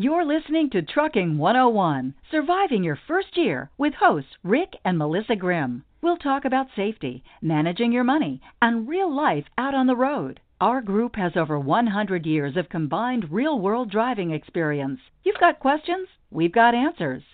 You're 0.00 0.24
listening 0.24 0.70
to 0.70 0.82
Trucking 0.82 1.38
101 1.38 2.14
Surviving 2.30 2.84
Your 2.84 3.00
First 3.08 3.36
Year 3.36 3.68
with 3.78 3.94
hosts 3.94 4.30
Rick 4.44 4.74
and 4.84 4.96
Melissa 4.96 5.34
Grimm. 5.34 5.82
We'll 6.02 6.18
talk 6.18 6.44
about 6.44 6.68
safety, 6.76 7.24
managing 7.42 7.90
your 7.90 8.04
money, 8.04 8.40
and 8.62 8.88
real 8.88 9.12
life 9.12 9.46
out 9.58 9.74
on 9.74 9.88
the 9.88 9.96
road. 9.96 10.38
Our 10.60 10.82
group 10.82 11.16
has 11.16 11.32
over 11.34 11.58
100 11.58 12.26
years 12.26 12.56
of 12.56 12.68
combined 12.68 13.32
real 13.32 13.58
world 13.58 13.90
driving 13.90 14.30
experience. 14.30 15.00
You've 15.24 15.40
got 15.40 15.58
questions, 15.58 16.06
we've 16.30 16.52
got 16.52 16.76
answers. 16.76 17.24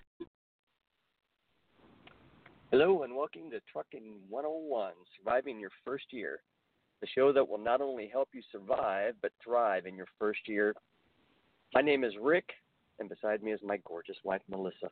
Hello, 2.71 3.03
and 3.03 3.15
welcome 3.15 3.51
to 3.51 3.61
Trucking 3.71 4.21
101 4.31 4.93
Surviving 5.19 5.61
Your 5.61 5.69
First 5.85 6.07
Year, 6.12 6.41
the 7.03 7.09
show 7.15 7.31
that 7.31 7.46
will 7.46 7.59
not 7.59 7.83
only 7.83 8.09
help 8.11 8.31
you 8.33 8.41
survive, 8.51 9.17
but 9.21 9.33
thrive 9.45 9.85
in 9.85 9.96
your 9.96 10.09
first 10.19 10.49
year. 10.49 10.75
My 11.75 11.80
name 11.80 12.04
is 12.04 12.12
Rick, 12.22 12.50
and 13.00 13.09
beside 13.09 13.43
me 13.43 13.50
is 13.50 13.59
my 13.64 13.79
gorgeous 13.84 14.16
wife, 14.23 14.42
Melissa. 14.48 14.91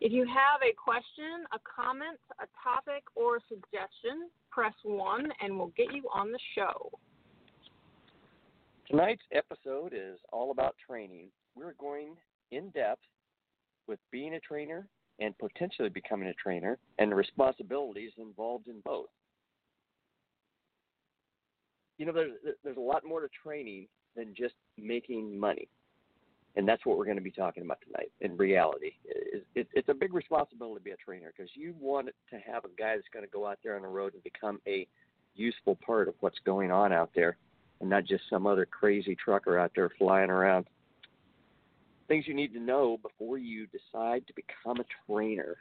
If 0.00 0.12
you 0.12 0.24
have 0.26 0.62
a 0.62 0.72
question, 0.72 1.44
a 1.52 1.58
comment, 1.58 2.18
a 2.40 2.46
topic, 2.62 3.04
or 3.14 3.36
a 3.36 3.40
suggestion, 3.46 4.30
press 4.50 4.72
1 4.82 5.28
and 5.42 5.58
we'll 5.58 5.72
get 5.76 5.92
you 5.92 6.08
on 6.12 6.32
the 6.32 6.38
show. 6.54 6.90
Tonight's 8.88 9.22
episode 9.32 9.92
is 9.94 10.18
all 10.32 10.50
about 10.50 10.74
training. 10.86 11.28
We're 11.54 11.74
going 11.74 12.16
in 12.50 12.70
depth 12.70 13.02
with 13.86 13.98
being 14.10 14.34
a 14.34 14.40
trainer 14.40 14.86
and 15.20 15.36
potentially 15.38 15.90
becoming 15.90 16.28
a 16.28 16.34
trainer 16.34 16.78
and 16.98 17.10
the 17.10 17.16
responsibilities 17.16 18.12
involved 18.16 18.68
in 18.68 18.80
both. 18.84 19.08
You 21.98 22.06
know, 22.06 22.12
there's 22.12 22.32
there's 22.64 22.76
a 22.76 22.80
lot 22.80 23.04
more 23.06 23.20
to 23.20 23.28
training 23.42 23.86
than 24.16 24.34
just 24.36 24.54
making 24.78 25.38
money, 25.38 25.68
and 26.56 26.66
that's 26.68 26.84
what 26.86 26.98
we're 26.98 27.04
going 27.04 27.16
to 27.16 27.22
be 27.22 27.30
talking 27.30 27.62
about 27.62 27.78
tonight. 27.84 28.10
In 28.20 28.36
reality, 28.36 28.92
it, 29.04 29.46
it, 29.54 29.68
it's 29.72 29.88
a 29.88 29.94
big 29.94 30.14
responsibility 30.14 30.78
to 30.78 30.84
be 30.84 30.90
a 30.90 30.96
trainer 30.96 31.32
because 31.36 31.50
you 31.54 31.74
want 31.80 32.08
to 32.30 32.36
have 32.38 32.64
a 32.64 32.68
guy 32.78 32.96
that's 32.96 33.08
going 33.12 33.24
to 33.24 33.30
go 33.30 33.46
out 33.46 33.58
there 33.62 33.76
on 33.76 33.82
the 33.82 33.88
road 33.88 34.14
and 34.14 34.22
become 34.22 34.60
a 34.66 34.86
useful 35.34 35.76
part 35.84 36.08
of 36.08 36.14
what's 36.20 36.38
going 36.44 36.70
on 36.70 36.92
out 36.92 37.10
there, 37.14 37.36
and 37.80 37.90
not 37.90 38.04
just 38.04 38.22
some 38.30 38.46
other 38.46 38.66
crazy 38.66 39.16
trucker 39.16 39.58
out 39.58 39.72
there 39.74 39.90
flying 39.98 40.30
around 40.30 40.66
things 42.08 42.26
you 42.26 42.34
need 42.34 42.52
to 42.52 42.60
know 42.60 42.98
before 43.02 43.38
you 43.38 43.66
decide 43.66 44.26
to 44.26 44.34
become 44.34 44.78
a 44.80 44.84
trainer. 45.06 45.56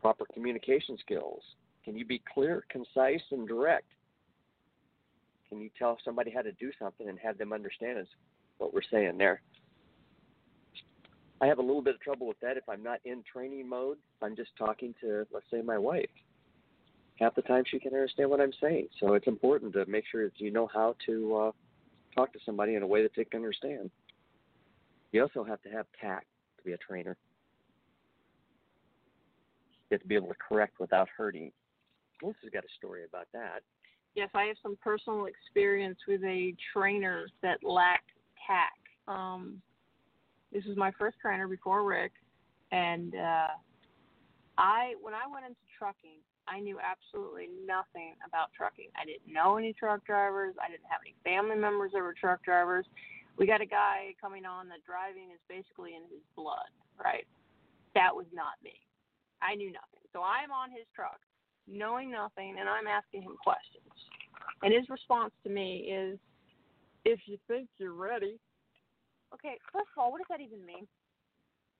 Proper 0.00 0.24
communication 0.32 0.96
skills. 0.98 1.42
Can 1.84 1.96
you 1.96 2.04
be 2.04 2.22
clear, 2.32 2.64
concise, 2.70 3.22
and 3.30 3.46
direct? 3.46 3.86
Can 5.54 5.62
you 5.62 5.70
tell 5.78 5.96
somebody 6.04 6.32
how 6.32 6.42
to 6.42 6.50
do 6.50 6.72
something 6.80 7.08
and 7.08 7.16
have 7.20 7.38
them 7.38 7.52
understand 7.52 8.00
is 8.00 8.08
what 8.58 8.74
we're 8.74 8.80
saying 8.90 9.18
there? 9.18 9.40
I 11.40 11.46
have 11.46 11.58
a 11.58 11.62
little 11.62 11.80
bit 11.80 11.94
of 11.94 12.00
trouble 12.00 12.26
with 12.26 12.40
that 12.40 12.56
if 12.56 12.68
I'm 12.68 12.82
not 12.82 12.98
in 13.04 13.22
training 13.32 13.68
mode. 13.68 13.98
I'm 14.20 14.34
just 14.34 14.50
talking 14.58 14.96
to, 15.00 15.28
let's 15.32 15.46
say, 15.52 15.62
my 15.62 15.78
wife. 15.78 16.10
Half 17.20 17.36
the 17.36 17.42
time 17.42 17.62
she 17.68 17.78
can 17.78 17.92
understand 17.92 18.30
what 18.30 18.40
I'm 18.40 18.52
saying. 18.60 18.88
So 18.98 19.14
it's 19.14 19.28
important 19.28 19.72
to 19.74 19.86
make 19.86 20.02
sure 20.10 20.24
that 20.24 20.40
you 20.40 20.50
know 20.50 20.68
how 20.74 20.96
to 21.06 21.36
uh, 21.36 21.52
talk 22.16 22.32
to 22.32 22.40
somebody 22.44 22.74
in 22.74 22.82
a 22.82 22.86
way 22.88 23.04
that 23.04 23.12
they 23.16 23.24
can 23.24 23.38
understand. 23.38 23.92
You 25.12 25.22
also 25.22 25.44
have 25.44 25.62
to 25.62 25.68
have 25.68 25.86
tact 26.00 26.26
to 26.58 26.64
be 26.64 26.72
a 26.72 26.78
trainer. 26.78 27.16
You 29.88 29.94
have 29.94 30.02
to 30.02 30.08
be 30.08 30.16
able 30.16 30.28
to 30.28 30.34
correct 30.48 30.80
without 30.80 31.08
hurting. 31.16 31.52
Melissa's 32.20 32.50
got 32.52 32.64
a 32.64 32.74
story 32.76 33.04
about 33.04 33.28
that. 33.32 33.62
Yes, 34.14 34.30
I 34.34 34.44
have 34.44 34.56
some 34.62 34.76
personal 34.82 35.26
experience 35.26 35.98
with 36.06 36.22
a 36.22 36.54
trainer 36.72 37.26
that 37.42 37.64
lacked 37.64 38.10
tact. 38.46 38.78
Um, 39.08 39.60
this 40.52 40.64
was 40.66 40.76
my 40.76 40.92
first 40.98 41.16
trainer 41.20 41.48
before 41.48 41.82
Rick, 41.82 42.12
and 42.70 43.14
uh, 43.14 43.48
I 44.56 44.94
when 45.02 45.14
I 45.14 45.26
went 45.30 45.46
into 45.46 45.60
trucking, 45.76 46.22
I 46.46 46.60
knew 46.60 46.78
absolutely 46.78 47.48
nothing 47.66 48.14
about 48.26 48.50
trucking. 48.56 48.88
I 48.94 49.04
didn't 49.04 49.32
know 49.32 49.56
any 49.56 49.72
truck 49.72 50.06
drivers. 50.06 50.54
I 50.62 50.70
didn't 50.70 50.86
have 50.88 51.00
any 51.02 51.16
family 51.24 51.56
members 51.56 51.90
that 51.92 52.02
were 52.02 52.14
truck 52.14 52.44
drivers 52.44 52.86
we 53.36 53.46
got 53.46 53.60
a 53.60 53.66
guy 53.66 54.14
coming 54.20 54.46
on 54.46 54.68
that 54.68 54.84
driving 54.86 55.34
is 55.34 55.42
basically 55.48 55.98
in 55.98 56.06
his 56.10 56.22
blood, 56.36 56.70
right? 57.02 57.26
That 57.94 58.14
was 58.14 58.26
not 58.32 58.58
me. 58.62 58.78
I 59.42 59.54
knew 59.54 59.74
nothing. 59.74 60.06
So 60.12 60.22
I'm 60.22 60.54
on 60.54 60.70
his 60.70 60.86
truck, 60.94 61.18
knowing 61.66 62.10
nothing, 62.10 62.56
and 62.58 62.68
I'm 62.68 62.86
asking 62.86 63.22
him 63.22 63.36
questions. 63.42 63.90
And 64.62 64.72
his 64.72 64.88
response 64.88 65.32
to 65.44 65.50
me 65.50 65.88
is, 65.90 66.18
if 67.04 67.20
you 67.26 67.38
think 67.48 67.68
you're 67.78 67.92
ready. 67.92 68.38
Okay, 69.32 69.58
first 69.72 69.88
of 69.96 70.02
all, 70.02 70.10
what 70.10 70.18
does 70.18 70.30
that 70.30 70.40
even 70.40 70.64
mean? 70.64 70.86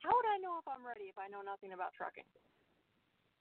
How 0.02 0.10
would 0.10 0.28
I 0.28 0.38
know 0.38 0.58
if 0.60 0.68
I'm 0.68 0.84
ready 0.86 1.08
if 1.08 1.16
I 1.16 1.28
know 1.28 1.40
nothing 1.40 1.72
about 1.72 1.94
trucking? 1.96 2.24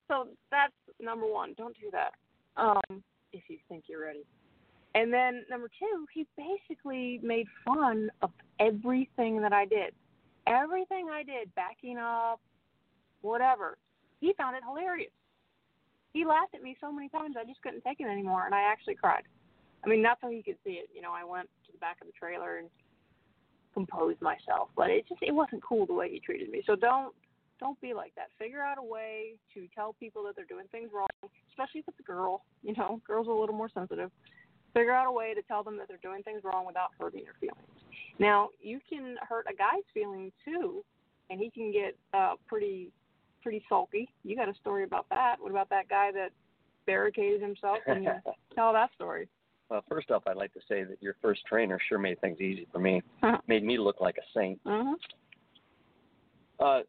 So 0.08 0.28
that's 0.52 0.74
number 1.02 1.28
one. 1.28 1.54
Don't 1.58 1.76
do 1.80 1.92
that. 1.92 2.14
Um, 2.56 3.04
if 3.34 3.44
you 3.50 3.58
think 3.68 3.86
you're 3.88 4.04
ready. 4.04 4.24
And 4.96 5.12
then 5.12 5.44
number 5.50 5.70
two, 5.80 6.06
he 6.14 6.28
basically 6.38 7.20
made 7.24 7.48
fun 7.66 8.10
of 8.22 8.30
everything 8.60 9.42
that 9.42 9.52
I 9.52 9.66
did. 9.66 9.94
Everything 10.46 11.08
I 11.12 11.24
did, 11.24 11.54
backing 11.56 11.98
up, 11.98 12.40
whatever. 13.22 13.78
He 14.22 14.34
found 14.38 14.56
it 14.56 14.64
hilarious. 14.68 15.12
He 16.14 16.26
laughed 16.26 16.56
at 16.56 16.64
me 16.64 16.78
so 16.80 16.92
many 16.92 17.10
times 17.10 17.36
I 17.40 17.46
just 17.46 17.62
couldn't 17.62 17.84
take 17.84 18.00
it 18.00 18.08
anymore 18.08 18.46
and 18.46 18.56
I 18.56 18.62
actually 18.62 18.96
cried. 18.96 19.24
I 19.84 19.90
mean, 19.90 20.02
not 20.02 20.20
so 20.22 20.30
he 20.30 20.42
could 20.42 20.58
see 20.64 20.74
it. 20.74 20.90
You 20.94 21.02
know, 21.02 21.12
I 21.12 21.24
went 21.26 21.50
to 21.66 21.72
the 21.72 21.78
back 21.80 21.98
of 22.02 22.08
the 22.08 22.14
trailer 22.14 22.58
and 22.58 22.70
composed 23.74 24.22
myself, 24.22 24.70
but 24.76 24.90
it 24.90 25.06
just 25.10 25.22
it 25.22 25.34
wasn't 25.34 25.64
cool 25.64 25.86
the 25.86 25.94
way 25.94 26.10
he 26.10 26.20
treated 26.20 26.50
me. 26.50 26.64
So 26.66 26.76
don't 26.76 27.14
don't 27.60 27.80
be 27.82 27.94
like 27.94 28.14
that. 28.16 28.28
Figure 28.40 28.62
out 28.62 28.78
a 28.78 28.84
way 28.84 29.36
to 29.54 29.68
tell 29.76 29.94
people 29.94 30.24
that 30.24 30.36
they're 30.36 30.46
doing 30.46 30.66
things 30.72 30.90
wrong, 30.94 31.08
especially 31.50 31.82
if 31.82 31.88
it's 31.88 32.00
a 32.00 32.04
girl. 32.04 32.44
You 32.62 32.74
know, 32.78 33.02
girls 33.06 33.28
are 33.28 33.32
a 33.32 33.40
little 33.40 33.56
more 33.56 33.70
sensitive 33.74 34.12
figure 34.74 34.92
out 34.92 35.08
a 35.08 35.12
way 35.12 35.34
to 35.34 35.42
tell 35.44 35.64
them 35.64 35.78
that 35.78 35.88
they're 35.88 35.98
doing 36.02 36.24
things 36.24 36.42
wrong 36.44 36.66
without 36.66 36.90
hurting 37.00 37.24
their 37.24 37.36
feelings. 37.40 37.68
Now, 38.20 38.50
you 38.62 38.80
can 38.90 39.16
hurt 39.28 39.46
a 39.50 39.56
guy's 39.56 39.86
feelings 39.94 40.32
too, 40.44 40.84
and 41.30 41.40
he 41.40 41.50
can 41.50 41.72
get 41.72 41.96
uh, 42.14 42.34
pretty 42.48 42.92
pretty 43.44 43.64
sulky. 43.70 44.10
You 44.24 44.36
got 44.36 44.50
a 44.50 44.54
story 44.56 44.84
about 44.84 45.06
that? 45.10 45.36
What 45.40 45.52
about 45.52 45.70
that 45.70 45.90
guy 45.90 46.12
that 46.14 46.32
barricaded 46.86 47.42
himself? 47.42 47.78
And 47.86 48.08
tell 48.56 48.74
that 48.74 48.90
story. 48.96 49.28
Well, 49.70 49.84
first 49.90 50.12
off, 50.12 50.24
I'd 50.28 50.38
like 50.38 50.54
to 50.54 50.60
say 50.68 50.84
that 50.84 51.02
your 51.02 51.16
first 51.22 51.42
trainer 51.48 51.80
sure 51.88 51.98
made 51.98 52.20
things 52.22 52.40
easy 52.40 52.68
for 52.72 52.80
me. 52.80 53.02
made 53.48 53.64
me 53.64 53.78
look 53.78 54.02
like 54.02 54.18
a 54.18 54.40
saint. 54.40 54.60
Uh-huh. 54.66 54.96
Uh, 56.64 56.82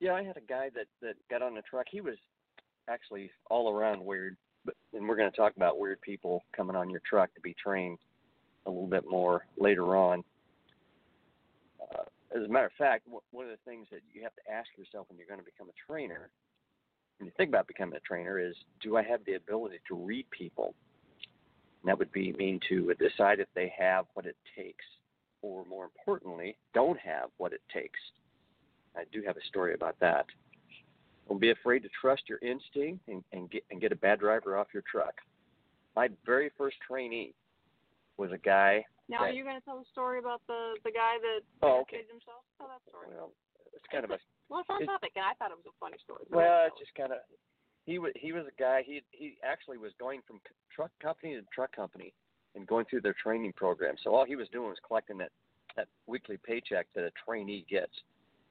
yeah, 0.00 0.12
I 0.12 0.22
had 0.22 0.36
a 0.36 0.40
guy 0.40 0.68
that 0.74 0.86
that 1.00 1.14
got 1.30 1.42
on 1.42 1.54
the 1.54 1.62
truck. 1.62 1.86
He 1.90 2.00
was 2.00 2.16
actually 2.88 3.30
all 3.48 3.72
around 3.72 4.04
weird 4.04 4.36
but 4.64 4.74
and 4.94 5.08
we're 5.08 5.16
going 5.16 5.30
to 5.30 5.36
talk 5.36 5.56
about 5.56 5.78
weird 5.78 6.00
people 6.00 6.44
coming 6.54 6.76
on 6.76 6.90
your 6.90 7.00
truck 7.08 7.34
to 7.34 7.40
be 7.40 7.54
trained 7.54 7.98
a 8.66 8.70
little 8.70 8.86
bit 8.86 9.04
more 9.08 9.46
later 9.58 9.96
on. 9.96 10.22
As 12.34 12.44
a 12.44 12.48
matter 12.48 12.66
of 12.66 12.72
fact, 12.78 13.06
one 13.30 13.44
of 13.44 13.50
the 13.50 13.70
things 13.70 13.86
that 13.90 14.00
you 14.12 14.22
have 14.22 14.34
to 14.34 14.52
ask 14.52 14.68
yourself 14.76 15.06
when 15.08 15.18
you're 15.18 15.26
going 15.26 15.40
to 15.40 15.44
become 15.44 15.68
a 15.68 15.92
trainer, 15.92 16.30
when 17.18 17.26
you 17.26 17.32
think 17.36 17.50
about 17.50 17.66
becoming 17.66 17.96
a 17.96 18.00
trainer, 18.00 18.38
is 18.38 18.54
do 18.82 18.96
I 18.96 19.02
have 19.02 19.24
the 19.26 19.34
ability 19.34 19.80
to 19.88 19.94
read 19.94 20.26
people? 20.30 20.74
And 21.82 21.90
that 21.90 21.98
would 21.98 22.12
be 22.12 22.32
mean 22.32 22.58
to 22.68 22.94
decide 22.94 23.40
if 23.40 23.48
they 23.54 23.72
have 23.78 24.06
what 24.14 24.24
it 24.24 24.36
takes, 24.56 24.84
or 25.42 25.64
more 25.66 25.84
importantly, 25.84 26.56
don't 26.72 26.98
have 26.98 27.30
what 27.36 27.52
it 27.52 27.60
takes. 27.72 27.98
I 28.96 29.02
do 29.12 29.22
have 29.26 29.36
a 29.36 29.46
story 29.48 29.74
about 29.74 29.96
that. 30.00 30.26
Don't 31.28 31.40
be 31.40 31.50
afraid 31.50 31.80
to 31.80 31.88
trust 32.00 32.22
your 32.28 32.38
instinct 32.38 33.08
and, 33.08 33.22
and 33.32 33.50
get 33.50 33.64
and 33.70 33.80
get 33.80 33.92
a 33.92 33.96
bad 33.96 34.20
driver 34.20 34.56
off 34.56 34.68
your 34.72 34.82
truck. 34.90 35.14
My 35.96 36.08
very 36.24 36.50
first 36.56 36.76
trainee 36.86 37.34
was 38.16 38.32
a 38.32 38.38
guy. 38.38 38.84
Now, 39.08 39.20
that, 39.20 39.30
are 39.30 39.32
you 39.32 39.44
going 39.44 39.58
to 39.58 39.64
tell 39.64 39.78
the 39.78 39.88
story 39.90 40.18
about 40.18 40.40
the 40.46 40.76
the 40.84 40.92
guy 40.92 41.18
that 41.20 41.40
oh, 41.62 41.82
okay. 41.82 42.04
himself? 42.08 42.44
Tell 42.58 42.68
that 42.68 42.82
story. 42.88 43.12
Well, 43.12 43.32
it's 43.74 43.86
kind 43.90 44.04
of 44.04 44.10
a. 44.10 44.18
Well, 44.48 44.60
it's 44.60 44.70
on 44.70 44.84
topic, 44.86 45.12
and 45.16 45.24
I 45.24 45.34
thought 45.38 45.50
it 45.50 45.58
was 45.58 45.68
a 45.68 45.76
funny 45.80 45.96
story. 46.02 46.24
Well, 46.30 46.66
it's 46.66 46.78
just 46.78 46.94
kind 46.94 47.12
of. 47.12 47.18
He 47.84 47.98
was 47.98 48.12
he 48.14 48.32
was 48.32 48.44
a 48.46 48.56
guy. 48.60 48.82
He 48.86 49.02
he 49.10 49.36
actually 49.42 49.78
was 49.78 49.92
going 49.98 50.20
from 50.26 50.40
truck 50.70 50.92
company 51.02 51.34
to 51.34 51.42
truck 51.52 51.74
company, 51.74 52.14
and 52.54 52.66
going 52.66 52.86
through 52.86 53.02
their 53.02 53.16
training 53.16 53.52
program. 53.54 53.96
So 54.04 54.14
all 54.14 54.24
he 54.24 54.36
was 54.36 54.48
doing 54.52 54.68
was 54.68 54.78
collecting 54.86 55.18
that 55.18 55.30
that 55.74 55.88
weekly 56.06 56.38
paycheck 56.44 56.86
that 56.94 57.04
a 57.04 57.10
trainee 57.24 57.64
gets 57.68 57.96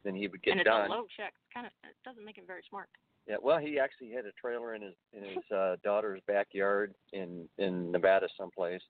then 0.04 0.16
he 0.16 0.28
would 0.28 0.42
get 0.42 0.52
and 0.52 0.62
it's 0.62 0.70
done. 0.70 0.90
a 0.90 0.94
low 0.94 1.06
check. 1.16 1.34
It's 1.36 1.54
Kind 1.54 1.66
of 1.66 1.74
it 1.84 1.96
doesn't 2.06 2.26
make 2.26 2.38
him 2.38 2.46
very 2.48 2.64
smart. 2.70 2.88
Yeah, 3.28 3.36
well, 3.42 3.60
he 3.60 3.78
actually 3.78 4.12
had 4.12 4.26
a 4.26 4.32
trailer 4.32 4.74
in 4.74 4.82
his 4.82 4.94
in 5.14 5.24
his 5.24 5.52
uh, 5.56 5.76
daughter's 5.84 6.22
backyard 6.28 6.94
in 7.14 7.48
in 7.58 7.92
Nevada 7.92 8.28
someplace. 8.38 8.82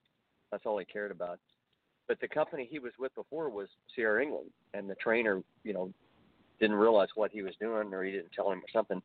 That's 0.52 0.64
all 0.66 0.78
he 0.78 0.84
cared 0.84 1.10
about. 1.10 1.40
But 2.06 2.20
the 2.20 2.28
company 2.28 2.68
he 2.70 2.78
was 2.78 2.92
with 2.98 3.14
before 3.14 3.48
was 3.48 3.68
C.R. 3.96 4.20
England, 4.20 4.50
and 4.74 4.88
the 4.88 4.94
trainer, 4.96 5.42
you 5.64 5.72
know, 5.72 5.92
didn't 6.60 6.76
realize 6.76 7.08
what 7.14 7.32
he 7.32 7.42
was 7.42 7.54
doing, 7.58 7.92
or 7.92 8.04
he 8.04 8.12
didn't 8.12 8.32
tell 8.32 8.52
him 8.52 8.58
or 8.58 8.70
something. 8.72 9.02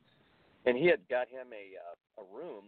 And 0.66 0.78
he 0.78 0.88
had 0.88 1.00
got 1.10 1.30
him 1.30 1.48
a 1.54 2.22
uh, 2.22 2.24
a 2.24 2.36
room 2.36 2.66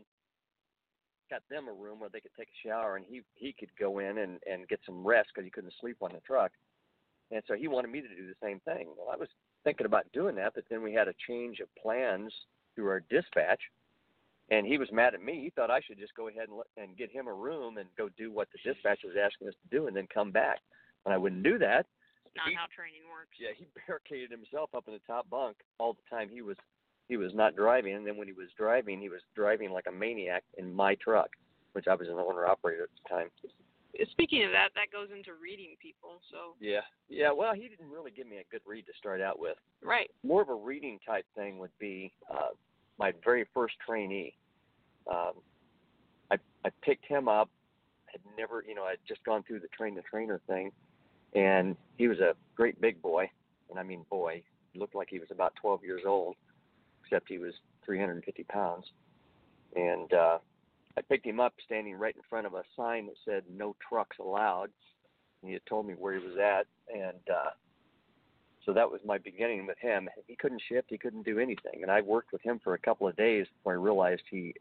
got 1.30 1.44
them 1.50 1.68
a 1.68 1.74
room 1.74 2.00
where 2.00 2.10
they 2.10 2.20
could 2.20 2.32
take 2.38 2.48
a 2.48 2.68
shower 2.68 2.96
and 2.96 3.06
he 3.08 3.22
he 3.36 3.54
could 3.54 3.70
go 3.80 4.00
in 4.00 4.18
and 4.18 4.40
and 4.50 4.68
get 4.68 4.80
some 4.86 5.06
rest 5.06 5.30
because 5.34 5.46
he 5.46 5.52
couldn't 5.52 5.74
sleep 5.80 5.98
on 6.02 6.12
the 6.14 6.20
truck. 6.22 6.52
And 7.32 7.44
so 7.48 7.54
he 7.54 7.68
wanted 7.68 7.92
me 7.92 8.02
to 8.02 8.08
do 8.08 8.28
the 8.28 8.46
same 8.46 8.60
thing. 8.62 8.88
Well, 8.98 9.14
I 9.14 9.16
was 9.16 9.30
thinking 9.64 9.86
about 9.86 10.12
doing 10.14 10.36
that, 10.36 10.54
but 10.56 10.64
then 10.70 10.82
we 10.82 10.94
had 10.94 11.08
a 11.08 11.14
change 11.28 11.60
of 11.60 11.68
plans 11.82 12.34
through 12.74 12.90
our 12.90 13.04
dispatch, 13.10 13.62
and 14.52 14.66
he 14.66 14.78
was 14.78 14.90
mad 14.92 15.14
at 15.14 15.24
me. 15.24 15.42
He 15.44 15.50
thought 15.52 15.70
I 15.72 15.82
should 15.82 16.00
just 16.00 16.16
go 16.16 16.28
ahead 16.28 16.50
and 16.50 16.58
let, 16.58 16.68
and 16.78 16.98
get 16.98 17.12
him 17.12 17.28
a 17.28 17.34
room 17.34 17.78
and 17.78 17.88
go 17.98 18.10
do 18.18 18.32
what 18.32 18.48
the 18.52 18.60
dispatch 18.64 19.00
was 19.04 19.16
asking 19.20 19.48
us 19.48 19.54
to 19.64 19.78
do, 19.78 19.88
and 19.88 19.96
then 19.96 20.08
come 20.14 20.32
back. 20.32 20.60
And 21.06 21.14
I 21.14 21.18
wouldn't 21.18 21.44
do 21.44 21.58
that. 21.60 21.86
Not 22.36 22.50
he, 22.50 22.56
how 22.56 22.66
training 22.76 23.02
works. 23.10 23.38
Yeah, 23.40 23.54
he 23.56 23.68
barricaded 23.88 24.32
himself 24.32 24.70
up 24.76 24.86
in 24.88 24.94
the 24.94 25.06
top 25.08 25.30
bunk 25.30 25.58
all 25.80 25.94
the 25.94 26.16
time 26.16 26.30
he 26.30 26.42
was 26.42 26.58
he 27.08 27.18
was 27.18 27.34
not 27.34 27.56
driving, 27.56 27.96
and 27.96 28.06
then 28.06 28.18
when 28.18 28.28
he 28.28 28.34
was 28.34 28.50
driving, 28.56 29.02
he 29.02 29.10
was 29.10 29.22
driving 29.36 29.72
like 29.72 29.86
a 29.88 29.92
maniac 29.92 30.44
in 30.60 30.72
my 30.72 30.94
truck, 30.96 31.30
which 31.74 31.88
I 31.88 31.96
was 31.96 32.08
an 32.08 32.14
owner 32.14 32.46
operator 32.46 32.84
at 32.84 32.90
the 33.02 33.10
time. 33.10 33.30
Speaking 34.12 34.44
of 34.46 34.52
that, 34.52 34.70
that 34.76 34.92
goes 34.94 35.10
into 35.12 35.32
reading 35.42 35.76
people. 35.82 36.22
So 36.30 36.54
Yeah, 36.60 36.82
yeah. 37.10 37.32
Well, 37.32 37.56
he 37.56 37.68
didn't 37.68 37.90
really 37.90 38.12
give 38.12 38.28
me 38.28 38.38
a 38.38 38.44
good 38.52 38.62
read 38.66 38.86
to 38.86 38.94
start 38.98 39.22
out 39.22 39.40
with. 39.40 39.58
right, 39.84 40.10
More 40.24 40.44
of 40.44 40.50
a 40.50 40.54
reading 40.54 41.00
type 41.06 41.26
thing 41.36 41.58
would 41.58 41.76
be 41.80 42.14
uh, 42.30 42.50
my 43.00 43.12
very 43.24 43.46
first 43.54 43.74
trainee. 43.86 44.36
Um, 45.10 45.34
I 46.32 46.38
I 46.66 46.70
picked 46.82 47.06
him 47.06 47.28
up. 47.28 47.50
Had 48.06 48.22
never, 48.38 48.64
you 48.68 48.74
know, 48.74 48.84
I'd 48.84 48.98
just 49.08 49.24
gone 49.24 49.44
through 49.44 49.60
the 49.60 49.68
train 49.68 49.96
the 49.96 50.02
trainer 50.02 50.42
thing, 50.48 50.72
and 51.34 51.76
he 51.98 52.08
was 52.08 52.20
a 52.20 52.34
great 52.56 52.80
big 52.82 53.02
boy, 53.02 53.30
and 53.70 53.80
I 53.80 53.84
mean 53.84 54.06
boy. 54.10 54.44
He 54.72 54.80
looked 54.80 54.96
like 54.96 55.10
he 55.10 55.20
was 55.20 55.30
about 55.32 55.54
12 55.62 55.84
years 55.84 56.02
old, 56.06 56.36
except 57.04 57.28
he 57.28 57.40
was 57.40 57.54
350 57.86 58.44
pounds. 58.44 58.86
And 59.76 60.14
uh, 60.14 60.38
I 60.98 61.02
picked 61.02 61.26
him 61.26 61.40
up 61.40 61.54
standing 61.66 61.96
right 61.96 62.16
in 62.16 62.22
front 62.30 62.46
of 62.46 62.54
a 62.54 62.64
sign 62.76 63.08
that 63.08 63.16
said 63.26 63.44
"No 63.50 63.76
trucks 63.88 64.18
allowed." 64.20 64.70
He 65.44 65.54
had 65.54 65.66
told 65.66 65.88
me 65.88 65.94
where 65.94 66.20
he 66.20 66.26
was 66.26 66.38
at, 66.38 66.68
and 66.94 67.20
uh, 67.32 67.52
so 68.66 68.74
that 68.74 68.90
was 68.90 69.00
my 69.06 69.18
beginning 69.18 69.66
with 69.66 69.78
him. 69.80 70.10
He 70.28 70.36
couldn't 70.36 70.62
shift, 70.68 70.88
he 70.90 70.98
couldn't 70.98 71.26
do 71.26 71.40
anything, 71.40 71.82
and 71.82 71.92
I 71.92 72.02
worked 72.02 72.32
with 72.32 72.42
him 72.42 72.60
for 72.64 72.74
a 72.74 72.80
couple 72.80 73.08
of 73.08 73.16
days 73.16 73.48
before 73.58 73.74
I 73.74 73.78
realized 73.78 74.24
he. 74.30 74.54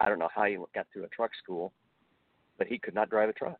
I 0.00 0.08
don't 0.08 0.18
know 0.18 0.30
how 0.34 0.44
he 0.44 0.56
got 0.74 0.86
through 0.92 1.04
a 1.04 1.08
truck 1.08 1.30
school, 1.42 1.72
but 2.58 2.66
he 2.66 2.78
could 2.78 2.94
not 2.94 3.10
drive 3.10 3.28
a 3.28 3.32
truck. 3.32 3.58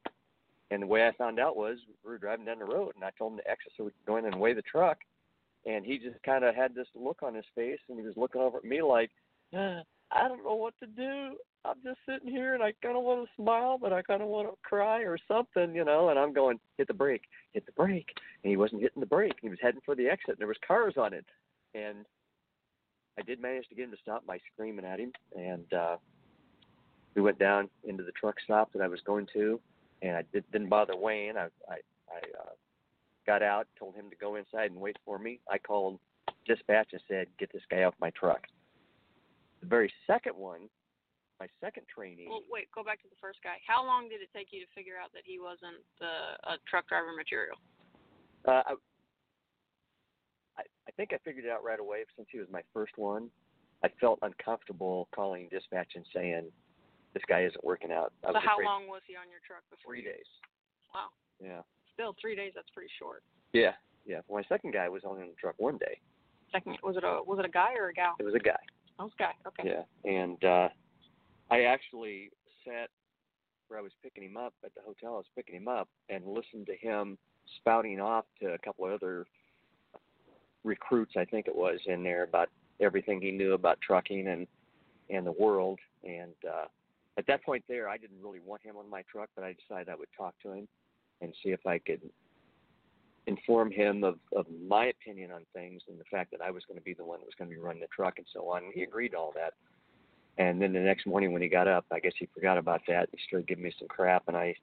And 0.70 0.82
the 0.82 0.86
way 0.86 1.06
I 1.06 1.12
found 1.12 1.38
out 1.38 1.56
was 1.56 1.78
we 2.04 2.10
were 2.10 2.18
driving 2.18 2.46
down 2.46 2.58
the 2.58 2.64
road, 2.64 2.92
and 2.94 3.04
I 3.04 3.10
told 3.18 3.32
him 3.32 3.38
to 3.38 3.50
exit 3.50 3.72
so 3.76 3.84
we 3.84 3.90
could 3.90 4.06
go 4.06 4.16
in 4.16 4.24
and 4.24 4.40
weigh 4.40 4.54
the 4.54 4.62
truck, 4.62 4.98
and 5.66 5.84
he 5.84 5.98
just 5.98 6.20
kind 6.24 6.44
of 6.44 6.54
had 6.54 6.74
this 6.74 6.88
look 6.94 7.22
on 7.22 7.34
his 7.34 7.44
face, 7.54 7.78
and 7.88 7.98
he 7.98 8.04
was 8.04 8.16
looking 8.16 8.40
over 8.40 8.58
at 8.58 8.64
me 8.64 8.82
like, 8.82 9.10
ah, 9.54 9.82
I 10.12 10.28
don't 10.28 10.44
know 10.44 10.54
what 10.54 10.74
to 10.80 10.86
do. 10.86 11.36
I'm 11.64 11.76
just 11.84 11.98
sitting 12.08 12.30
here 12.30 12.54
and 12.54 12.62
I 12.62 12.72
kind 12.82 12.96
of 12.96 13.04
want 13.04 13.24
to 13.24 13.42
smile, 13.42 13.78
but 13.78 13.92
I 13.92 14.02
kind 14.02 14.20
of 14.20 14.28
want 14.28 14.48
to 14.48 14.56
cry 14.62 15.02
or 15.02 15.16
something, 15.28 15.74
you 15.74 15.84
know. 15.84 16.08
And 16.08 16.18
I'm 16.18 16.32
going, 16.32 16.58
hit 16.76 16.88
the 16.88 16.94
brake, 16.94 17.22
hit 17.52 17.66
the 17.66 17.72
brake, 17.72 18.08
and 18.42 18.50
he 18.50 18.56
wasn't 18.56 18.82
hitting 18.82 19.00
the 19.00 19.06
brake. 19.06 19.36
He 19.40 19.48
was 19.48 19.58
heading 19.62 19.80
for 19.84 19.94
the 19.94 20.08
exit, 20.08 20.30
and 20.30 20.38
there 20.38 20.48
was 20.48 20.56
cars 20.66 20.94
on 20.96 21.14
it. 21.14 21.24
And 21.74 22.04
I 23.18 23.22
did 23.22 23.40
manage 23.40 23.68
to 23.68 23.74
get 23.74 23.84
him 23.84 23.90
to 23.92 23.96
stop 24.02 24.26
by 24.26 24.38
screaming 24.52 24.84
at 24.84 24.98
him, 24.98 25.12
and 25.36 25.72
uh, 25.72 25.96
we 27.14 27.22
went 27.22 27.38
down 27.38 27.68
into 27.84 28.02
the 28.02 28.12
truck 28.12 28.36
stop 28.42 28.72
that 28.72 28.82
I 28.82 28.88
was 28.88 29.00
going 29.06 29.28
to, 29.34 29.60
and 30.00 30.16
I 30.16 30.24
did, 30.32 30.44
didn't 30.50 30.68
bother 30.68 30.96
weighing. 30.96 31.36
I 31.36 31.48
I, 31.68 31.76
I 32.10 32.18
uh, 32.40 32.52
got 33.26 33.42
out, 33.42 33.66
told 33.78 33.94
him 33.94 34.10
to 34.10 34.16
go 34.16 34.36
inside 34.36 34.70
and 34.70 34.80
wait 34.80 34.96
for 35.04 35.18
me. 35.18 35.40
I 35.50 35.58
called 35.58 35.98
dispatch 36.46 36.88
and 36.92 37.02
said, 37.08 37.26
get 37.38 37.52
this 37.52 37.62
guy 37.70 37.84
off 37.84 37.94
my 38.00 38.10
truck. 38.10 38.46
The 39.62 39.68
very 39.68 39.92
second 40.06 40.34
one, 40.36 40.68
my 41.40 41.46
second 41.62 41.86
trainee. 41.88 42.26
well, 42.28 42.42
wait, 42.50 42.66
go 42.74 42.82
back 42.82 43.00
to 43.02 43.08
the 43.08 43.16
first 43.20 43.38
guy. 43.42 43.56
How 43.66 43.84
long 43.86 44.08
did 44.08 44.20
it 44.20 44.28
take 44.34 44.48
you 44.50 44.60
to 44.60 44.70
figure 44.74 44.94
out 45.02 45.12
that 45.14 45.22
he 45.24 45.38
wasn't 45.38 45.78
the 45.98 46.36
a 46.50 46.58
truck 46.68 46.88
driver 46.88 47.14
material? 47.16 47.56
Uh, 48.44 48.62
I, 48.66 48.72
I 50.58 50.62
I 50.88 50.90
think 50.96 51.12
I 51.14 51.18
figured 51.24 51.44
it 51.46 51.50
out 51.50 51.62
right 51.64 51.78
away 51.80 52.04
since 52.16 52.28
he 52.30 52.38
was 52.38 52.48
my 52.50 52.62
first 52.74 52.98
one. 52.98 53.30
I 53.84 53.88
felt 54.00 54.18
uncomfortable 54.22 55.08
calling 55.14 55.48
dispatch 55.50 55.92
and 55.94 56.04
saying 56.14 56.50
this 57.14 57.22
guy 57.28 57.42
isn't 57.44 57.62
working 57.64 57.90
out. 57.92 58.12
I 58.26 58.32
So 58.32 58.38
how 58.38 58.54
afraid- 58.54 58.66
long 58.66 58.86
was 58.88 59.02
he 59.06 59.14
on 59.16 59.30
your 59.30 59.40
truck 59.46 59.62
before? 59.70 59.94
Three 59.94 60.02
you- 60.02 60.12
days. 60.12 60.26
Wow, 60.94 61.08
Yeah. 61.40 61.62
still 61.94 62.14
three 62.20 62.34
days. 62.36 62.52
That's 62.54 62.68
pretty 62.70 62.90
short. 62.98 63.22
Yeah. 63.52 63.74
Yeah. 64.04 64.20
Well, 64.26 64.42
my 64.42 64.48
second 64.48 64.72
guy 64.72 64.88
was 64.88 65.04
only 65.04 65.22
on 65.22 65.28
the 65.28 65.34
truck 65.36 65.54
one 65.58 65.78
day. 65.78 66.00
Second, 66.50 66.78
was 66.82 66.96
it 66.96 67.04
a 67.04 67.22
was 67.22 67.38
it 67.38 67.44
a 67.44 67.48
guy 67.48 67.74
or 67.74 67.88
a 67.88 67.92
gal? 67.94 68.14
It 68.18 68.24
was 68.24 68.34
a 68.34 68.38
guy. 68.40 68.58
Oh, 68.98 69.06
a 69.06 69.10
guy. 69.18 69.32
Okay. 69.46 69.70
Yeah. 69.74 70.10
And 70.10 70.42
uh 70.44 70.68
I 71.50 71.62
actually 71.62 72.30
sat 72.64 72.88
where 73.68 73.78
I 73.78 73.82
was 73.82 73.92
picking 74.02 74.24
him 74.24 74.36
up 74.36 74.54
at 74.64 74.74
the 74.74 74.80
hotel 74.82 75.14
I 75.14 75.18
was 75.18 75.26
picking 75.34 75.56
him 75.56 75.68
up 75.68 75.88
and 76.08 76.26
listened 76.26 76.66
to 76.66 76.76
him 76.76 77.18
spouting 77.58 78.00
off 78.00 78.24
to 78.40 78.52
a 78.52 78.58
couple 78.58 78.86
of 78.86 78.92
other 78.92 79.26
recruits 80.64 81.12
I 81.16 81.24
think 81.24 81.46
it 81.46 81.56
was 81.56 81.80
in 81.86 82.02
there 82.02 82.22
about 82.22 82.48
everything 82.80 83.20
he 83.20 83.30
knew 83.30 83.52
about 83.52 83.80
trucking 83.80 84.28
and 84.28 84.46
and 85.10 85.26
the 85.26 85.32
world 85.32 85.78
and 86.04 86.34
uh 86.48 86.66
at 87.18 87.26
that 87.26 87.44
point 87.44 87.64
there 87.68 87.88
I 87.88 87.96
didn't 87.98 88.22
really 88.22 88.40
want 88.44 88.62
him 88.62 88.76
on 88.76 88.88
my 88.88 89.02
truck 89.10 89.28
but 89.34 89.44
I 89.44 89.54
decided 89.54 89.88
I 89.88 89.96
would 89.96 90.08
talk 90.16 90.34
to 90.42 90.52
him 90.52 90.68
and 91.20 91.34
see 91.42 91.50
if 91.50 91.66
I 91.66 91.78
could 91.78 92.00
inform 93.26 93.70
him 93.70 94.02
of, 94.04 94.18
of 94.34 94.46
my 94.68 94.86
opinion 94.86 95.30
on 95.30 95.42
things 95.52 95.82
and 95.88 95.98
the 95.98 96.04
fact 96.10 96.30
that 96.32 96.40
I 96.40 96.50
was 96.50 96.64
going 96.66 96.78
to 96.78 96.84
be 96.84 96.94
the 96.94 97.04
one 97.04 97.20
that 97.20 97.26
was 97.26 97.34
going 97.38 97.48
to 97.48 97.54
be 97.54 97.60
running 97.60 97.80
the 97.80 97.88
truck 97.94 98.14
and 98.18 98.26
so 98.32 98.48
on. 98.48 98.62
He 98.74 98.82
agreed 98.82 99.10
to 99.10 99.18
all 99.18 99.32
that. 99.36 99.54
And 100.38 100.60
then 100.60 100.72
the 100.72 100.80
next 100.80 101.06
morning 101.06 101.32
when 101.32 101.42
he 101.42 101.48
got 101.48 101.68
up, 101.68 101.84
I 101.92 102.00
guess 102.00 102.12
he 102.18 102.28
forgot 102.34 102.58
about 102.58 102.80
that. 102.88 103.08
He 103.12 103.18
started 103.26 103.46
giving 103.46 103.64
me 103.64 103.72
some 103.78 103.88
crap, 103.88 104.24
and 104.28 104.36
I 104.36 104.54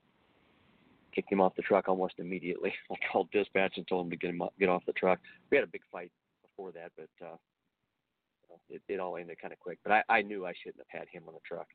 kicked 1.13 1.31
him 1.31 1.41
off 1.41 1.55
the 1.55 1.61
truck 1.61 1.87
almost 1.87 2.15
immediately. 2.17 2.73
I 2.91 2.95
called 3.11 3.29
dispatch 3.31 3.73
and 3.77 3.87
told 3.87 4.07
him 4.07 4.11
to 4.11 4.17
get 4.17 4.31
him 4.31 4.41
up, 4.41 4.53
get 4.59 4.69
off 4.69 4.85
the 4.85 4.93
truck. 4.93 5.19
We 5.51 5.57
had 5.57 5.63
a 5.63 5.71
big 5.71 5.83
fight 5.91 6.11
before 6.41 6.71
that, 6.71 6.91
but 6.97 7.25
uh, 7.25 7.35
it, 8.69 8.81
it 8.87 8.99
all 8.99 9.17
ended 9.17 9.37
kind 9.39 9.53
of 9.53 9.59
quick. 9.59 9.79
But 9.83 9.93
I, 9.93 10.03
I 10.09 10.21
knew 10.21 10.45
I 10.45 10.53
shouldn't 10.63 10.83
have 10.89 10.99
had 11.01 11.07
him 11.09 11.23
on 11.27 11.33
the 11.33 11.39
truck. 11.47 11.67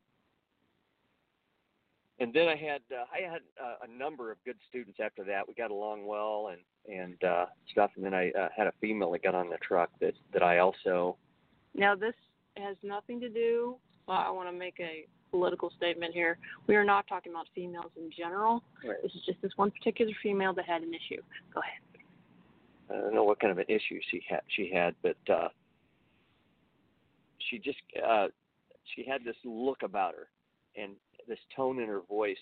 And 2.21 2.33
then 2.33 2.49
I 2.49 2.57
had 2.57 2.81
uh, 2.93 3.05
I 3.13 3.29
had 3.29 3.41
uh, 3.61 3.77
a 3.85 3.99
number 3.99 4.31
of 4.31 4.39
good 4.45 4.57
students 4.69 4.99
after 5.03 5.25
that. 5.25 5.47
We 5.49 5.55
got 5.55 5.71
along 5.71 6.07
well 6.07 6.53
and 6.53 6.61
and 7.01 7.23
uh, 7.25 7.47
stuff. 7.71 7.91
And 7.97 8.05
then 8.05 8.15
I 8.15 8.31
uh, 8.31 8.49
had 8.57 8.67
a 8.67 8.73
female 8.81 9.11
that 9.13 9.23
got 9.23 9.35
on 9.35 9.51
the 9.51 9.59
truck 9.67 9.91
that 10.01 10.15
that 10.33 10.43
I 10.43 10.59
also 10.59 11.17
Now 11.75 11.95
this 11.97 12.15
has 12.57 12.77
nothing 12.83 13.21
to 13.21 13.29
do. 13.29 13.77
Well, 14.07 14.19
I 14.19 14.31
want 14.31 14.49
to 14.49 14.53
make 14.53 14.79
a 14.79 15.07
political 15.31 15.73
statement 15.77 16.15
here. 16.15 16.39
We 16.69 16.77
are 16.77 16.85
not 16.85 17.09
talking 17.09 17.33
about 17.33 17.47
females 17.55 17.91
in 17.97 18.11
general. 18.17 18.63
This 19.03 19.13
is 19.13 19.23
just 19.27 19.43
this 19.43 19.51
one 19.57 19.73
particular 19.73 20.13
female 20.23 20.53
that 20.55 20.67
had 20.67 20.83
an 20.83 20.93
issue. 20.95 21.21
Go 21.53 21.61
ahead. 21.61 21.81
I 22.91 23.01
don't 23.03 23.15
know 23.15 23.25
what 23.25 23.41
kind 23.41 23.51
of 23.51 23.59
an 23.59 23.65
issue 23.69 23.99
she 24.11 24.23
had 24.29 24.43
she 24.55 24.71
had, 24.73 24.95
but 25.03 25.17
uh 25.29 25.49
she 27.51 27.59
just 27.59 27.79
uh 28.07 28.29
she 28.95 29.05
had 29.05 29.25
this 29.25 29.37
look 29.45 29.83
about 29.83 30.15
her 30.15 30.29
and 30.77 30.93
this 31.29 31.39
tone 31.55 31.81
in 31.81 31.89
her 31.89 32.03
voice 32.09 32.37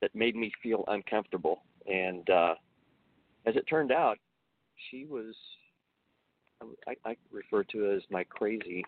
that 0.00 0.14
made 0.14 0.36
me 0.36 0.52
feel 0.62 0.84
uncomfortable 0.88 1.62
and 1.86 2.28
uh 2.30 2.54
as 3.46 3.56
it 3.56 3.64
turned 3.68 3.92
out 3.92 4.18
she 4.90 5.06
was 5.06 5.34
I, 6.86 6.96
I 7.04 7.16
refer 7.30 7.64
to 7.64 7.92
as 7.92 8.02
my 8.10 8.24
crazy 8.24 8.84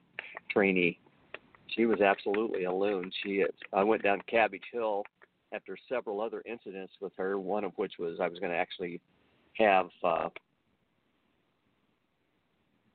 trainee. 0.50 0.98
She 1.68 1.86
was 1.86 2.00
absolutely 2.00 2.64
a 2.64 2.72
loon. 2.72 3.10
She 3.22 3.44
I 3.72 3.82
went 3.82 4.02
down 4.02 4.20
Cabbage 4.28 4.64
Hill 4.72 5.04
after 5.52 5.76
several 5.88 6.20
other 6.20 6.42
incidents 6.46 6.92
with 7.00 7.12
her, 7.16 7.38
one 7.38 7.64
of 7.64 7.72
which 7.76 7.94
was 7.98 8.18
I 8.20 8.28
was 8.28 8.38
going 8.38 8.52
to 8.52 8.58
actually 8.58 9.00
have 9.54 9.88
uh, 10.04 10.28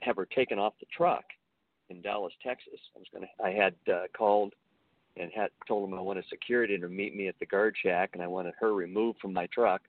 have 0.01 0.15
her 0.15 0.25
taken 0.25 0.59
off 0.59 0.73
the 0.79 0.85
truck 0.95 1.23
in 1.89 2.01
Dallas, 2.01 2.33
Texas. 2.43 2.79
I 2.95 2.99
was 2.99 3.07
going 3.11 3.25
to. 3.25 3.43
I 3.43 3.51
had 3.51 3.75
uh, 3.91 4.05
called 4.15 4.53
and 5.19 5.31
had 5.33 5.49
told 5.67 5.89
them 5.89 5.97
I 5.97 6.01
wanted 6.01 6.25
security 6.29 6.77
to 6.77 6.87
meet 6.87 7.15
me 7.15 7.27
at 7.27 7.35
the 7.39 7.45
guard 7.45 7.75
shack, 7.81 8.11
and 8.13 8.21
I 8.21 8.27
wanted 8.27 8.53
her 8.59 8.73
removed 8.73 9.19
from 9.19 9.33
my 9.33 9.47
truck. 9.47 9.81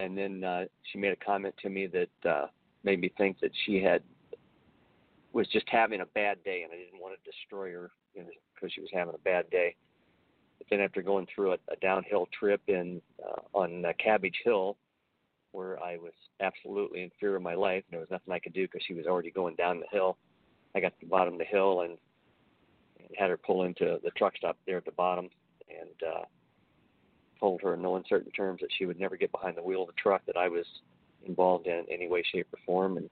And 0.00 0.16
then 0.16 0.44
uh, 0.44 0.64
she 0.90 0.98
made 0.98 1.12
a 1.12 1.24
comment 1.24 1.54
to 1.62 1.68
me 1.68 1.86
that 1.88 2.28
uh, 2.28 2.46
made 2.84 3.00
me 3.00 3.12
think 3.16 3.40
that 3.40 3.50
she 3.66 3.82
had 3.82 4.02
was 5.32 5.48
just 5.48 5.66
having 5.68 6.00
a 6.00 6.06
bad 6.06 6.42
day, 6.44 6.62
and 6.62 6.72
I 6.72 6.76
didn't 6.76 7.00
want 7.00 7.14
to 7.14 7.30
destroy 7.30 7.72
her 7.72 7.90
you 8.14 8.22
know, 8.22 8.28
because 8.54 8.72
she 8.72 8.80
was 8.80 8.90
having 8.92 9.14
a 9.14 9.18
bad 9.18 9.48
day. 9.50 9.74
But 10.58 10.66
then 10.70 10.80
after 10.80 11.02
going 11.02 11.26
through 11.32 11.52
a, 11.52 11.58
a 11.70 11.76
downhill 11.80 12.28
trip 12.38 12.60
in 12.66 13.00
uh, 13.24 13.40
on 13.52 13.84
uh, 13.84 13.92
Cabbage 14.02 14.40
Hill, 14.44 14.76
where 15.52 15.82
I 15.82 15.96
was 15.96 16.12
absolutely 16.40 17.02
in 17.02 17.10
fear 17.20 17.36
of 17.36 17.42
my 17.42 17.54
life, 17.54 17.84
and 17.86 17.92
there 17.92 18.00
was 18.00 18.10
nothing 18.10 18.32
I 18.32 18.38
could 18.38 18.52
do 18.52 18.66
because 18.66 18.82
she 18.86 18.94
was 18.94 19.06
already 19.06 19.30
going 19.30 19.54
down 19.56 19.80
the 19.80 19.86
hill. 19.90 20.16
I 20.74 20.80
got 20.80 20.88
to 20.88 21.00
the 21.00 21.06
bottom 21.06 21.34
of 21.34 21.38
the 21.38 21.44
hill 21.44 21.82
and 21.82 21.96
had 23.16 23.30
her 23.30 23.36
pull 23.36 23.64
into 23.64 23.98
the 24.02 24.10
truck 24.10 24.36
stop 24.36 24.56
there 24.66 24.76
at 24.76 24.84
the 24.84 24.92
bottom, 24.92 25.28
and 25.68 26.14
uh, 26.14 26.24
told 27.38 27.60
her 27.62 27.74
in 27.74 27.82
no 27.82 27.96
uncertain 27.96 28.30
terms 28.32 28.60
that 28.60 28.70
she 28.76 28.86
would 28.86 28.98
never 28.98 29.16
get 29.16 29.32
behind 29.32 29.56
the 29.56 29.62
wheel 29.62 29.82
of 29.82 29.88
the 29.88 29.94
truck 30.00 30.22
that 30.26 30.36
I 30.36 30.48
was 30.48 30.66
involved 31.26 31.66
in, 31.66 31.72
in 31.72 31.84
any 31.90 32.08
way, 32.08 32.22
shape, 32.32 32.48
or 32.52 32.58
form. 32.66 32.96
And 32.96 33.08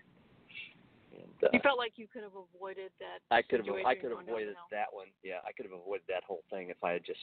and 1.12 1.44
uh, 1.44 1.48
You 1.52 1.60
felt 1.62 1.78
like 1.78 1.92
you 1.96 2.06
could 2.12 2.22
have 2.22 2.32
avoided 2.32 2.90
that. 3.00 3.34
I 3.34 3.42
could 3.42 3.64
have 3.64 3.74
I 3.86 3.94
could 3.94 4.10
have 4.10 4.12
going 4.12 4.26
down 4.26 4.36
the 4.36 4.42
avoided 4.42 4.56
that 4.70 4.86
one. 4.92 5.06
Yeah, 5.22 5.38
I 5.46 5.52
could 5.52 5.66
have 5.66 5.78
avoided 5.78 6.04
that 6.08 6.24
whole 6.26 6.42
thing 6.50 6.70
if 6.70 6.82
I 6.82 6.92
had 6.92 7.04
just 7.04 7.20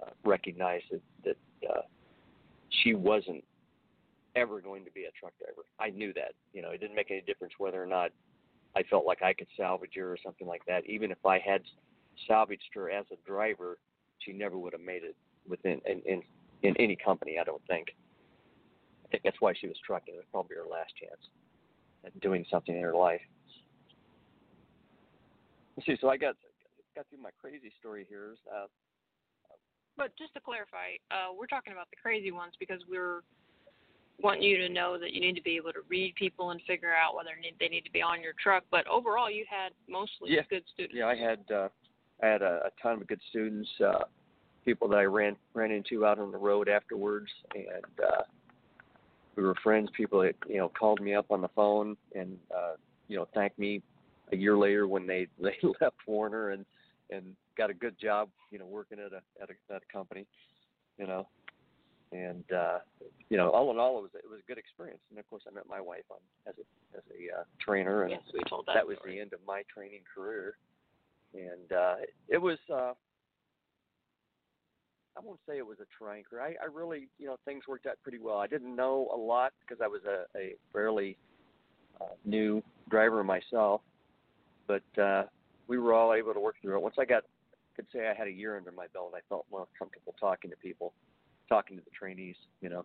uh, 0.00 0.10
recognized 0.24 0.84
that 0.90 1.02
that 1.24 1.36
uh, 1.68 1.82
she 2.82 2.94
wasn't 2.94 3.44
ever 4.34 4.60
going 4.60 4.84
to 4.84 4.90
be 4.90 5.04
a 5.04 5.12
truck 5.18 5.32
driver. 5.38 5.66
I 5.78 5.90
knew 5.90 6.12
that. 6.14 6.32
You 6.52 6.62
know, 6.62 6.70
it 6.70 6.80
didn't 6.80 6.96
make 6.96 7.10
any 7.10 7.22
difference 7.22 7.54
whether 7.58 7.82
or 7.82 7.86
not 7.86 8.10
I 8.76 8.82
felt 8.82 9.06
like 9.06 9.22
I 9.22 9.32
could 9.32 9.48
salvage 9.56 9.92
her 9.96 10.12
or 10.12 10.18
something 10.22 10.46
like 10.46 10.62
that. 10.66 10.84
Even 10.86 11.10
if 11.10 11.24
I 11.24 11.38
had 11.38 11.62
salvaged 12.28 12.70
her 12.74 12.90
as 12.90 13.06
a 13.10 13.16
driver, 13.26 13.78
she 14.18 14.32
never 14.32 14.58
would 14.58 14.74
have 14.74 14.82
made 14.82 15.02
it 15.02 15.16
within 15.48 15.80
in 15.86 16.02
in, 16.04 16.22
in 16.62 16.76
any 16.78 16.94
company. 16.96 17.38
I 17.40 17.44
don't 17.44 17.62
think. 17.66 17.88
I 19.04 19.08
think 19.08 19.22
that's 19.22 19.40
why 19.40 19.54
she 19.58 19.66
was 19.66 19.76
trucking. 19.86 20.14
It 20.14 20.18
was 20.18 20.26
probably 20.30 20.56
her 20.56 20.68
last 20.70 20.92
chance 21.00 21.20
at 22.04 22.20
doing 22.20 22.44
something 22.50 22.76
in 22.76 22.82
her 22.82 22.94
life. 22.94 23.20
Let's 25.76 25.86
see, 25.86 25.96
so 26.00 26.08
I 26.10 26.16
got 26.16 26.34
got 26.94 27.06
through 27.08 27.22
my 27.22 27.30
crazy 27.40 27.72
story 27.80 28.04
here. 28.08 28.34
Uh, 28.52 28.66
But 29.96 30.12
just 30.18 30.34
to 30.34 30.40
clarify, 30.40 31.00
uh, 31.10 31.32
we're 31.38 31.46
talking 31.46 31.72
about 31.72 31.88
the 31.90 31.96
crazy 31.96 32.32
ones 32.32 32.52
because 32.58 32.80
we're 32.90 33.22
wanting 34.20 34.42
you 34.42 34.56
to 34.58 34.68
know 34.68 34.98
that 34.98 35.12
you 35.12 35.20
need 35.20 35.34
to 35.34 35.42
be 35.42 35.56
able 35.56 35.72
to 35.72 35.80
read 35.88 36.14
people 36.14 36.50
and 36.50 36.60
figure 36.66 36.94
out 36.94 37.14
whether 37.14 37.36
need- 37.36 37.56
they 37.60 37.68
need 37.68 37.84
to 37.84 37.90
be 37.90 38.02
on 38.02 38.22
your 38.22 38.32
truck. 38.42 38.64
But 38.70 38.86
overall, 38.86 39.30
you 39.30 39.44
had 39.48 39.72
mostly 39.88 40.32
Yeah. 40.32 40.42
good 40.48 40.66
students. 40.68 40.96
yeah, 40.96 41.06
I 41.06 41.14
had 41.14 41.50
uh, 41.50 41.68
I 42.22 42.26
had 42.26 42.42
a, 42.42 42.66
a 42.66 42.70
ton 42.82 43.02
of 43.02 43.06
good 43.06 43.20
students, 43.28 43.68
uh, 43.80 44.04
people 44.64 44.88
that 44.88 44.98
I 44.98 45.04
ran 45.04 45.36
ran 45.54 45.70
into 45.70 46.06
out 46.06 46.18
on 46.18 46.32
the 46.32 46.38
road 46.38 46.68
afterwards, 46.68 47.30
and 47.54 48.00
uh, 48.02 48.22
we 49.36 49.42
were 49.42 49.54
friends. 49.62 49.90
People 49.96 50.20
that 50.22 50.34
you 50.48 50.56
know 50.56 50.68
called 50.70 51.00
me 51.00 51.14
up 51.14 51.26
on 51.30 51.42
the 51.42 51.48
phone 51.48 51.96
and 52.14 52.38
uh, 52.54 52.74
you 53.08 53.16
know 53.16 53.28
thanked 53.34 53.58
me 53.58 53.82
a 54.32 54.36
year 54.36 54.56
later 54.56 54.88
when 54.88 55.06
they 55.06 55.26
they 55.40 55.56
left 55.80 55.96
Werner 56.06 56.50
and 56.50 56.64
and 57.10 57.36
got 57.56 57.70
a 57.70 57.74
good 57.74 57.98
job, 57.98 58.28
you 58.50 58.58
know, 58.58 58.66
working 58.66 58.98
at 58.98 59.12
a 59.12 59.22
at 59.42 59.50
a, 59.50 59.74
at 59.74 59.82
a 59.82 59.92
company, 59.92 60.26
you 60.98 61.06
know, 61.06 61.28
and 62.12 62.44
uh, 62.52 62.78
you 63.28 63.36
know, 63.36 63.50
all 63.50 63.70
in 63.70 63.78
all, 63.78 63.98
it 63.98 64.02
was 64.02 64.10
it 64.14 64.28
was 64.30 64.40
a 64.40 64.46
good 64.48 64.58
experience. 64.58 65.00
And 65.10 65.18
of 65.18 65.28
course, 65.28 65.42
I 65.50 65.54
met 65.54 65.64
my 65.68 65.80
wife 65.80 66.04
on 66.10 66.18
as 66.46 66.54
a 66.58 66.96
as 66.96 67.02
a 67.10 67.40
uh, 67.40 67.44
trainer, 67.60 68.02
and 68.02 68.12
Yes, 68.12 68.22
we 68.32 68.40
told 68.48 68.66
that. 68.66 68.74
that 68.74 68.86
was 68.86 68.96
story. 68.98 69.14
the 69.16 69.20
end 69.20 69.32
of 69.32 69.40
my 69.46 69.62
training 69.72 70.02
career 70.14 70.56
and 71.34 71.72
uh 71.72 71.94
it 72.28 72.38
was 72.38 72.58
uh 72.72 72.92
I 75.16 75.20
won't 75.22 75.40
say 75.48 75.56
it 75.56 75.66
was 75.66 75.78
a 75.80 75.86
trying 75.96 76.24
career. 76.24 76.42
I, 76.42 76.62
I 76.62 76.66
really, 76.70 77.08
you 77.18 77.26
know, 77.26 77.36
things 77.46 77.64
worked 77.66 77.86
out 77.86 77.96
pretty 78.02 78.18
well. 78.18 78.36
I 78.36 78.46
didn't 78.46 78.76
know 78.76 79.08
a 79.14 79.16
lot 79.16 79.54
because 79.60 79.80
I 79.82 79.86
was 79.86 80.02
a, 80.04 80.24
a 80.38 80.54
fairly 80.74 81.16
uh, 82.02 82.12
new 82.26 82.62
driver 82.90 83.24
myself, 83.24 83.80
but 84.66 84.82
uh, 85.02 85.22
we 85.68 85.78
were 85.78 85.94
all 85.94 86.12
able 86.12 86.34
to 86.34 86.40
work 86.40 86.56
through 86.60 86.76
it. 86.76 86.82
Once 86.82 86.96
I 86.98 87.06
got, 87.06 87.22
could 87.76 87.86
say 87.94 88.06
I 88.08 88.12
had 88.12 88.28
a 88.28 88.30
year 88.30 88.58
under 88.58 88.72
my 88.72 88.88
belt, 88.92 89.14
I 89.16 89.20
felt 89.30 89.46
more 89.50 89.66
comfortable 89.78 90.14
talking 90.20 90.50
to 90.50 90.56
people, 90.58 90.92
talking 91.48 91.76
to 91.76 91.82
the 91.82 91.90
trainees, 91.90 92.36
you 92.60 92.68
know. 92.68 92.84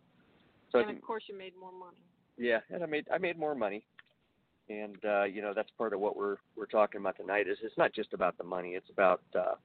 So 0.72 0.80
and 0.80 0.90
of 0.90 1.02
course, 1.02 1.24
you 1.28 1.38
made 1.38 1.54
more 1.60 1.72
money. 1.72 1.98
yeah, 2.38 2.60
and 2.70 2.84
I 2.84 2.86
made 2.86 3.06
I 3.14 3.18
made 3.18 3.38
more 3.38 3.56
money, 3.56 3.84
and 4.70 4.98
uh, 5.06 5.24
you 5.24 5.42
know 5.42 5.54
that's 5.56 5.70
part 5.78 5.94
of 5.94 6.00
what 6.00 6.16
we're 6.16 6.38
we're 6.56 6.66
talking 6.66 7.02
about 7.02 7.18
tonight. 7.18 7.48
Is 7.48 7.58
it's 7.64 7.78
not 7.78 7.94
just 7.94 8.14
about 8.14 8.38
the 8.38 8.44
money. 8.44 8.70
It's 8.70 8.90
about 8.90 9.22
uh, 9.36 9.56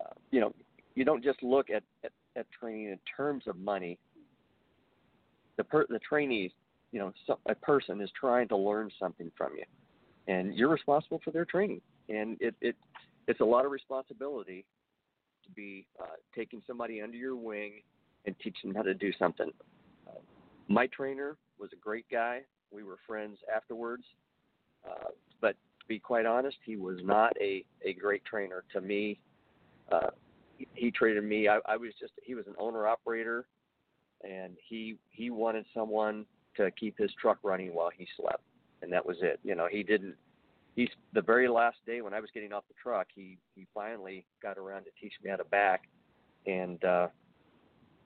uh, 0.00 0.14
you 0.30 0.40
know 0.40 0.54
you 0.94 1.04
don't 1.04 1.22
just 1.22 1.42
look 1.42 1.70
at, 1.70 1.82
at 2.04 2.12
at 2.36 2.46
training 2.58 2.90
in 2.90 2.98
terms 3.16 3.44
of 3.46 3.56
money. 3.58 3.98
The 5.56 5.64
per 5.64 5.86
the 5.88 5.98
trainee, 5.98 6.52
you 6.92 6.98
know, 6.98 7.12
so, 7.26 7.38
a 7.46 7.54
person 7.54 8.00
is 8.00 8.10
trying 8.18 8.48
to 8.48 8.56
learn 8.56 8.90
something 9.00 9.30
from 9.36 9.52
you, 9.56 9.64
and 10.32 10.54
you're 10.54 10.68
responsible 10.68 11.20
for 11.24 11.30
their 11.30 11.44
training, 11.44 11.80
and 12.08 12.36
it 12.40 12.54
it 12.60 12.76
it's 13.26 13.40
a 13.40 13.44
lot 13.44 13.64
of 13.64 13.72
responsibility 13.72 14.64
to 15.46 15.52
be 15.54 15.86
uh, 16.00 16.16
taking 16.34 16.62
somebody 16.66 17.00
under 17.00 17.16
your 17.16 17.36
wing 17.36 17.82
and 18.26 18.34
teaching 18.38 18.70
them 18.70 18.74
how 18.74 18.82
to 18.82 18.94
do 18.94 19.12
something 19.18 19.50
my 20.68 20.86
trainer 20.88 21.36
was 21.58 21.70
a 21.72 21.76
great 21.76 22.06
guy. 22.10 22.40
We 22.70 22.82
were 22.82 22.98
friends 23.06 23.38
afterwards. 23.54 24.04
Uh, 24.84 25.10
but 25.40 25.56
to 25.80 25.86
be 25.88 25.98
quite 25.98 26.26
honest, 26.26 26.56
he 26.64 26.76
was 26.76 26.98
not 27.02 27.34
a, 27.40 27.64
a 27.82 27.92
great 27.94 28.24
trainer 28.24 28.64
to 28.72 28.80
me. 28.80 29.18
Uh, 29.90 30.10
he, 30.56 30.66
he 30.74 30.90
treated 30.90 31.24
me. 31.24 31.48
I, 31.48 31.58
I 31.66 31.76
was 31.76 31.92
just. 31.98 32.12
He 32.22 32.34
was 32.34 32.46
an 32.46 32.54
owner 32.58 32.86
operator, 32.86 33.46
and 34.24 34.56
he 34.68 34.96
he 35.10 35.30
wanted 35.30 35.64
someone 35.74 36.26
to 36.56 36.70
keep 36.72 36.98
his 36.98 37.10
truck 37.20 37.38
running 37.42 37.74
while 37.74 37.90
he 37.96 38.06
slept, 38.16 38.42
and 38.82 38.92
that 38.92 39.04
was 39.04 39.18
it. 39.20 39.38
You 39.44 39.54
know, 39.54 39.68
he 39.70 39.82
didn't. 39.82 40.14
He's 40.76 40.90
the 41.14 41.22
very 41.22 41.48
last 41.48 41.78
day 41.86 42.02
when 42.02 42.12
I 42.12 42.20
was 42.20 42.28
getting 42.34 42.52
off 42.52 42.64
the 42.68 42.74
truck. 42.80 43.06
He 43.14 43.38
he 43.54 43.66
finally 43.74 44.26
got 44.42 44.58
around 44.58 44.84
to 44.84 44.90
teach 45.00 45.14
me 45.24 45.30
how 45.30 45.36
to 45.36 45.44
back, 45.44 45.88
and 46.46 46.84
uh, 46.84 47.08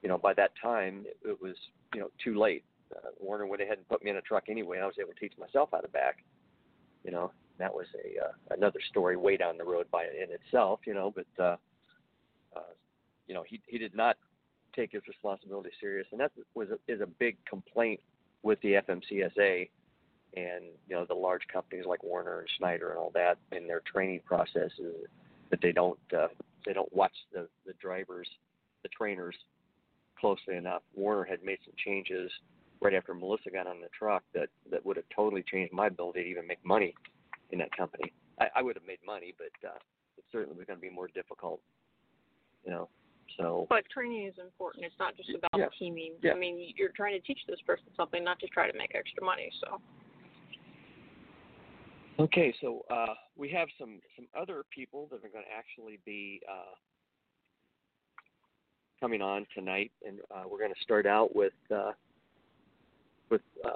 you 0.02 0.08
know 0.08 0.16
by 0.16 0.34
that 0.34 0.52
time 0.62 1.04
it, 1.04 1.16
it 1.28 1.42
was 1.42 1.56
you 1.92 2.00
know 2.00 2.10
too 2.22 2.38
late. 2.38 2.64
Uh, 2.94 3.10
Werner 3.18 3.46
went 3.46 3.60
ahead 3.60 3.78
and 3.78 3.88
put 3.88 4.04
me 4.04 4.10
in 4.10 4.16
a 4.16 4.22
truck 4.22 4.44
anyway, 4.48 4.76
and 4.76 4.84
I 4.84 4.86
was 4.86 4.96
able 5.00 5.12
to 5.12 5.18
teach 5.18 5.34
myself 5.36 5.70
how 5.72 5.80
to 5.80 5.88
back. 5.88 6.18
You 7.04 7.10
know, 7.10 7.32
that 7.58 7.74
was 7.74 7.86
a 8.04 8.24
uh, 8.24 8.32
another 8.56 8.78
story 8.88 9.16
way 9.16 9.36
down 9.36 9.58
the 9.58 9.64
road 9.64 9.86
by 9.90 10.04
in 10.04 10.30
itself. 10.30 10.78
You 10.86 10.94
know, 10.94 11.12
but 11.12 11.42
uh, 11.42 11.56
uh, 12.54 12.72
you 13.26 13.34
know 13.34 13.42
he 13.48 13.60
he 13.66 13.78
did 13.78 13.96
not 13.96 14.16
take 14.76 14.92
his 14.92 15.02
responsibility 15.08 15.70
serious, 15.80 16.06
and 16.12 16.20
that 16.20 16.30
was 16.54 16.68
a, 16.70 16.92
is 16.92 17.00
a 17.00 17.06
big 17.06 17.36
complaint 17.46 17.98
with 18.44 18.60
the 18.60 18.74
FMCSA 18.74 19.68
and 20.36 20.64
you 20.88 20.94
know 20.96 21.04
the 21.04 21.14
large 21.14 21.42
companies 21.52 21.84
like 21.86 22.02
Werner 22.02 22.40
and 22.40 22.48
Schneider 22.58 22.90
and 22.90 22.98
all 22.98 23.10
that 23.14 23.38
in 23.52 23.66
their 23.66 23.80
training 23.80 24.20
processes 24.24 24.94
that 25.50 25.60
they 25.62 25.72
don't 25.72 25.98
uh, 26.16 26.28
they 26.66 26.72
don't 26.72 26.92
watch 26.94 27.14
the 27.32 27.48
the 27.66 27.72
drivers, 27.80 28.28
the 28.82 28.88
trainers 28.88 29.34
closely 30.18 30.56
enough. 30.56 30.82
Werner 30.94 31.24
had 31.24 31.42
made 31.42 31.58
some 31.64 31.74
changes 31.84 32.30
right 32.80 32.94
after 32.94 33.14
Melissa 33.14 33.50
got 33.50 33.66
on 33.66 33.80
the 33.80 33.88
truck 33.96 34.22
that 34.34 34.48
that 34.70 34.84
would 34.84 34.96
have 34.96 35.06
totally 35.14 35.42
changed 35.50 35.72
my 35.72 35.86
ability 35.86 36.22
to 36.22 36.28
even 36.28 36.46
make 36.46 36.64
money 36.64 36.94
in 37.50 37.58
that 37.58 37.76
company. 37.76 38.12
I, 38.40 38.48
I 38.56 38.62
would 38.62 38.76
have 38.76 38.86
made 38.86 38.98
money, 39.04 39.34
but 39.36 39.68
uh, 39.68 39.76
it 40.16 40.24
certainly 40.30 40.56
was 40.56 40.66
going 40.66 40.78
to 40.78 40.80
be 40.80 40.90
more 40.90 41.08
difficult. 41.08 41.60
You 42.64 42.70
know, 42.72 42.88
so 43.38 43.66
But 43.68 43.88
training 43.88 44.26
is 44.26 44.34
important. 44.38 44.84
It's 44.84 44.98
not 44.98 45.16
just 45.16 45.30
about 45.30 45.58
Yeah. 45.58 45.68
teaming. 45.78 46.14
Yeah. 46.22 46.32
I 46.32 46.34
mean, 46.36 46.72
you're 46.76 46.90
trying 46.90 47.18
to 47.18 47.26
teach 47.26 47.40
this 47.48 47.60
person 47.62 47.86
something, 47.96 48.22
not 48.22 48.38
just 48.38 48.52
try 48.52 48.70
to 48.70 48.76
make 48.76 48.94
extra 48.94 49.24
money. 49.24 49.50
So. 49.60 49.80
Okay, 52.20 52.54
so 52.60 52.84
uh, 52.90 53.14
we 53.34 53.48
have 53.48 53.68
some 53.78 53.98
some 54.14 54.26
other 54.38 54.62
people 54.70 55.08
that 55.10 55.16
are 55.24 55.30
going 55.30 55.44
to 55.44 55.56
actually 55.56 55.98
be 56.04 56.42
uh, 56.46 56.74
coming 59.00 59.22
on 59.22 59.46
tonight, 59.54 59.90
and 60.06 60.18
uh, 60.30 60.42
we're 60.50 60.58
going 60.58 60.74
to 60.74 60.80
start 60.82 61.06
out 61.06 61.34
with 61.34 61.54
uh, 61.74 61.92
with 63.30 63.40
uh, 63.64 63.70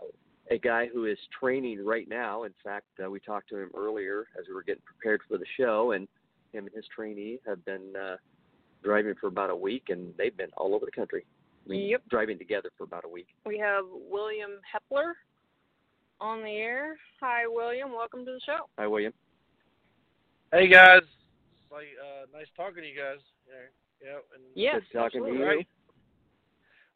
a 0.51 0.59
guy 0.59 0.89
who 0.93 1.07
is 1.07 1.17
training 1.41 1.83
right 1.83 2.07
now. 2.07 2.43
In 2.43 2.53
fact, 2.63 2.85
uh, 3.03 3.11
we 3.11 3.19
talked 3.19 3.49
to 3.49 3.57
him 3.57 3.71
earlier 3.75 4.27
as 4.39 4.45
we 4.47 4.53
were 4.53 4.63
getting 4.63 4.83
prepared 4.85 5.23
for 5.27 5.39
the 5.39 5.47
show, 5.57 5.93
and 5.93 6.07
him 6.53 6.67
and 6.67 6.75
his 6.75 6.85
trainee 6.95 7.39
have 7.47 7.65
been 7.65 7.95
uh, 7.97 8.17
driving 8.83 9.15
for 9.19 9.29
about 9.29 9.49
a 9.49 9.57
week, 9.57 9.85
and 9.89 10.13
they've 10.19 10.37
been 10.37 10.51
all 10.59 10.75
over 10.75 10.85
the 10.85 10.93
country. 10.93 11.25
Yep. 11.67 12.03
driving 12.11 12.39
together 12.39 12.69
for 12.77 12.85
about 12.85 13.07
a 13.07 13.09
week. 13.09 13.29
We 13.47 13.57
have 13.57 13.85
William 14.11 14.61
Hepler 14.71 15.15
on 16.25 16.43
the 16.43 16.57
air. 16.57 16.97
Hi, 17.21 17.47
William. 17.47 17.93
Welcome 17.93 18.25
to 18.25 18.33
the 18.33 18.41
show. 18.47 18.65
Hi, 18.79 18.87
William. 18.87 19.13
Hey 20.53 20.69
guys, 20.69 21.03
like 21.71 21.89
uh, 22.01 22.27
nice 22.33 22.47
talking 22.57 22.83
to 22.83 22.89
you 22.89 22.97
guys. 22.97 23.19
Yeah, 23.47 24.07
yeah. 24.09 24.19
And 24.35 24.43
Yes, 24.55 24.81
Good 24.91 24.99
talking 24.99 25.25
to 25.25 25.33
you. 25.33 25.45
Right. 25.45 25.67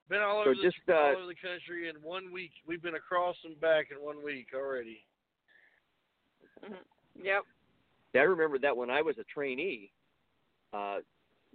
Been 0.08 0.22
all 0.22 0.44
So 0.44 0.50
over 0.50 0.54
the 0.54 0.62
just, 0.62 0.76
uh, 0.88 0.92
all 0.92 1.16
over 1.16 1.26
the 1.26 1.34
country 1.34 1.88
in 1.90 1.96
one 1.96 2.32
week. 2.32 2.52
We've 2.66 2.82
been 2.82 2.94
across 2.94 3.36
and 3.44 3.60
back 3.60 3.88
in 3.90 3.98
one 3.98 4.24
week 4.24 4.48
already. 4.54 5.00
Yep. 7.22 7.42
Yeah, 8.14 8.20
I 8.20 8.24
remember 8.24 8.58
that 8.60 8.76
when 8.76 8.90
I 8.90 9.02
was 9.02 9.16
a 9.18 9.24
trainee, 9.24 9.90
uh, 10.72 10.98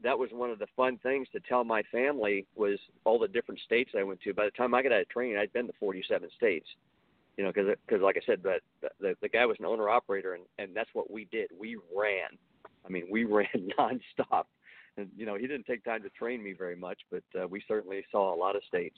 that 0.03 0.20
was 0.20 0.30
one 0.32 0.51
of 0.51 0.60
the 0.60 0.68
fun 0.75 1.00
things 1.01 1.27
to 1.32 1.39
tell 1.39 1.63
my 1.63 1.82
family 1.92 2.46
was 2.56 2.77
all 3.06 3.18
the 3.18 3.27
different 3.27 3.62
states 3.62 3.92
I 3.98 4.03
went 4.03 4.22
to. 4.22 4.34
By 4.34 4.46
the 4.46 4.51
time 4.51 4.75
I 4.75 4.84
got 4.84 4.92
out 4.92 5.01
of 5.01 5.10
training, 5.10 5.38
I'd 5.38 5.53
been 5.53 5.68
to 5.68 5.74
47 5.80 6.30
states. 6.36 6.68
You 7.38 7.44
know, 7.44 7.52
because 7.52 7.75
because 7.88 8.02
like 8.02 8.18
I 8.18 8.25
said, 8.25 8.44
but 8.44 8.62
the 9.00 9.16
the 9.22 9.30
guy 9.30 9.46
was 9.46 9.58
an 9.60 9.66
owner 9.66 9.90
operator, 9.90 10.34
and 10.34 10.44
and 10.60 10.75
that's 10.75 10.90
what 10.94 11.10
we 11.10 11.25
did. 11.32 11.50
We 11.60 11.78
ran. 11.96 12.38
I 12.86 12.90
mean, 12.90 13.08
we 13.10 13.24
ran 13.40 13.48
nonstop. 13.80 14.46
And 14.98 15.10
you 15.18 15.25
know, 15.25 15.36
he 15.36 15.48
didn't 15.48 15.66
take 15.66 15.84
time 15.84 16.04
to 16.04 16.10
train 16.10 16.44
me 16.44 16.54
very 16.54 16.75
much, 16.75 17.00
but 17.10 17.24
uh, 17.42 17.48
we 17.48 17.63
certainly 17.68 18.04
saw 18.12 18.34
a 18.34 18.38
lot 18.38 18.56
of 18.56 18.62
states. 18.68 18.98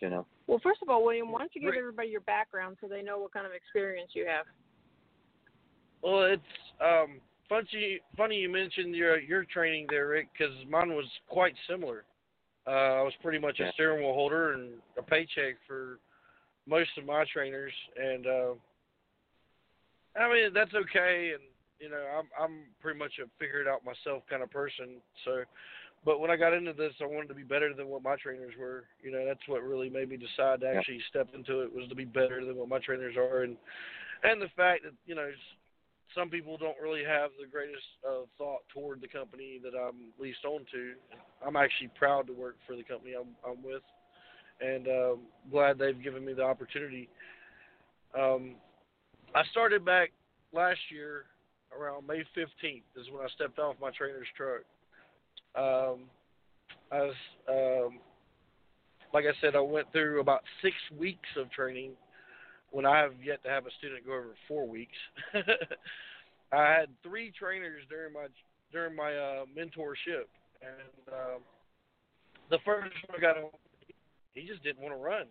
You 0.00 0.10
know. 0.10 0.26
Well, 0.46 0.60
first 0.62 0.80
of 0.80 0.88
all, 0.88 1.04
William, 1.04 1.30
why 1.30 1.40
don't 1.40 1.50
you 1.54 1.60
give 1.60 1.70
Great. 1.70 1.80
everybody 1.80 2.08
your 2.08 2.20
background 2.22 2.78
so 2.80 2.86
they 2.86 3.02
know 3.02 3.18
what 3.18 3.32
kind 3.32 3.44
of 3.46 3.52
experience 3.52 4.12
you 4.14 4.26
have? 4.26 4.46
Well, 6.02 6.22
it's 6.22 6.42
um, 6.80 7.20
funny 7.48 8.00
funny 8.16 8.36
you 8.36 8.48
mentioned 8.48 8.94
your 8.94 9.18
your 9.18 9.44
training 9.44 9.86
there, 9.90 10.08
Rick, 10.08 10.28
because 10.32 10.54
mine 10.68 10.90
was 10.90 11.06
quite 11.28 11.54
similar. 11.68 12.04
Uh, 12.66 12.70
I 13.00 13.02
was 13.02 13.12
pretty 13.22 13.38
much 13.38 13.56
Yeah. 13.58 13.68
a 13.68 13.72
steering 13.72 14.00
wheel 14.04 14.14
holder 14.14 14.52
and 14.52 14.74
a 14.96 15.02
paycheck 15.02 15.56
for 15.66 15.98
most 16.68 16.90
of 16.98 17.06
my 17.06 17.24
trainers, 17.32 17.72
and 17.96 18.26
uh, 18.26 18.52
I 20.16 20.32
mean, 20.32 20.52
that's 20.54 20.74
okay, 20.74 21.32
and 21.34 21.42
you 21.80 21.88
know, 21.88 22.04
I'm 22.18 22.28
I'm 22.38 22.60
pretty 22.80 22.98
much 22.98 23.12
a 23.22 23.28
figure 23.38 23.62
it 23.62 23.68
out 23.68 23.84
myself 23.84 24.22
kind 24.28 24.42
of 24.42 24.50
person. 24.50 25.00
So, 25.24 25.42
but 26.04 26.20
when 26.20 26.30
I 26.30 26.36
got 26.36 26.52
into 26.52 26.72
this, 26.72 26.92
I 27.00 27.06
wanted 27.06 27.28
to 27.28 27.34
be 27.34 27.42
better 27.42 27.72
than 27.72 27.88
what 27.88 28.02
my 28.02 28.16
trainers 28.16 28.54
were. 28.58 28.84
You 29.02 29.12
know, 29.12 29.24
that's 29.24 29.46
what 29.46 29.62
really 29.62 29.88
made 29.88 30.10
me 30.10 30.16
decide 30.16 30.60
to 30.60 30.68
actually 30.68 31.00
step 31.08 31.28
into 31.34 31.60
it 31.62 31.72
was 31.72 31.88
to 31.88 31.94
be 31.94 32.04
better 32.04 32.44
than 32.44 32.56
what 32.56 32.68
my 32.68 32.78
trainers 32.78 33.16
are, 33.16 33.42
and 33.42 33.56
and 34.24 34.42
the 34.42 34.50
fact 34.56 34.84
that 34.84 34.92
you 35.06 35.14
know 35.14 35.30
some 36.14 36.30
people 36.30 36.56
don't 36.56 36.76
really 36.82 37.04
have 37.04 37.30
the 37.40 37.46
greatest 37.46 37.84
uh, 38.06 38.24
thought 38.36 38.60
toward 38.72 39.00
the 39.00 39.08
company 39.08 39.60
that 39.62 39.76
I'm 39.76 40.12
leased 40.18 40.44
on 40.44 40.64
to. 40.72 40.94
I'm 41.46 41.56
actually 41.56 41.90
proud 41.96 42.26
to 42.26 42.32
work 42.32 42.56
for 42.66 42.76
the 42.76 42.82
company 42.82 43.12
I'm, 43.12 43.36
I'm 43.48 43.62
with, 43.62 43.82
and 44.60 44.86
um, 44.88 45.18
glad 45.50 45.78
they've 45.78 46.02
given 46.02 46.24
me 46.24 46.32
the 46.32 46.42
opportunity. 46.42 47.08
Um, 48.18 48.54
I 49.34 49.42
started 49.50 49.84
back 49.84 50.10
last 50.52 50.80
year 50.90 51.24
around 51.78 52.06
May 52.06 52.24
15th 52.36 52.82
is 52.96 53.06
when 53.12 53.24
I 53.24 53.28
stepped 53.34 53.58
off 53.58 53.76
my 53.80 53.90
trainer's 53.90 54.26
truck. 54.36 54.62
Um, 55.54 56.04
I 56.90 57.02
was, 57.02 57.14
um, 57.48 57.98
like 59.12 59.24
I 59.24 59.32
said, 59.40 59.54
I 59.54 59.60
went 59.60 59.90
through 59.92 60.20
about 60.20 60.42
six 60.62 60.74
weeks 60.98 61.28
of 61.36 61.50
training 61.50 61.92
when 62.70 62.86
I 62.86 62.98
have 62.98 63.12
yet 63.24 63.42
to 63.44 63.50
have 63.50 63.66
a 63.66 63.70
student 63.78 64.06
go 64.06 64.12
over 64.12 64.34
four 64.46 64.66
weeks. 64.66 64.96
I 66.52 66.62
had 66.62 66.88
three 67.02 67.32
trainers 67.38 67.82
during 67.88 68.12
my 68.12 68.26
during 68.72 68.94
my 68.94 69.14
uh, 69.14 69.44
mentorship, 69.56 70.28
and 70.60 71.08
uh, 71.08 71.38
the 72.50 72.58
first 72.64 72.92
one 73.06 73.16
I 73.16 73.20
got 73.20 73.36
he 74.34 74.46
just 74.46 74.62
didn't 74.62 74.82
want 74.82 74.94
to 74.94 75.02
run. 75.02 75.26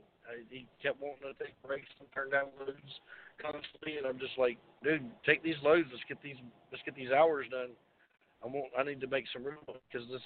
He 0.49 0.67
kept 0.83 1.01
wanting 1.01 1.23
to 1.23 1.43
take 1.43 1.55
breaks 1.65 1.87
and 1.99 2.07
turn 2.13 2.29
down 2.31 2.47
loads 2.59 2.99
constantly, 3.41 3.97
and 3.97 4.05
I'm 4.05 4.19
just 4.19 4.37
like, 4.37 4.57
dude, 4.83 5.05
take 5.25 5.41
these 5.41 5.55
loads. 5.63 5.87
Let's 5.91 6.03
get 6.07 6.21
these 6.21 6.35
let's 6.71 6.83
get 6.83 6.95
these 6.95 7.11
hours 7.11 7.45
done. 7.49 7.69
I 8.43 8.47
want 8.47 8.67
I 8.77 8.83
need 8.83 8.99
to 9.01 9.07
make 9.07 9.25
some 9.31 9.43
room 9.45 9.63
because 9.65 10.07
this 10.11 10.21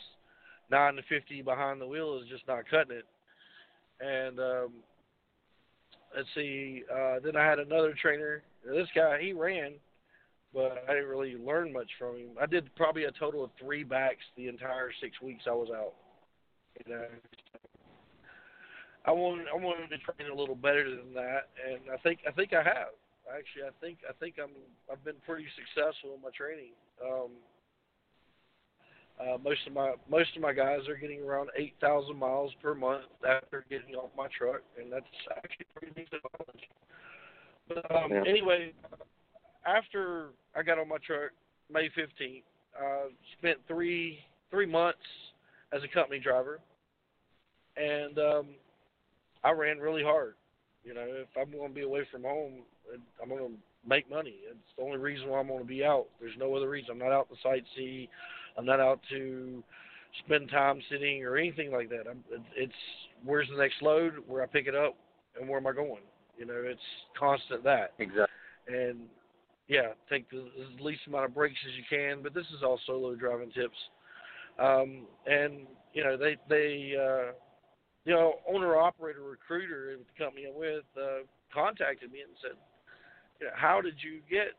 nine 0.72 0.96
to 0.96 1.04
fifty 1.08 1.42
behind 1.42 1.80
the 1.80 1.86
wheel 1.86 2.20
is 2.22 2.28
just 2.30 2.48
not 2.48 2.70
cutting 2.70 2.98
it. 2.98 3.06
And 4.00 4.40
um, 4.40 4.72
let's 6.16 6.28
see, 6.34 6.84
uh, 6.92 7.20
then 7.24 7.36
I 7.36 7.46
had 7.46 7.60
another 7.60 7.94
trainer. 8.02 8.42
This 8.66 8.88
guy 8.96 9.22
he 9.22 9.34
ran, 9.34 9.74
but 10.52 10.84
I 10.90 10.94
didn't 10.94 11.10
really 11.10 11.36
learn 11.36 11.72
much 11.72 11.90
from 12.00 12.18
him. 12.18 12.30
I 12.42 12.48
did 12.48 12.74
probably 12.76 13.04
a 13.04 13.12
total 13.12 13.44
of 13.44 13.52
three 13.60 13.84
backs 13.84 14.24
the 14.36 14.48
entire 14.48 14.92
six 15.00 15.22
weeks 15.22 15.44
I 15.48 15.54
was 15.54 15.70
out. 15.70 15.94
You 16.86 16.96
know, 16.96 17.06
I 19.06 19.12
wanted 19.12 19.48
I 19.52 19.58
wanted 19.58 19.90
to 19.90 19.98
train 19.98 20.30
a 20.32 20.36
little 20.36 20.56
better 20.56 20.90
than 20.90 21.14
that, 21.16 21.50
and 21.66 21.82
I 21.92 21.98
think 21.98 22.20
I 22.28 22.32
think 22.32 22.54
I 22.54 22.62
have. 22.62 22.94
Actually, 23.30 23.64
I 23.66 23.74
think 23.82 23.98
I 24.08 24.14
think 24.20 24.36
I'm 24.42 24.52
I've 24.92 25.04
been 25.04 25.20
pretty 25.26 25.46
successful 25.56 26.14
in 26.16 26.22
my 26.22 26.30
training. 26.36 26.74
Um, 27.04 27.32
uh, 29.20 29.38
most 29.38 29.60
of 29.68 29.74
my 29.74 29.94
most 30.10 30.36
of 30.36 30.42
my 30.42 30.54
guys 30.54 30.88
are 30.88 30.96
getting 30.96 31.22
around 31.22 31.50
eight 31.58 31.74
thousand 31.82 32.18
miles 32.18 32.52
per 32.62 32.76
month 32.76 33.06
after 33.28 33.66
getting 33.70 33.96
off 33.96 34.10
my 34.18 34.28
truck, 34.38 34.62
and 34.80 34.92
that's 34.92 35.06
actually 35.38 35.66
pretty 35.74 35.94
decent 35.94 36.22
mileage. 36.38 36.70
But 37.68 37.96
um, 37.96 38.12
yeah. 38.12 38.24
anyway, 38.28 38.74
after 39.66 40.30
I 40.56 40.62
got 40.62 40.78
on 40.78 40.90
my 40.90 40.98
truck 41.06 41.32
May 41.72 41.90
fifteenth, 41.96 42.46
I 42.80 43.10
spent 43.38 43.58
three 43.68 44.20
three 44.52 44.66
months 44.66 45.00
as 45.74 45.82
a 45.84 45.88
company 45.88 46.20
driver, 46.20 46.60
and 47.78 48.18
um, 48.20 48.46
I 49.44 49.52
ran 49.52 49.80
really 49.80 50.04
hard. 50.04 50.36
You 50.84 50.94
know, 50.94 51.06
if 51.08 51.28
I'm 51.40 51.52
going 51.52 51.70
to 51.70 51.76
be 51.76 51.82
away 51.82 52.02
from 52.12 52.24
home, 52.24 52.62
I'm 53.22 53.30
going 53.30 53.42
to 53.42 53.52
make 53.88 54.10
money. 54.10 54.36
It's 54.50 54.58
the 54.78 54.84
only 54.84 54.98
reason 54.98 55.30
why 55.30 55.40
I'm 55.40 55.48
going 55.48 55.60
to 55.60 55.66
be 55.66 55.84
out. 55.84 56.08
There's 56.20 56.38
no 56.40 56.56
other 56.56 56.70
reason. 56.70 56.92
I'm 56.92 57.00
not 57.00 57.12
out 57.12 57.28
to 57.30 57.48
sightsee. 57.48 58.10
I'm 58.58 58.66
not 58.66 58.80
out 58.80 59.00
to 59.12 59.64
spend 60.26 60.50
time 60.50 60.82
sitting 60.90 61.24
or 61.24 61.38
anything 61.38 61.72
like 61.72 61.90
that. 61.90 62.04
I'm, 62.10 62.24
it's 62.56 62.74
where's 63.24 63.48
the 63.50 63.58
next 63.58 63.82
load, 63.82 64.14
where 64.28 64.44
I 64.44 64.48
pick 64.48 64.68
it 64.68 64.76
up, 64.76 64.96
and 65.40 65.48
where 65.48 65.60
am 65.60 65.68
I 65.68 65.74
going? 65.74 66.02
You 66.38 66.48
know, 66.48 66.62
it's 66.66 66.82
constant 67.18 67.64
that. 67.64 67.94
Exactly. 68.00 68.26
And 68.68 69.02
yeah, 69.68 69.94
take 70.10 70.30
the, 70.30 70.48
the 70.78 70.84
least 70.84 71.02
amount 71.08 71.26
of 71.26 71.34
breaks 71.34 71.60
as 71.68 71.74
you 71.76 71.84
can. 71.90 72.24
But 72.24 72.34
this 72.34 72.46
is 72.48 72.64
all 72.64 72.80
solo 72.86 73.16
driving 73.16 73.52
tips. 73.52 73.78
Um, 74.60 75.06
and 75.26 75.68
you 75.94 76.04
know, 76.04 76.18
they 76.18 76.38
they 76.50 76.94
uh, 77.00 77.32
you 78.06 78.14
know, 78.14 78.36
owner 78.48 78.78
operator 78.78 79.22
recruiter 79.22 79.96
with 79.98 80.08
the 80.08 80.24
company 80.24 80.46
I'm 80.48 80.58
with 80.58 80.86
uh, 80.98 81.24
contacted 81.54 82.12
me 82.12 82.20
and 82.22 82.32
said, 82.42 82.58
you 83.40 83.48
know, 83.48 83.54
how 83.56 83.82
did 83.82 83.96
you 84.00 84.22
get 84.30 84.54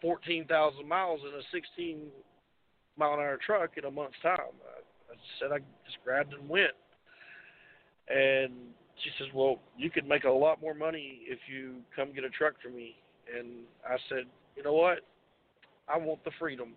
14,000 0.00 0.86
miles 0.86 1.20
in 1.22 1.38
a 1.38 1.42
16 1.52 2.08
mile 2.96 3.14
an 3.14 3.20
hour 3.20 3.38
truck 3.44 3.76
in 3.76 3.84
a 3.84 3.90
month's 3.90 4.20
time? 4.22 4.38
I, 4.38 5.12
I 5.12 5.16
said 5.40 5.52
I 5.52 5.58
just 5.84 5.98
grabbed 6.04 6.32
and 6.32 6.48
went. 6.48 6.72
And 8.08 8.52
she 9.02 9.10
says, 9.18 9.28
well, 9.34 9.58
you 9.76 9.90
could 9.90 10.06
make 10.06 10.24
a 10.24 10.30
lot 10.30 10.60
more 10.60 10.74
money 10.74 11.20
if 11.26 11.38
you 11.50 11.76
come 11.94 12.14
get 12.14 12.24
a 12.24 12.30
truck 12.30 12.54
for 12.62 12.70
me. 12.70 12.96
And 13.34 13.64
I 13.88 13.96
said, 14.08 14.24
you 14.56 14.62
know 14.62 14.74
what? 14.74 15.00
I 15.88 15.98
want 15.98 16.24
the 16.24 16.30
freedom. 16.38 16.74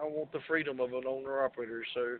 I 0.00 0.04
want 0.04 0.32
the 0.32 0.40
freedom 0.46 0.80
of 0.80 0.92
an 0.92 1.04
owner 1.06 1.44
operator. 1.44 1.84
So 1.94 2.16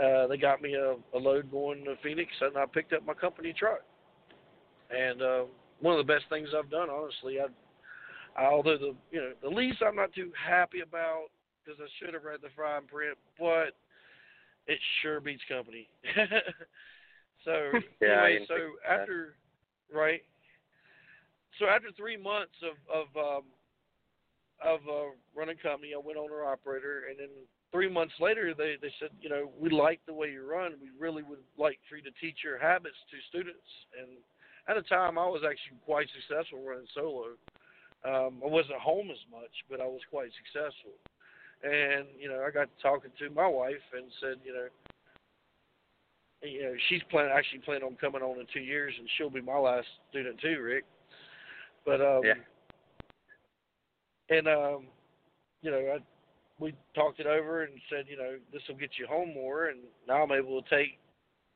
uh, 0.00 0.26
they 0.26 0.36
got 0.36 0.62
me 0.62 0.74
a, 0.74 0.96
a 1.16 1.18
load 1.18 1.50
going 1.50 1.84
to 1.84 1.96
Phoenix, 2.02 2.30
and 2.40 2.56
I 2.56 2.64
picked 2.66 2.92
up 2.92 3.04
my 3.04 3.14
company 3.14 3.52
truck. 3.52 3.80
And 4.90 5.22
uh, 5.22 5.44
one 5.80 5.98
of 5.98 6.06
the 6.06 6.12
best 6.12 6.24
things 6.28 6.48
I've 6.56 6.70
done, 6.70 6.88
honestly. 6.88 7.38
I, 7.40 7.46
I 8.40 8.46
although 8.46 8.78
the 8.78 8.94
you 9.10 9.20
know 9.20 9.32
the 9.42 9.48
lease 9.48 9.76
I'm 9.86 9.96
not 9.96 10.14
too 10.14 10.32
happy 10.36 10.80
about 10.80 11.26
because 11.64 11.78
I 11.80 11.88
should 11.98 12.14
have 12.14 12.24
read 12.24 12.40
the 12.42 12.48
fine 12.56 12.86
print, 12.86 13.18
but 13.38 13.76
it 14.66 14.78
sure 15.02 15.20
beats 15.20 15.42
company. 15.48 15.88
so 17.44 17.52
yeah, 18.00 18.24
anyway, 18.24 18.46
so 18.48 18.54
after 18.88 19.34
right, 19.92 20.22
so 21.58 21.66
after 21.66 21.88
three 21.96 22.16
months 22.16 22.54
of 22.62 22.76
of 22.88 23.16
um, 23.16 23.44
of 24.64 24.80
uh, 24.88 25.12
running 25.34 25.58
company, 25.58 25.92
I 25.94 25.98
went 25.98 26.18
owner 26.18 26.44
operator, 26.44 27.04
and 27.10 27.18
then 27.18 27.28
three 27.72 27.90
months 27.90 28.14
later, 28.20 28.54
they 28.56 28.76
they 28.80 28.92
said, 29.00 29.10
you 29.20 29.28
know, 29.28 29.50
we 29.58 29.70
like 29.70 30.00
the 30.06 30.14
way 30.14 30.30
you 30.30 30.46
run. 30.46 30.72
We 30.80 30.90
really 30.98 31.22
would 31.22 31.42
like 31.58 31.78
for 31.88 31.96
you 31.96 32.02
to 32.02 32.12
teach 32.20 32.44
your 32.44 32.58
habits 32.58 32.96
to 33.10 33.16
students. 33.28 33.66
And 33.98 34.08
at 34.68 34.80
the 34.80 34.86
time, 34.88 35.18
I 35.18 35.26
was 35.26 35.42
actually 35.42 35.80
quite 35.84 36.06
successful 36.14 36.62
running 36.62 36.86
solo. 36.94 37.34
Um, 38.04 38.42
I 38.44 38.48
wasn't 38.48 38.78
home 38.78 39.10
as 39.10 39.22
much, 39.30 39.50
but 39.70 39.80
I 39.80 39.86
was 39.86 40.00
quite 40.10 40.30
successful. 40.38 40.94
And 41.64 42.06
you 42.18 42.28
know, 42.28 42.44
I 42.46 42.50
got 42.50 42.68
talking 42.80 43.10
to 43.18 43.30
my 43.30 43.46
wife 43.46 43.82
and 43.96 44.06
said, 44.20 44.36
you 44.44 44.52
know, 44.52 44.68
you 46.42 46.62
know, 46.62 46.74
she's 46.88 47.02
planning 47.10 47.32
actually 47.34 47.60
planning 47.60 47.84
on 47.84 47.96
coming 47.96 48.22
on 48.22 48.38
in 48.38 48.46
two 48.52 48.60
years, 48.60 48.94
and 48.98 49.08
she'll 49.16 49.30
be 49.30 49.40
my 49.40 49.58
last 49.58 49.86
student 50.10 50.40
too, 50.40 50.60
Rick. 50.60 50.84
But 51.86 52.00
um, 52.00 52.20
yeah. 52.24 52.34
And 54.28 54.48
um, 54.48 54.86
you 55.62 55.70
know, 55.70 55.78
I 55.78 55.98
we 56.62 56.74
talked 56.94 57.18
it 57.18 57.26
over 57.26 57.64
and 57.64 57.72
said, 57.90 58.04
you 58.08 58.16
know, 58.16 58.36
this 58.52 58.62
will 58.68 58.76
get 58.76 58.90
you 58.98 59.06
home 59.06 59.34
more, 59.34 59.66
and 59.66 59.80
now 60.06 60.22
I'm 60.22 60.30
able 60.30 60.62
to 60.62 60.70
take 60.70 60.98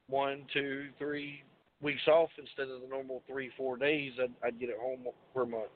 one, 0.09 0.45
two, 0.53 0.87
three 0.99 1.45
weeks 1.81 2.07
off 2.09 2.31
instead 2.39 2.69
of 2.75 2.81
the 2.81 2.89
normal 2.89 3.23
three, 3.29 3.51
four 3.57 3.77
days. 3.77 4.13
I'd, 4.21 4.33
I'd 4.45 4.59
get 4.59 4.69
it 4.69 4.79
home 4.81 5.07
per 5.33 5.47
month, 5.47 5.71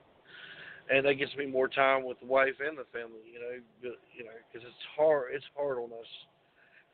and 0.91 1.07
that 1.07 1.15
gives 1.15 1.35
me 1.37 1.47
more 1.47 1.69
time 1.69 2.05
with 2.05 2.19
the 2.19 2.27
wife 2.27 2.55
and 2.59 2.77
the 2.77 2.85
family. 2.93 3.23
You 3.33 3.39
know, 3.39 3.95
you 4.17 4.25
know, 4.25 4.31
because 4.53 4.67
it's 4.67 4.87
hard. 4.97 5.29
It's 5.33 5.45
hard 5.57 5.79
on 5.79 5.93
us 5.93 6.11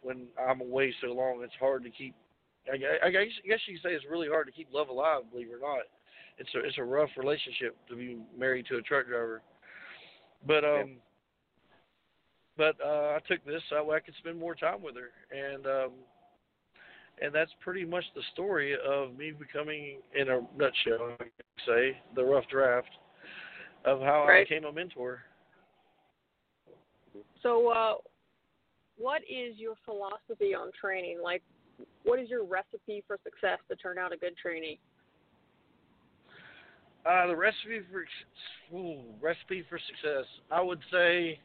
when 0.03 0.27
I'm 0.39 0.61
away 0.61 0.95
so 1.01 1.09
long. 1.09 1.41
It's 1.43 1.55
hard 1.59 1.85
to 1.85 1.91
keep. 1.91 2.15
I, 2.69 3.07
I 3.07 3.11
guess, 3.11 3.23
I 3.45 3.49
guess 3.49 3.61
you 3.67 3.79
could 3.79 3.89
say 3.89 3.95
it's 3.95 4.05
really 4.11 4.29
hard 4.29 4.47
to 4.47 4.53
keep 4.53 4.69
love 4.73 4.89
alive. 4.89 5.23
Believe 5.33 5.49
it 5.49 5.55
or 5.55 5.61
not, 5.61 5.87
it's 6.37 6.51
a 6.55 6.59
it's 6.67 6.79
a 6.79 6.85
rough 6.85 7.11
relationship 7.17 7.77
to 7.89 7.97
be 7.97 8.19
married 8.39 8.67
to 8.67 8.77
a 8.77 8.83
truck 8.83 9.07
driver. 9.07 9.41
But 10.47 10.65
um. 10.65 10.97
But 12.57 12.77
uh, 12.85 13.17
I 13.17 13.19
took 13.29 13.45
this 13.45 13.63
so 13.69 13.93
I 13.93 14.01
could 14.01 14.15
spend 14.19 14.39
more 14.39 14.55
time 14.55 14.83
with 14.83 14.95
her, 14.97 15.11
and 15.31 15.67
um, 15.67 15.91
and 17.21 17.35
that's 17.35 17.51
pretty 17.61 17.85
much 17.85 18.05
the 18.15 18.23
story 18.33 18.75
of 18.75 19.17
me 19.17 19.33
becoming, 19.33 19.99
in 20.15 20.29
a 20.29 20.41
nutshell, 20.57 21.17
I 21.21 21.25
say, 21.67 21.97
the 22.15 22.25
rough 22.25 22.45
draft 22.51 22.89
of 23.85 24.01
how 24.01 24.27
right. 24.27 24.41
I 24.41 24.45
became 24.45 24.65
a 24.65 24.73
mentor. 24.73 25.21
So, 27.43 27.69
uh, 27.69 27.95
what 28.99 29.23
is 29.23 29.57
your 29.57 29.75
philosophy 29.85 30.55
on 30.55 30.71
training? 30.79 31.19
Like, 31.23 31.43
what 32.05 32.19
is 32.19 32.29
your 32.29 32.45
recipe 32.45 33.03
for 33.07 33.19
success 33.25 33.59
to 33.71 33.77
turn 33.77 33.99
out 33.99 34.13
a 34.13 34.17
good 34.17 34.37
trainee? 34.37 34.79
Uh, 37.09 37.29
the 37.29 37.37
recipe 37.37 37.81
for 37.91 38.77
ooh, 38.77 39.01
recipe 39.23 39.65
for 39.69 39.79
success, 39.79 40.25
I 40.51 40.61
would 40.61 40.81
say 40.91 41.39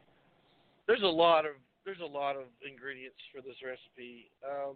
there's 0.91 1.03
a 1.03 1.07
lot 1.07 1.45
of 1.45 1.53
there's 1.85 2.01
a 2.03 2.05
lot 2.05 2.35
of 2.35 2.43
ingredients 2.69 3.17
for 3.33 3.41
this 3.41 3.55
recipe. 3.63 4.29
Um, 4.43 4.75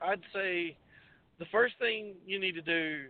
I'd 0.00 0.22
say 0.32 0.78
the 1.38 1.44
first 1.52 1.74
thing 1.78 2.14
you 2.26 2.40
need 2.40 2.54
to 2.54 2.62
do 2.62 3.04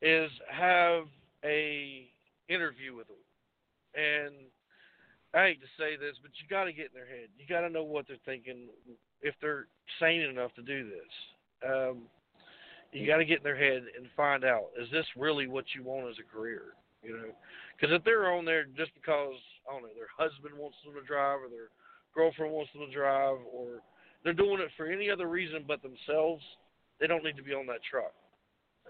is 0.00 0.30
have 0.50 1.04
a 1.44 2.08
interview 2.48 2.96
with 2.96 3.08
them. 3.08 3.16
And 3.94 4.34
I 5.34 5.48
hate 5.48 5.60
to 5.60 5.68
say 5.78 5.96
this, 5.96 6.16
but 6.22 6.30
you 6.40 6.48
got 6.48 6.64
to 6.64 6.72
get 6.72 6.86
in 6.86 6.94
their 6.94 7.06
head. 7.06 7.28
You 7.36 7.44
got 7.46 7.60
to 7.60 7.68
know 7.68 7.84
what 7.84 8.06
they're 8.08 8.16
thinking 8.24 8.68
if 9.20 9.34
they're 9.42 9.66
sane 10.00 10.22
enough 10.22 10.54
to 10.54 10.62
do 10.62 10.88
this. 10.88 11.70
Um, 11.70 11.98
you 12.90 13.06
got 13.06 13.18
to 13.18 13.26
get 13.26 13.38
in 13.38 13.44
their 13.44 13.56
head 13.56 13.82
and 13.98 14.08
find 14.16 14.44
out 14.44 14.68
is 14.80 14.90
this 14.90 15.04
really 15.14 15.46
what 15.46 15.66
you 15.76 15.82
want 15.82 16.08
as 16.08 16.16
a 16.18 16.34
career? 16.34 16.62
You 17.02 17.12
know, 17.12 17.34
because 17.76 17.94
if 17.94 18.02
they're 18.02 18.32
on 18.32 18.46
there 18.46 18.64
just 18.64 18.94
because 18.94 19.34
I 19.68 19.72
don't 19.72 19.82
know 19.82 19.94
their 19.94 20.10
husband 20.16 20.56
wants 20.56 20.76
them 20.84 20.94
to 20.94 21.04
drive 21.06 21.40
or 21.44 21.48
their 21.48 21.68
girlfriend 22.14 22.52
wants 22.52 22.72
them 22.72 22.86
to 22.86 22.92
drive 22.92 23.36
or 23.52 23.84
they're 24.24 24.32
doing 24.32 24.60
it 24.60 24.70
for 24.76 24.86
any 24.86 25.10
other 25.10 25.28
reason 25.28 25.64
but 25.66 25.82
themselves, 25.82 26.42
they 27.00 27.06
don't 27.06 27.22
need 27.22 27.36
to 27.36 27.42
be 27.42 27.54
on 27.54 27.66
that 27.66 27.80
truck. 27.88 28.12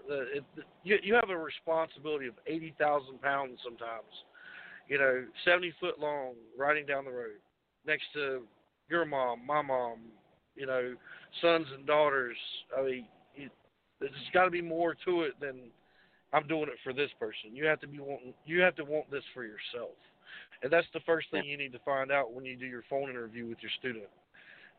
The, 0.07 0.37
it, 0.37 0.43
you, 0.83 0.97
you 1.03 1.13
have 1.13 1.29
a 1.29 1.37
responsibility 1.37 2.27
of 2.27 2.35
eighty 2.47 2.73
thousand 2.79 3.21
pounds 3.21 3.59
sometimes. 3.63 4.09
You 4.87 4.97
know, 4.97 5.25
seventy 5.45 5.73
foot 5.79 5.99
long, 5.99 6.33
riding 6.57 6.85
down 6.85 7.05
the 7.05 7.11
road 7.11 7.37
next 7.85 8.05
to 8.13 8.43
your 8.89 9.05
mom, 9.05 9.45
my 9.45 9.61
mom. 9.61 9.99
You 10.55 10.65
know, 10.65 10.95
sons 11.41 11.67
and 11.73 11.85
daughters. 11.85 12.37
I 12.77 12.81
mean, 12.81 13.05
there's 13.99 14.11
got 14.33 14.45
to 14.45 14.51
be 14.51 14.61
more 14.61 14.95
to 15.05 15.21
it 15.23 15.33
than 15.39 15.69
I'm 16.33 16.47
doing 16.47 16.63
it 16.63 16.79
for 16.83 16.93
this 16.93 17.09
person. 17.19 17.53
You 17.53 17.65
have 17.65 17.79
to 17.81 17.87
be 17.87 17.99
wanting. 17.99 18.33
You 18.45 18.61
have 18.61 18.75
to 18.77 18.83
want 18.83 19.11
this 19.11 19.23
for 19.33 19.43
yourself, 19.43 19.95
and 20.61 20.71
that's 20.71 20.87
the 20.93 20.99
first 21.05 21.31
thing 21.31 21.45
you 21.45 21.57
need 21.57 21.71
to 21.73 21.79
find 21.85 22.11
out 22.11 22.33
when 22.33 22.45
you 22.45 22.55
do 22.55 22.65
your 22.65 22.83
phone 22.89 23.09
interview 23.09 23.47
with 23.47 23.57
your 23.61 23.71
student, 23.79 24.09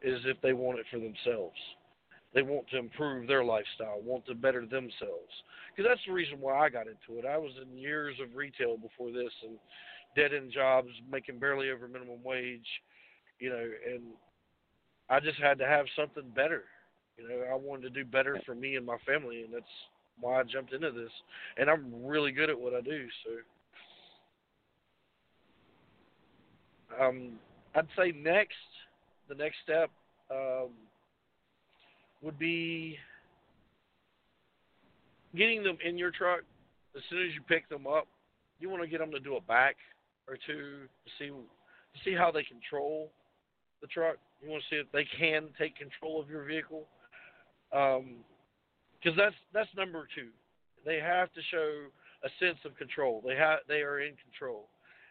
is 0.03 0.21
if 0.25 0.41
they 0.43 0.53
want 0.53 0.79
it 0.79 0.87
for 0.91 0.99
themselves. 0.99 1.57
They 2.33 2.43
want 2.43 2.69
to 2.71 2.79
improve 2.79 3.27
their 3.27 3.43
lifestyle, 3.43 4.01
want 4.03 4.25
to 4.27 4.35
better 4.35 4.61
themselves. 4.61 5.33
Because 5.75 5.91
that's 5.91 6.05
the 6.07 6.13
reason 6.13 6.41
why 6.41 6.59
I 6.59 6.69
got 6.69 6.87
into 6.87 7.19
it. 7.19 7.27
I 7.27 7.37
was 7.37 7.53
in 7.61 7.77
years 7.77 8.17
of 8.23 8.37
retail 8.37 8.77
before 8.77 9.11
this 9.11 9.33
and 9.43 9.59
dead 10.15 10.33
end 10.33 10.53
jobs, 10.53 10.89
making 11.11 11.39
barely 11.39 11.71
over 11.71 11.89
minimum 11.89 12.23
wage, 12.23 12.67
you 13.41 13.51
know, 13.51 13.69
and 13.93 14.03
I 15.09 15.19
just 15.19 15.39
had 15.41 15.59
to 15.59 15.67
have 15.67 15.87
something 15.97 16.31
better. 16.35 16.65
You 17.19 17.29
know, 17.29 17.45
I 17.53 17.57
wanted 17.57 17.83
to 17.83 17.91
do 17.91 18.05
better 18.05 18.41
for 18.47 18.55
me 18.55 18.77
and 18.77 18.87
my 18.87 18.97
family, 19.07 19.43
and 19.43 19.53
that's 19.53 19.65
why 20.21 20.41
I 20.41 20.45
jumped 20.45 20.73
into 20.73 20.93
this. 20.93 21.11
And 21.57 21.69
I'm 21.69 22.05
really 22.05 22.33
good 22.33 22.51
at 22.51 22.59
what 22.59 22.75
I 22.75 22.81
do, 22.81 23.07
so. 23.25 23.31
Um, 26.99 27.33
I'd 27.75 27.87
say 27.97 28.13
next, 28.13 28.55
the 29.29 29.35
next 29.35 29.57
step, 29.63 29.91
um, 30.31 30.71
would 32.23 32.39
be 32.39 32.97
getting 35.37 35.63
them 35.63 35.79
in 35.85 35.97
your 35.97 36.11
truck 36.11 36.41
as 36.97 37.03
soon 37.09 37.23
as 37.23 37.35
you 37.35 37.41
pick 37.49 37.69
them 37.69 37.87
up. 37.87 38.07
You 38.59 38.69
want 38.69 38.83
to 38.83 38.89
get 38.89 38.99
them 39.01 39.11
to 39.13 39.21
do 39.21 39.37
a 39.37 39.41
back 39.41 39.77
or 40.29 40.37
two 40.47 40.87
to 41.05 41.11
see 41.19 41.29
to 41.29 41.99
see 42.05 42.15
how 42.15 42.31
they 42.31 42.45
control 42.45 43.11
the 43.81 43.87
truck. 43.87 44.17
You 44.43 44.51
want 44.51 44.63
to 44.69 44.75
see 44.75 44.81
if 44.81 44.91
they 44.93 45.07
can 45.19 45.49
take 45.59 45.77
control 45.77 46.21
of 46.21 46.29
your 46.29 46.45
vehicle, 46.45 46.87
because 47.71 48.01
um, 48.01 49.17
that's 49.17 49.35
that's 49.53 49.69
number 49.77 50.07
two. 50.15 50.29
They 50.85 50.99
have 50.99 51.33
to 51.33 51.41
show 51.51 51.87
a 52.25 52.29
sense 52.39 52.59
of 52.65 52.77
control. 52.77 53.23
They 53.27 53.37
have 53.37 53.61
they 53.69 53.81
are 53.81 54.01
in 54.01 54.15
control, 54.23 54.69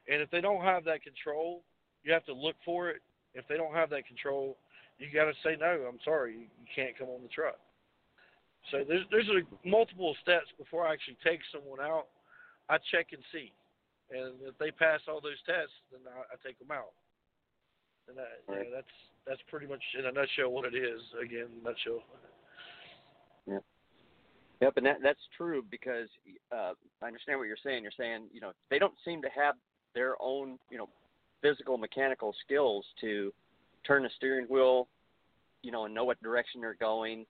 and 0.08 0.22
if 0.22 0.30
they 0.30 0.42
don't 0.42 0.64
have 0.64 0.84
that 0.86 1.04
control, 1.04 1.64
you 2.10 2.14
have 2.18 2.26
to 2.26 2.34
look 2.34 2.56
for 2.66 2.90
it. 2.90 3.06
If 3.36 3.46
they 3.48 3.54
don't 3.56 3.76
have 3.78 3.92
that 3.92 4.08
control, 4.08 4.58
you 4.98 5.14
got 5.14 5.30
to 5.30 5.38
say 5.46 5.54
no. 5.54 5.86
I'm 5.86 6.02
sorry, 6.04 6.34
you, 6.34 6.50
you 6.58 6.68
can't 6.74 6.98
come 6.98 7.08
on 7.14 7.22
the 7.22 7.30
truck. 7.30 7.62
So 8.74 8.82
there's 8.82 9.06
there's 9.14 9.30
a, 9.30 9.46
multiple 9.62 10.18
steps 10.26 10.50
before 10.58 10.90
I 10.90 10.94
actually 10.94 11.22
take 11.24 11.40
someone 11.54 11.80
out. 11.80 12.10
I 12.68 12.82
check 12.90 13.14
and 13.14 13.22
see, 13.32 13.54
and 14.10 14.42
if 14.42 14.58
they 14.58 14.72
pass 14.74 15.00
all 15.08 15.22
those 15.22 15.38
tests, 15.46 15.78
then 15.94 16.02
I, 16.10 16.34
I 16.34 16.36
take 16.42 16.58
them 16.58 16.74
out. 16.74 16.98
And 18.10 18.18
that, 18.18 18.42
right. 18.50 18.66
you 18.66 18.74
know, 18.74 18.76
that's 18.76 18.96
that's 19.30 19.42
pretty 19.48 19.68
much 19.70 19.82
in 19.94 20.10
a 20.10 20.12
nutshell 20.12 20.50
what 20.50 20.66
it 20.66 20.76
is. 20.76 21.00
Again, 21.22 21.48
nutshell. 21.64 22.02
Yeah. 23.46 23.62
Yep, 24.62 24.74
and 24.78 24.86
that 24.86 24.98
that's 25.02 25.24
true 25.38 25.64
because 25.70 26.10
uh, 26.52 26.74
I 27.02 27.06
understand 27.06 27.38
what 27.38 27.48
you're 27.48 27.64
saying. 27.64 27.84
You're 27.84 27.96
saying 27.96 28.34
you 28.34 28.42
know 28.42 28.52
they 28.74 28.80
don't 28.80 28.98
seem 29.06 29.22
to 29.22 29.30
have 29.30 29.54
their 29.94 30.18
own 30.20 30.58
you 30.74 30.78
know 30.78 30.90
physical 31.42 31.78
mechanical 31.78 32.34
skills 32.46 32.86
to 33.02 33.34
turn 33.86 34.04
the 34.04 34.10
steering 34.18 34.46
wheel, 34.46 34.88
you 35.62 35.72
know, 35.72 35.86
and 35.86 35.94
know 35.94 36.04
what 36.04 36.22
direction 36.22 36.62
they're 36.62 36.74
going, 36.76 37.26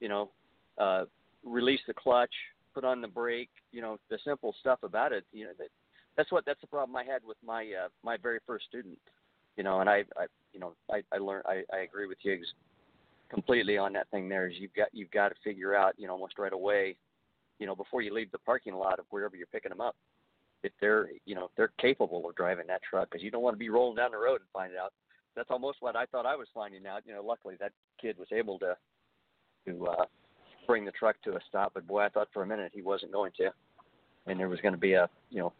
you 0.00 0.08
know, 0.08 0.30
uh, 0.78 1.04
release 1.44 1.80
the 1.86 1.94
clutch, 1.94 2.32
put 2.74 2.84
on 2.84 3.00
the 3.00 3.08
brake, 3.08 3.50
you 3.72 3.80
know, 3.80 3.98
the 4.08 4.18
simple 4.24 4.54
stuff 4.60 4.78
about 4.82 5.12
it, 5.12 5.24
you 5.32 5.44
know, 5.44 5.50
that, 5.58 5.68
that's 6.16 6.32
what 6.32 6.44
that's 6.44 6.60
the 6.60 6.66
problem 6.66 6.96
I 6.96 7.04
had 7.04 7.22
with 7.24 7.36
my 7.44 7.62
uh, 7.62 7.88
my 8.02 8.16
very 8.16 8.38
first 8.46 8.66
student, 8.66 8.98
you 9.56 9.62
know, 9.62 9.80
and 9.80 9.88
I, 9.88 10.04
I 10.16 10.26
you 10.52 10.60
know, 10.60 10.74
I 10.90 11.02
I 11.12 11.18
learned 11.18 11.44
I, 11.46 11.62
I 11.72 11.80
agree 11.80 12.06
with 12.06 12.18
you 12.22 12.42
completely 13.30 13.78
on 13.78 13.92
that 13.94 14.08
thing. 14.10 14.28
There 14.28 14.48
is 14.48 14.54
you've 14.58 14.74
got 14.74 14.88
you've 14.92 15.10
got 15.10 15.28
to 15.28 15.34
figure 15.42 15.74
out, 15.74 15.94
you 15.96 16.06
know, 16.06 16.12
almost 16.12 16.38
right 16.38 16.52
away, 16.52 16.96
you 17.58 17.66
know, 17.66 17.76
before 17.76 18.02
you 18.02 18.12
leave 18.12 18.30
the 18.32 18.38
parking 18.38 18.74
lot 18.74 18.98
of 18.98 19.06
wherever 19.10 19.36
you're 19.36 19.46
picking 19.46 19.70
them 19.70 19.80
up, 19.80 19.94
if 20.62 20.72
they're 20.80 21.08
you 21.26 21.34
know 21.34 21.44
if 21.44 21.50
they're 21.56 21.72
capable 21.80 22.28
of 22.28 22.34
driving 22.36 22.66
that 22.68 22.82
truck, 22.82 23.10
because 23.10 23.22
you 23.22 23.30
don't 23.30 23.42
want 23.42 23.54
to 23.54 23.58
be 23.58 23.70
rolling 23.70 23.96
down 23.96 24.10
the 24.12 24.18
road 24.18 24.40
and 24.40 24.50
find 24.52 24.72
out 24.80 24.92
that's 25.36 25.50
almost 25.50 25.78
what 25.80 25.96
I 25.96 26.06
thought 26.06 26.26
I 26.26 26.36
was 26.36 26.48
finding 26.54 26.86
out. 26.86 27.02
You 27.06 27.14
know, 27.14 27.22
luckily 27.22 27.56
that 27.60 27.72
kid 28.00 28.16
was 28.18 28.28
able 28.32 28.58
to 28.60 28.76
to 29.66 29.86
uh, 29.86 30.04
bring 30.66 30.84
the 30.84 30.92
truck 30.92 31.16
to 31.24 31.32
a 31.32 31.38
stop. 31.48 31.72
But 31.74 31.86
boy, 31.86 32.00
I 32.00 32.08
thought 32.08 32.28
for 32.32 32.42
a 32.42 32.46
minute 32.46 32.72
he 32.74 32.82
wasn't 32.82 33.12
going 33.12 33.32
to, 33.38 33.50
and 34.26 34.38
there 34.38 34.48
was 34.48 34.60
going 34.60 34.74
to 34.74 34.80
be 34.80 34.94
a 34.94 35.08
you 35.30 35.38
know 35.38 35.52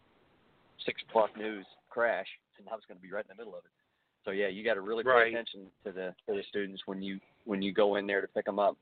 six 0.84 1.00
o'clock 1.08 1.36
news 1.36 1.66
crash, 1.88 2.26
and 2.58 2.68
I 2.68 2.74
was 2.74 2.84
going 2.88 2.98
to 2.98 3.02
be 3.02 3.12
right 3.12 3.24
in 3.24 3.36
the 3.36 3.40
middle 3.40 3.54
of 3.54 3.64
it. 3.64 3.70
So 4.24 4.32
yeah, 4.32 4.48
you 4.48 4.64
got 4.64 4.74
to 4.74 4.82
really 4.82 5.04
pay 5.04 5.10
right. 5.10 5.32
attention 5.32 5.66
to 5.84 5.92
the 5.92 6.14
to 6.26 6.36
the 6.36 6.42
students 6.48 6.82
when 6.86 7.02
you 7.02 7.18
when 7.44 7.62
you 7.62 7.72
go 7.72 7.96
in 7.96 8.06
there 8.06 8.20
to 8.20 8.28
pick 8.28 8.44
them 8.44 8.58
up. 8.58 8.76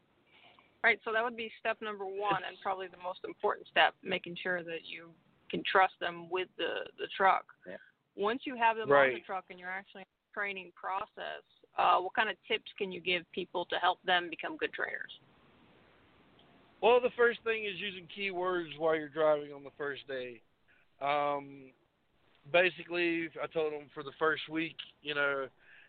Right. 0.82 1.00
So 1.04 1.12
that 1.12 1.24
would 1.24 1.36
be 1.36 1.50
step 1.58 1.78
number 1.82 2.04
one, 2.04 2.42
and 2.46 2.56
probably 2.62 2.86
the 2.86 3.02
most 3.02 3.20
important 3.26 3.66
step, 3.68 3.94
making 4.02 4.36
sure 4.40 4.62
that 4.62 4.86
you 4.86 5.10
can 5.50 5.62
trust 5.70 5.94
them 6.00 6.28
with 6.30 6.48
the 6.56 6.88
the 6.98 7.08
truck. 7.16 7.44
Yeah. 7.66 7.76
Once 8.16 8.42
you 8.44 8.56
have 8.56 8.76
them 8.76 8.90
right. 8.90 9.08
on 9.08 9.14
the 9.14 9.20
truck 9.20 9.44
and 9.50 9.58
you're 9.58 9.70
actually 9.70 10.04
training 10.34 10.72
process, 10.74 11.44
uh, 11.78 11.98
what 11.98 12.14
kind 12.14 12.28
of 12.28 12.36
tips 12.46 12.70
can 12.76 12.92
you 12.92 13.00
give 13.00 13.22
people 13.32 13.64
to 13.66 13.76
help 13.76 13.98
them 14.04 14.28
become 14.28 14.56
good 14.56 14.72
trainers? 14.72 15.10
Well, 16.80 17.00
the 17.00 17.10
first 17.16 17.40
thing 17.44 17.64
is 17.64 17.80
using 17.80 18.06
keywords 18.16 18.78
while 18.78 18.94
you're 18.94 19.08
driving 19.08 19.52
on 19.52 19.64
the 19.64 19.70
first 19.76 20.06
day. 20.06 20.40
Um, 21.02 21.72
basically, 22.52 23.28
I 23.42 23.46
told 23.46 23.72
him 23.72 23.88
for 23.94 24.02
the 24.02 24.12
first 24.18 24.48
week, 24.48 24.76
you 25.02 25.14
know, 25.14 25.48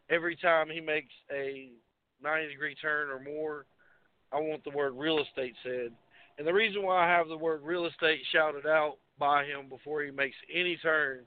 every 0.09 0.35
time 0.35 0.67
he 0.71 0.79
makes 0.79 1.13
a 1.31 1.69
90 2.23 2.49
degree 2.49 2.75
turn 2.75 3.09
or 3.09 3.19
more, 3.19 3.65
I 4.31 4.39
want 4.39 4.63
the 4.63 4.71
word 4.71 4.93
real 4.95 5.19
estate 5.19 5.53
said. 5.63 5.91
And 6.37 6.47
the 6.47 6.53
reason 6.53 6.83
why 6.83 7.05
I 7.05 7.09
have 7.09 7.27
the 7.27 7.37
word 7.37 7.61
real 7.63 7.85
estate 7.85 8.21
shouted 8.31 8.65
out 8.65 8.97
by 9.19 9.43
him 9.43 9.69
before 9.69 10.01
he 10.03 10.11
makes 10.11 10.37
any 10.53 10.77
turn 10.77 11.19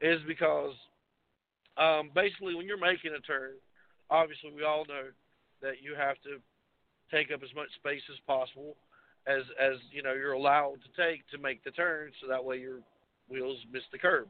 is 0.00 0.20
because 0.26 0.72
um, 1.76 2.10
basically, 2.14 2.54
when 2.54 2.66
you're 2.66 2.80
making 2.80 3.12
a 3.16 3.20
turn, 3.20 3.52
obviously 4.10 4.50
we 4.54 4.64
all 4.64 4.84
know 4.86 5.12
that 5.60 5.82
you 5.82 5.94
have 5.94 6.16
to 6.24 6.40
take 7.10 7.30
up 7.32 7.42
as 7.42 7.54
much 7.54 7.68
space 7.76 8.02
as 8.10 8.18
possible 8.26 8.76
as 9.26 9.42
as 9.60 9.76
you 9.90 10.02
know 10.02 10.14
you're 10.14 10.32
allowed 10.32 10.76
to 10.82 10.90
take 11.02 11.28
to 11.30 11.38
make 11.38 11.62
the 11.64 11.70
turn, 11.72 12.10
so 12.20 12.28
that 12.28 12.42
way 12.42 12.58
your 12.58 12.78
wheels 13.28 13.58
miss 13.72 13.82
the 13.92 13.98
curb, 13.98 14.28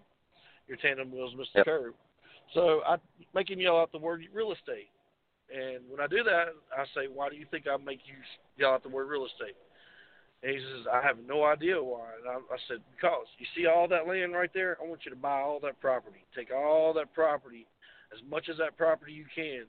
your 0.66 0.76
tandem 0.78 1.12
wheels 1.12 1.34
miss 1.36 1.48
the 1.54 1.60
yep. 1.60 1.66
curb. 1.66 1.94
So 2.54 2.80
I 2.86 2.96
make 3.34 3.50
him 3.50 3.60
yell 3.60 3.78
out 3.78 3.92
the 3.92 3.98
word 3.98 4.22
real 4.32 4.52
estate, 4.52 4.88
and 5.54 5.84
when 5.88 6.00
I 6.00 6.06
do 6.06 6.24
that, 6.24 6.48
I 6.76 6.84
say, 6.94 7.08
"Why 7.12 7.28
do 7.28 7.36
you 7.36 7.46
think 7.50 7.66
I 7.68 7.76
make 7.76 8.00
you 8.06 8.14
yell 8.56 8.72
out 8.72 8.82
the 8.82 8.88
word 8.88 9.08
real 9.08 9.26
estate?" 9.26 9.56
And 10.42 10.52
he 10.52 10.58
says, 10.58 10.86
I 10.92 11.00
have 11.02 11.16
no 11.26 11.44
idea 11.44 11.82
why. 11.82 12.06
And 12.20 12.28
I, 12.28 12.36
I 12.36 12.58
said, 12.68 12.78
because 12.94 13.26
you 13.38 13.46
see 13.56 13.66
all 13.66 13.88
that 13.88 14.06
land 14.06 14.32
right 14.34 14.50
there? 14.52 14.76
I 14.80 14.86
want 14.86 15.00
you 15.04 15.10
to 15.10 15.16
buy 15.16 15.40
all 15.40 15.60
that 15.60 15.80
property. 15.80 16.24
Take 16.36 16.50
all 16.52 16.92
that 16.94 17.12
property, 17.14 17.66
as 18.12 18.20
much 18.30 18.48
as 18.50 18.58
that 18.58 18.76
property 18.76 19.12
you 19.12 19.24
can, 19.34 19.64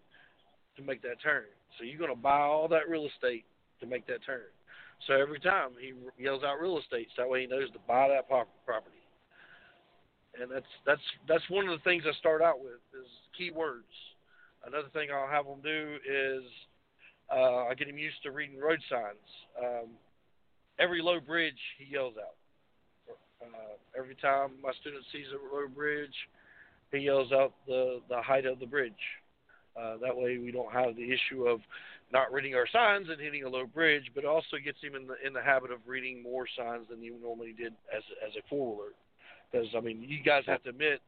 to 0.75 0.84
make 0.84 1.01
that 1.01 1.21
turn. 1.23 1.45
So 1.77 1.86
you're 1.86 1.97
going 1.97 2.13
to 2.13 2.21
buy 2.21 2.41
all 2.41 2.67
that 2.67 2.89
real 2.89 3.08
estate 3.08 3.45
to 3.80 3.88
make 3.88 4.06
that 4.08 4.25
turn. 4.25 4.51
So 5.06 5.13
every 5.13 5.39
time 5.39 5.71
he 5.80 5.93
yells 6.21 6.43
out 6.43 6.60
real 6.60 6.80
estate, 6.80 7.08
so 7.15 7.23
that 7.23 7.30
way 7.30 7.41
he 7.41 7.47
knows 7.47 7.71
to 7.71 7.80
buy 7.88 8.08
that 8.10 8.27
property. 8.27 8.97
And 10.39 10.51
that's 10.51 10.69
that's 10.86 11.01
that's 11.27 11.49
one 11.49 11.67
of 11.67 11.77
the 11.77 11.84
things 11.84 12.03
I 12.06 12.13
start 12.19 12.41
out 12.41 12.60
with 12.62 12.82
is 12.93 13.10
keywords. 13.34 13.89
Another 14.65 14.89
thing 14.93 15.10
I'll 15.13 15.30
have 15.30 15.45
them 15.45 15.62
do 15.63 15.97
is 16.06 16.43
uh, 17.34 17.65
I 17.65 17.73
get 17.73 17.88
him 17.88 17.97
used 17.97 18.21
to 18.23 18.32
reading 18.32 18.60
road 18.60 18.80
signs. 18.89 19.30
Um, 19.58 19.89
every 20.80 21.02
low 21.02 21.20
bridge 21.20 21.60
he 21.78 21.94
yells 21.94 22.16
out. 22.18 22.36
Uh, 23.42 23.78
every 23.98 24.16
time 24.16 24.52
my 24.63 24.72
student 24.82 25.04
sees 25.12 25.26
a 25.32 25.56
low 25.56 25.68
bridge, 25.68 26.13
he 26.92 27.00
yells 27.00 27.32
out 27.32 27.54
the 27.68 28.02
the 28.10 28.22
height 28.22 28.46
of 28.46 28.60
the 28.60 28.66
bridge. 28.66 28.94
Uh, 29.80 29.98
that 30.02 30.16
way 30.16 30.38
we 30.38 30.52
don't 30.52 30.72
have 30.72 30.96
the 30.96 31.04
issue 31.04 31.48
of 31.48 31.60
not 32.12 32.32
reading 32.32 32.56
our 32.56 32.68
signs 32.72 33.08
and 33.10 33.20
hitting 33.20 33.44
a 33.44 33.50
low 33.50 33.66
bridge, 33.66 34.06
but 34.16 34.26
also 34.26 34.58
gets 34.63 34.82
him 34.82 34.96
in 34.96 35.08
the 35.08 35.16
in 35.26 35.34
the 35.34 35.42
habit 35.42 35.72
of 35.72 35.80
reading 35.86 36.24
more 36.24 36.46
signs 36.58 36.88
than 36.90 37.02
he 37.02 37.10
normally 37.10 37.54
did 37.54 37.74
as 37.96 38.04
as 38.26 38.34
a 38.38 38.48
four 38.50 38.76
wheeler. 38.76 38.94
Because 39.52 39.68
I 39.76 39.82
mean, 39.82 40.04
you 40.08 40.24
guys 40.24 40.44
have 40.48 40.63
to 40.63 40.70
admit, 40.70 41.02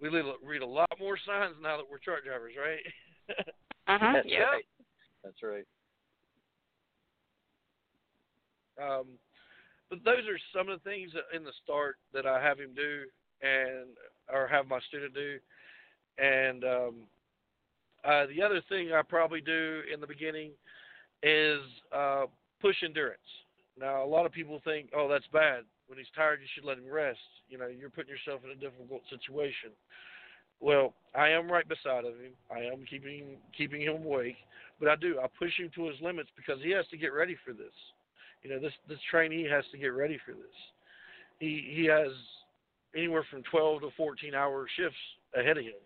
we 0.00 0.08
read 0.08 0.62
a 0.62 0.66
lot 0.66 0.90
more 0.98 1.18
signs 1.26 1.54
now 1.62 1.76
that 1.76 1.86
we're 1.90 1.98
truck 1.98 2.24
drivers, 2.24 2.54
right? 2.58 2.80
uh-huh. 3.88 4.12
That's 4.14 4.26
yeah. 4.28 4.42
right. 4.42 4.64
That's 5.24 5.42
right. 5.42 5.66
Um, 8.82 9.06
but 9.90 10.02
those 10.04 10.24
are 10.28 10.38
some 10.56 10.68
of 10.68 10.82
the 10.82 10.90
things 10.90 11.12
in 11.36 11.44
the 11.44 11.52
start 11.62 11.96
that 12.14 12.26
I 12.26 12.42
have 12.42 12.58
him 12.58 12.70
do, 12.74 13.04
and 13.42 13.88
or 14.32 14.48
have 14.48 14.66
my 14.66 14.80
student 14.88 15.14
do, 15.14 15.38
and 16.18 16.64
um, 16.64 16.94
uh, 18.04 18.26
the 18.26 18.42
other 18.42 18.62
thing 18.68 18.92
I 18.92 19.02
probably 19.02 19.40
do 19.40 19.82
in 19.92 20.00
the 20.00 20.06
beginning 20.06 20.50
is 21.22 21.60
uh, 21.94 22.24
push 22.60 22.76
endurance. 22.84 23.20
Now, 23.78 24.04
a 24.04 24.06
lot 24.06 24.26
of 24.26 24.32
people 24.32 24.60
think, 24.64 24.90
oh, 24.96 25.08
that's 25.08 25.26
bad. 25.32 25.64
When 25.86 25.98
he's 25.98 26.08
tired, 26.16 26.40
you 26.40 26.48
should 26.54 26.64
let 26.64 26.78
him 26.78 26.90
rest. 26.90 27.18
You 27.48 27.58
know, 27.58 27.66
you're 27.66 27.90
putting 27.90 28.10
yourself 28.10 28.40
in 28.44 28.50
a 28.50 28.54
difficult 28.54 29.02
situation. 29.10 29.70
Well, 30.60 30.94
I 31.14 31.28
am 31.28 31.50
right 31.50 31.68
beside 31.68 32.04
of 32.04 32.14
him. 32.14 32.32
I 32.50 32.60
am 32.60 32.84
keeping 32.88 33.36
keeping 33.56 33.82
him 33.82 34.04
awake, 34.04 34.36
but 34.78 34.88
I 34.88 34.96
do. 34.96 35.18
I 35.22 35.26
push 35.38 35.58
him 35.58 35.70
to 35.74 35.88
his 35.88 36.00
limits 36.00 36.30
because 36.36 36.62
he 36.62 36.70
has 36.70 36.86
to 36.90 36.96
get 36.96 37.12
ready 37.12 37.36
for 37.44 37.52
this. 37.52 37.74
You 38.42 38.50
know, 38.50 38.58
this 38.58 38.72
this 38.88 38.98
trainee 39.10 39.46
has 39.48 39.64
to 39.72 39.78
get 39.78 39.88
ready 39.88 40.18
for 40.24 40.32
this. 40.32 40.56
He 41.38 41.72
he 41.74 41.84
has 41.86 42.10
anywhere 42.94 43.24
from 43.30 43.42
12 43.50 43.82
to 43.82 43.88
14 43.96 44.34
hour 44.34 44.66
shifts 44.76 44.98
ahead 45.34 45.56
of 45.58 45.64
him 45.64 45.80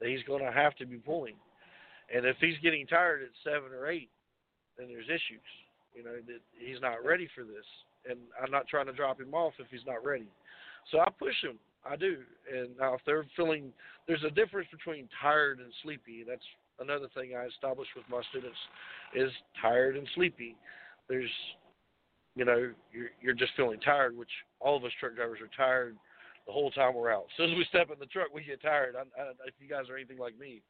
that 0.00 0.08
he's 0.08 0.22
going 0.26 0.44
to 0.44 0.52
have 0.52 0.74
to 0.76 0.86
be 0.86 0.96
pulling. 0.96 1.34
And 2.14 2.24
if 2.24 2.36
he's 2.40 2.58
getting 2.62 2.86
tired 2.86 3.22
at 3.22 3.28
seven 3.44 3.72
or 3.72 3.86
eight, 3.88 4.10
then 4.76 4.88
there's 4.88 5.08
issues. 5.08 5.44
You 5.94 6.04
know 6.04 6.16
that 6.26 6.40
he's 6.58 6.80
not 6.80 7.04
ready 7.04 7.28
for 7.34 7.44
this, 7.44 7.66
and 8.08 8.18
I'm 8.42 8.50
not 8.50 8.68
trying 8.68 8.86
to 8.86 8.92
drop 8.92 9.20
him 9.20 9.34
off 9.34 9.54
if 9.58 9.66
he's 9.70 9.86
not 9.86 10.04
ready. 10.04 10.28
So 10.90 11.00
I 11.00 11.08
push 11.18 11.34
him. 11.42 11.58
I 11.84 11.96
do. 11.96 12.18
And 12.52 12.76
now 12.78 12.94
if 12.94 13.00
they're 13.06 13.26
feeling, 13.36 13.72
there's 14.06 14.24
a 14.24 14.30
difference 14.30 14.68
between 14.70 15.08
tired 15.20 15.58
and 15.58 15.72
sleepy. 15.82 16.24
That's 16.26 16.44
another 16.80 17.08
thing 17.14 17.32
I 17.36 17.46
establish 17.46 17.88
with 17.96 18.04
my 18.08 18.22
students 18.30 18.58
is 19.14 19.30
tired 19.60 19.96
and 19.96 20.06
sleepy. 20.14 20.56
There's, 21.08 21.30
you 22.38 22.44
know, 22.44 22.70
you're 22.92 23.10
you're 23.20 23.34
just 23.34 23.52
feeling 23.56 23.80
tired, 23.80 24.16
which 24.16 24.30
all 24.60 24.76
of 24.76 24.84
us 24.84 24.92
truck 25.00 25.16
drivers 25.16 25.40
are 25.40 25.50
tired 25.56 25.96
the 26.46 26.52
whole 26.52 26.70
time 26.70 26.94
we're 26.94 27.12
out. 27.12 27.24
As 27.24 27.36
soon 27.36 27.50
as 27.50 27.56
we 27.56 27.66
step 27.68 27.90
in 27.92 27.98
the 27.98 28.06
truck, 28.06 28.28
we 28.32 28.44
get 28.44 28.62
tired. 28.62 28.94
I, 28.96 29.00
I, 29.20 29.30
if 29.44 29.54
you 29.58 29.68
guys 29.68 29.90
are 29.90 29.96
anything 29.96 30.18
like 30.18 30.38
me, 30.38 30.62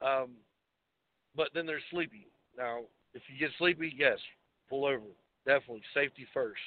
um, 0.00 0.30
but 1.36 1.48
then 1.52 1.66
there's 1.66 1.82
sleepy. 1.90 2.28
Now, 2.56 2.82
if 3.12 3.22
you 3.28 3.38
get 3.38 3.50
sleepy, 3.58 3.92
yes, 3.98 4.18
pull 4.68 4.86
over. 4.86 5.10
Definitely 5.44 5.82
safety 5.92 6.26
first. 6.32 6.60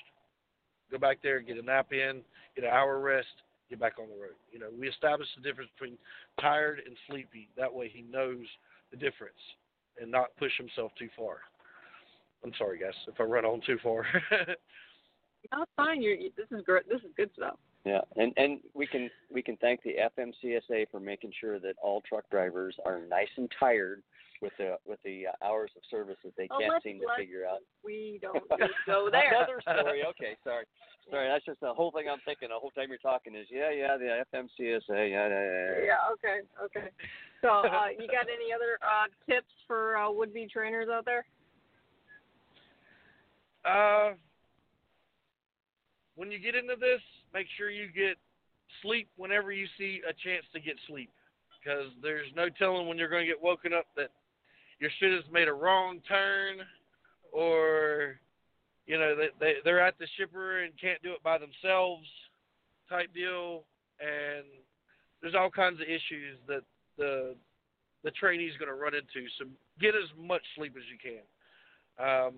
Go 0.92 0.98
back 0.98 1.20
there, 1.24 1.40
get 1.40 1.58
a 1.58 1.62
nap 1.62 1.94
in, 1.94 2.22
get 2.56 2.66
an 2.66 2.72
hour 2.72 3.00
rest, 3.00 3.28
get 3.70 3.80
back 3.80 3.94
on 3.98 4.10
the 4.10 4.22
road. 4.22 4.36
You 4.52 4.60
know, 4.60 4.68
we 4.78 4.90
establish 4.90 5.28
the 5.38 5.42
difference 5.42 5.72
between 5.80 5.98
tired 6.42 6.82
and 6.86 6.96
sleepy. 7.10 7.48
That 7.58 7.74
way, 7.74 7.90
he 7.92 8.04
knows 8.12 8.46
the 8.92 8.98
difference 8.98 9.40
and 10.02 10.12
not 10.12 10.36
push 10.38 10.52
himself 10.58 10.92
too 11.00 11.10
far. 11.18 11.38
I'm 12.44 12.52
sorry, 12.58 12.80
guys, 12.80 12.94
if 13.08 13.20
I 13.20 13.24
run 13.24 13.46
on 13.46 13.62
too 13.66 13.78
far. 13.82 14.06
no, 15.52 15.62
it's 15.62 15.72
fine. 15.76 16.02
You're, 16.02 16.18
this 16.36 16.48
is 16.52 16.64
great. 16.66 16.88
This 16.90 17.02
is 17.02 17.12
good 17.16 17.30
stuff. 17.36 17.56
Yeah, 17.86 18.00
and 18.16 18.32
and 18.38 18.60
we 18.74 18.88
can 18.88 19.10
we 19.32 19.42
can 19.42 19.58
thank 19.58 19.82
the 19.84 19.96
FMCSA 20.18 20.86
for 20.90 21.02
making 21.02 21.34
sure 21.40 21.60
that 21.60 21.76
all 21.82 22.02
truck 22.08 22.30
drivers 22.30 22.76
are 22.86 23.02
nice 23.10 23.28
and 23.36 23.52
tired 23.60 24.02
with 24.42 24.54
the 24.58 24.78
with 24.86 25.00
the 25.04 25.28
uh, 25.28 25.46
hours 25.46 25.72
of 25.76 25.82
service 25.92 26.16
that 26.24 26.36
they 26.38 26.48
oh, 26.50 26.60
can't 26.60 26.74
let's, 26.74 26.84
seem 26.84 27.00
to 27.00 27.08
figure 27.18 27.46
out. 27.46 27.60
We 27.84 28.20
don't 28.22 28.44
go 28.86 29.10
there. 29.12 29.34
Another 29.36 29.60
story. 29.62 30.04
Okay, 30.12 30.38
sorry, 30.46 30.64
sorry. 31.12 31.28
That's 31.28 31.44
just 31.44 31.60
the 31.60 31.74
whole 31.74 31.92
thing 31.92 32.06
I'm 32.10 32.20
thinking. 32.24 32.50
The 32.50 32.60
whole 32.60 32.72
time 32.72 32.88
you're 32.88 33.00
talking 33.00 33.36
is 33.36 33.48
yeah, 33.52 33.72
yeah, 33.72 33.98
the 33.98 34.24
FMCSA. 34.32 35.12
Yeah, 35.12 35.28
yeah, 35.28 35.28
yeah. 35.28 35.86
Yeah. 35.86 36.14
Okay. 36.14 36.40
Okay. 36.64 36.88
So, 37.42 37.50
uh, 37.50 37.92
you 38.00 38.08
got 38.08 38.32
any 38.32 38.56
other 38.56 38.80
uh, 38.80 39.12
tips 39.30 39.52
for 39.68 39.98
uh, 39.98 40.10
would-be 40.10 40.48
trainers 40.48 40.88
out 40.88 41.04
there? 41.04 41.26
Uh, 43.66 44.12
when 46.16 46.32
you 46.32 46.40
get 46.40 46.56
into 46.56 46.76
this, 46.80 47.02
make 47.34 47.48
sure 47.58 47.70
you 47.70 47.88
get 47.88 48.18
sleep 48.82 49.08
whenever 49.18 49.52
you 49.52 49.68
see 49.78 50.02
a 50.08 50.14
chance 50.14 50.46
to 50.54 50.60
get 50.60 50.76
sleep, 50.88 51.10
because 51.60 51.88
there's 52.02 52.28
no 52.36 52.50
telling 52.50 52.88
when 52.88 52.98
you're 52.98 53.10
going 53.10 53.26
to 53.26 53.32
get 53.32 53.42
woken 53.42 53.74
up 53.74 53.86
that 53.96 54.10
your 54.80 54.92
students 54.98 55.28
made 55.32 55.48
a 55.48 55.54
wrong 55.54 56.00
turn, 56.08 56.58
or 57.32 58.20
you 58.86 58.98
know 58.98 59.16
they, 59.16 59.30
they 59.40 59.54
they're 59.64 59.80
at 59.80 59.98
the 59.98 60.08
shipper 60.18 60.64
and 60.64 60.74
can't 60.80 61.02
do 61.02 61.12
it 61.12 61.24
by 61.24 61.38
themselves, 61.38 62.06
type 62.90 63.14
deal, 63.14 63.64
and 64.00 64.46
there's 65.22 65.36
all 65.36 65.50
kinds 65.50 65.80
of 65.80 65.88
issues 65.88 66.38
that 66.48 66.62
the 66.98 67.36
the 68.04 68.12
trainee's 68.12 68.58
going 68.60 68.70
to 68.70 68.76
run 68.76 68.94
into. 68.94 69.28
So 69.40 69.46
get 69.80 69.96
as 69.96 70.10
much 70.20 70.42
sleep 70.56 70.76
as 70.78 70.84
you 70.92 71.00
can. 71.00 71.24
Um, 71.98 72.34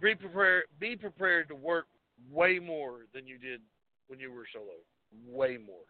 be 0.00 0.14
prepared. 0.14 0.64
Be 0.78 0.96
prepared 0.96 1.48
to 1.48 1.54
work 1.54 1.86
way 2.30 2.58
more 2.58 3.06
than 3.14 3.26
you 3.26 3.38
did 3.38 3.60
when 4.08 4.18
you 4.20 4.32
were 4.32 4.46
solo, 4.52 4.76
way 5.26 5.56
more. 5.56 5.86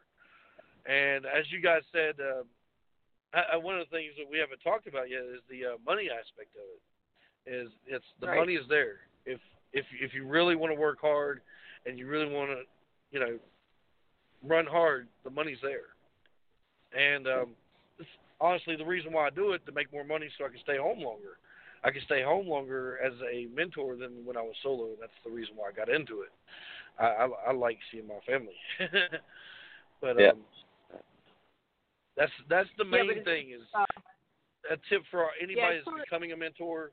And 0.87 1.27
as 1.27 1.45
you 1.51 1.61
guys 1.61 1.83
said, 1.93 2.15
uh, 2.21 2.43
I, 3.35 3.55
I, 3.55 3.57
one 3.57 3.79
of 3.79 3.87
the 3.89 3.97
things 3.97 4.13
that 4.19 4.31
we 4.31 4.39
haven't 4.39 4.61
talked 4.61 4.87
about 4.87 5.11
yet 5.11 5.21
is 5.21 5.41
the 5.51 5.75
uh, 5.75 5.77
money 5.85 6.09
aspect 6.11 6.55
of 6.57 6.67
it. 6.75 6.83
Is 7.47 7.71
it's 7.87 8.05
the 8.21 8.27
right. 8.27 8.39
money 8.39 8.55
is 8.55 8.67
there. 8.69 9.01
If 9.25 9.41
if 9.73 9.87
if 10.01 10.15
you 10.15 10.27
really 10.27 10.57
want 10.57 10.73
to 10.75 10.79
work 10.79 10.99
hard 11.01 11.41
and 11.87 11.99
you 11.99 12.07
really 12.07 12.33
want 12.33 12.51
to, 12.51 12.63
you 13.11 13.21
know, 13.21 13.39
run 14.45 14.67
hard, 14.67 15.09
the 15.25 15.31
money's 15.31 15.59
there. 15.63 15.97
And 16.93 17.27
um, 17.27 17.47
honestly, 18.41 18.77
the 18.77 18.85
reason 18.85 19.13
why 19.13 19.27
I 19.27 19.31
do 19.31 19.53
it 19.53 19.65
to 19.67 19.73
make 19.73 19.93
more 19.93 20.05
money 20.05 20.29
so 20.37 20.45
I 20.45 20.49
can 20.49 20.61
stay 20.61 20.77
home 20.77 21.01
longer. 21.01 21.39
I 21.83 21.91
can 21.91 22.03
stay 22.05 22.23
home 22.23 22.47
longer 22.47 22.99
as 23.05 23.13
a 23.33 23.47
mentor 23.55 23.97
than 23.97 24.25
when 24.25 24.37
I 24.37 24.43
was 24.43 24.55
solo. 24.63 24.87
And 24.87 24.99
that's 25.01 25.13
the 25.25 25.31
reason 25.31 25.55
why 25.57 25.69
I 25.69 25.73
got 25.73 25.89
into 25.89 26.23
it. 26.23 26.31
I 26.99 27.05
I, 27.05 27.29
I 27.49 27.53
like 27.53 27.79
seeing 27.91 28.07
my 28.07 28.21
family, 28.27 28.57
but 30.01 30.19
yeah. 30.19 30.31
um, 30.31 30.41
that's 32.17 32.33
that's 32.49 32.69
the 32.77 32.85
main 32.85 33.07
yeah, 33.17 33.25
thing 33.25 33.51
is 33.51 33.63
uh, 33.75 33.85
a 34.71 34.77
tip 34.89 35.03
for 35.11 35.29
anybody 35.41 35.77
yeah, 35.77 35.81
that's 35.85 36.05
becoming 36.05 36.33
a 36.33 36.37
mentor. 36.37 36.93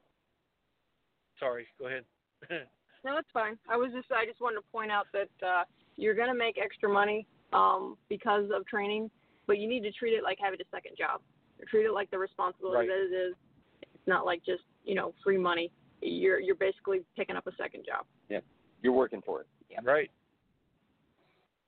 Sorry, 1.40 1.68
go 1.80 1.88
ahead. 1.88 2.04
no, 2.50 3.18
it's 3.18 3.30
fine. 3.34 3.58
I 3.70 3.76
was 3.76 3.92
just 3.94 4.12
I 4.12 4.26
just 4.26 4.40
wanted 4.40 4.58
to 4.58 4.68
point 4.72 4.92
out 4.92 5.08
that 5.14 5.46
uh, 5.46 5.64
you're 5.98 6.16
gonna 6.16 6.36
make 6.36 6.58
extra 6.58 6.88
money 6.88 7.28
um, 7.52 7.98
because 8.10 8.50
of 8.56 8.66
training, 8.68 9.12
but 9.48 9.58
you 9.58 9.68
need 9.68 9.84
to 9.84 9.92
treat 9.92 10.14
it 10.14 10.24
like 10.24 10.38
having 10.42 10.62
a 10.62 10.70
second 10.72 10.96
job. 10.98 11.22
Treat 11.70 11.86
it 11.86 11.92
like 11.92 12.10
the 12.12 12.20
responsibility 12.20 12.78
right. 12.78 12.88
that 12.88 13.16
it 13.16 13.30
is. 13.30 13.36
It's 13.82 14.08
not 14.08 14.26
like 14.26 14.46
just 14.46 14.64
you 14.88 14.96
know 14.96 15.14
free 15.24 15.38
money. 15.38 15.72
You're 16.02 16.40
you're 16.40 16.56
basically 16.56 17.02
picking 17.16 17.36
up 17.36 17.46
a 17.46 17.52
second 17.58 17.86
job. 17.86 18.06
Yeah, 18.30 18.40
you're 18.82 18.94
working 18.94 19.22
for 19.24 19.42
it. 19.42 19.48
Yeah. 19.70 19.80
Right. 19.84 20.10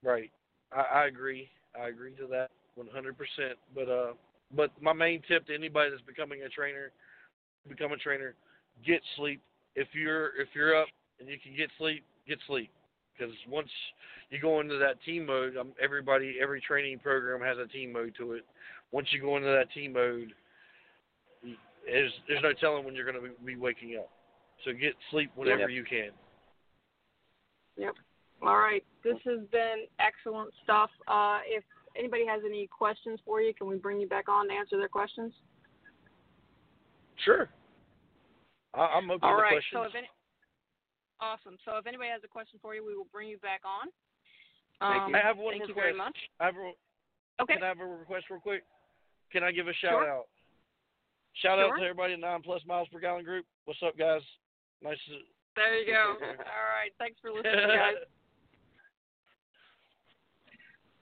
Right. 0.03 0.31
I, 0.71 1.01
I 1.01 1.05
agree. 1.07 1.49
I 1.79 1.89
agree 1.89 2.13
to 2.15 2.27
that 2.27 2.49
100%. 2.77 3.13
But 3.75 3.89
uh, 3.89 4.13
but 4.55 4.71
my 4.81 4.93
main 4.93 5.21
tip 5.27 5.45
to 5.47 5.53
anybody 5.53 5.91
that's 5.91 6.01
becoming 6.03 6.43
a 6.43 6.49
trainer, 6.49 6.91
become 7.67 7.91
a 7.91 7.97
trainer, 7.97 8.35
get 8.85 9.01
sleep. 9.17 9.41
If 9.75 9.89
you're 9.93 10.27
if 10.39 10.49
you're 10.55 10.79
up 10.79 10.87
and 11.19 11.27
you 11.27 11.37
can 11.43 11.55
get 11.55 11.69
sleep, 11.77 12.03
get 12.27 12.39
sleep. 12.47 12.71
Because 13.17 13.35
once 13.49 13.69
you 14.29 14.39
go 14.39 14.61
into 14.61 14.77
that 14.77 14.95
team 15.03 15.25
mode, 15.25 15.57
um, 15.57 15.73
everybody, 15.81 16.37
every 16.41 16.61
training 16.61 16.99
program 16.99 17.41
has 17.41 17.57
a 17.57 17.67
team 17.67 17.91
mode 17.91 18.13
to 18.17 18.31
it. 18.33 18.45
Once 18.91 19.07
you 19.11 19.19
go 19.19 19.35
into 19.35 19.49
that 19.49 19.71
team 19.73 19.93
mode, 19.93 20.31
there's 21.85 22.11
there's 22.27 22.43
no 22.43 22.53
telling 22.53 22.85
when 22.85 22.95
you're 22.95 23.09
going 23.09 23.21
to 23.21 23.45
be 23.45 23.55
waking 23.55 23.97
up. 23.97 24.09
So 24.65 24.71
get 24.73 24.93
sleep 25.11 25.31
whenever 25.35 25.61
yep. 25.61 25.69
you 25.69 25.83
can. 25.83 26.09
Yep. 27.77 27.93
All 28.41 28.57
right. 28.57 28.83
This 29.03 29.17
has 29.25 29.39
been 29.51 29.85
excellent 29.99 30.51
stuff. 30.63 30.89
Uh, 31.07 31.39
if 31.45 31.63
anybody 31.97 32.25
has 32.25 32.41
any 32.45 32.67
questions 32.67 33.19
for 33.25 33.41
you, 33.41 33.53
can 33.53 33.67
we 33.67 33.77
bring 33.77 33.99
you 33.99 34.07
back 34.07 34.27
on 34.27 34.47
to 34.49 34.53
answer 34.53 34.77
their 34.77 34.89
questions? 34.89 35.33
Sure. 37.23 37.49
I, 38.73 38.97
am 38.97 39.09
open 39.09 39.27
All 39.27 39.35
to 39.35 39.41
right. 39.41 39.51
questions. 39.51 39.73
So 39.73 39.83
if 39.83 39.95
any, 39.95 40.07
awesome. 41.19 41.57
So 41.65 41.77
if 41.77 41.87
anybody 41.87 42.09
has 42.09 42.21
a 42.23 42.27
question 42.27 42.59
for 42.61 42.75
you, 42.75 42.85
we 42.85 42.95
will 42.95 43.07
bring 43.11 43.29
you 43.29 43.37
back 43.39 43.61
on. 43.65 43.89
Thank 44.79 45.03
Um, 45.03 45.11
you. 45.11 45.15
I 45.17 45.21
have 45.21 45.37
one 45.37 45.53
thank 45.53 45.67
request. 45.67 45.75
you 45.75 45.81
very 45.81 45.95
much. 45.97 46.17
I 46.39 46.45
have 46.45 46.55
a, 46.55 46.71
Okay. 47.41 47.53
Can 47.55 47.63
I 47.63 47.67
have 47.67 47.79
a 47.79 47.85
request 47.85 48.25
real 48.29 48.39
quick? 48.39 48.63
Can 49.31 49.43
I 49.43 49.51
give 49.51 49.67
a 49.67 49.73
shout 49.73 49.91
Sure. 49.91 50.09
out? 50.09 50.27
Shout 51.35 51.59
out 51.59 51.77
to 51.77 51.83
everybody 51.83 52.13
in 52.13 52.19
Nine 52.19 52.41
Plus 52.41 52.61
Miles 52.67 52.87
Per 52.91 52.99
Gallon 52.99 53.23
group. 53.23 53.45
What's 53.65 53.79
up, 53.85 53.97
guys? 53.97 54.21
Nice 54.83 54.97
to. 55.07 55.19
There 55.55 55.79
you 55.79 55.85
go. 55.85 56.15
All 56.21 56.67
right. 56.75 56.91
Thanks 56.97 57.17
for 57.21 57.31
listening, 57.31 57.67
guys. 57.67 57.95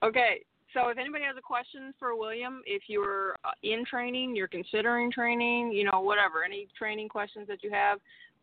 Okay. 0.00 0.44
So 0.74 0.88
if 0.90 0.98
anybody 0.98 1.24
has 1.24 1.36
a 1.36 1.42
question 1.42 1.92
for 1.98 2.14
William, 2.14 2.62
if 2.66 2.82
you're 2.88 3.34
uh, 3.44 3.50
in 3.62 3.84
training, 3.84 4.36
you're 4.36 4.46
considering 4.46 5.10
training, 5.10 5.72
you 5.72 5.84
know, 5.84 6.00
whatever, 6.00 6.44
any 6.44 6.68
training 6.76 7.08
questions 7.08 7.48
that 7.48 7.64
you 7.64 7.70
have, 7.72 7.98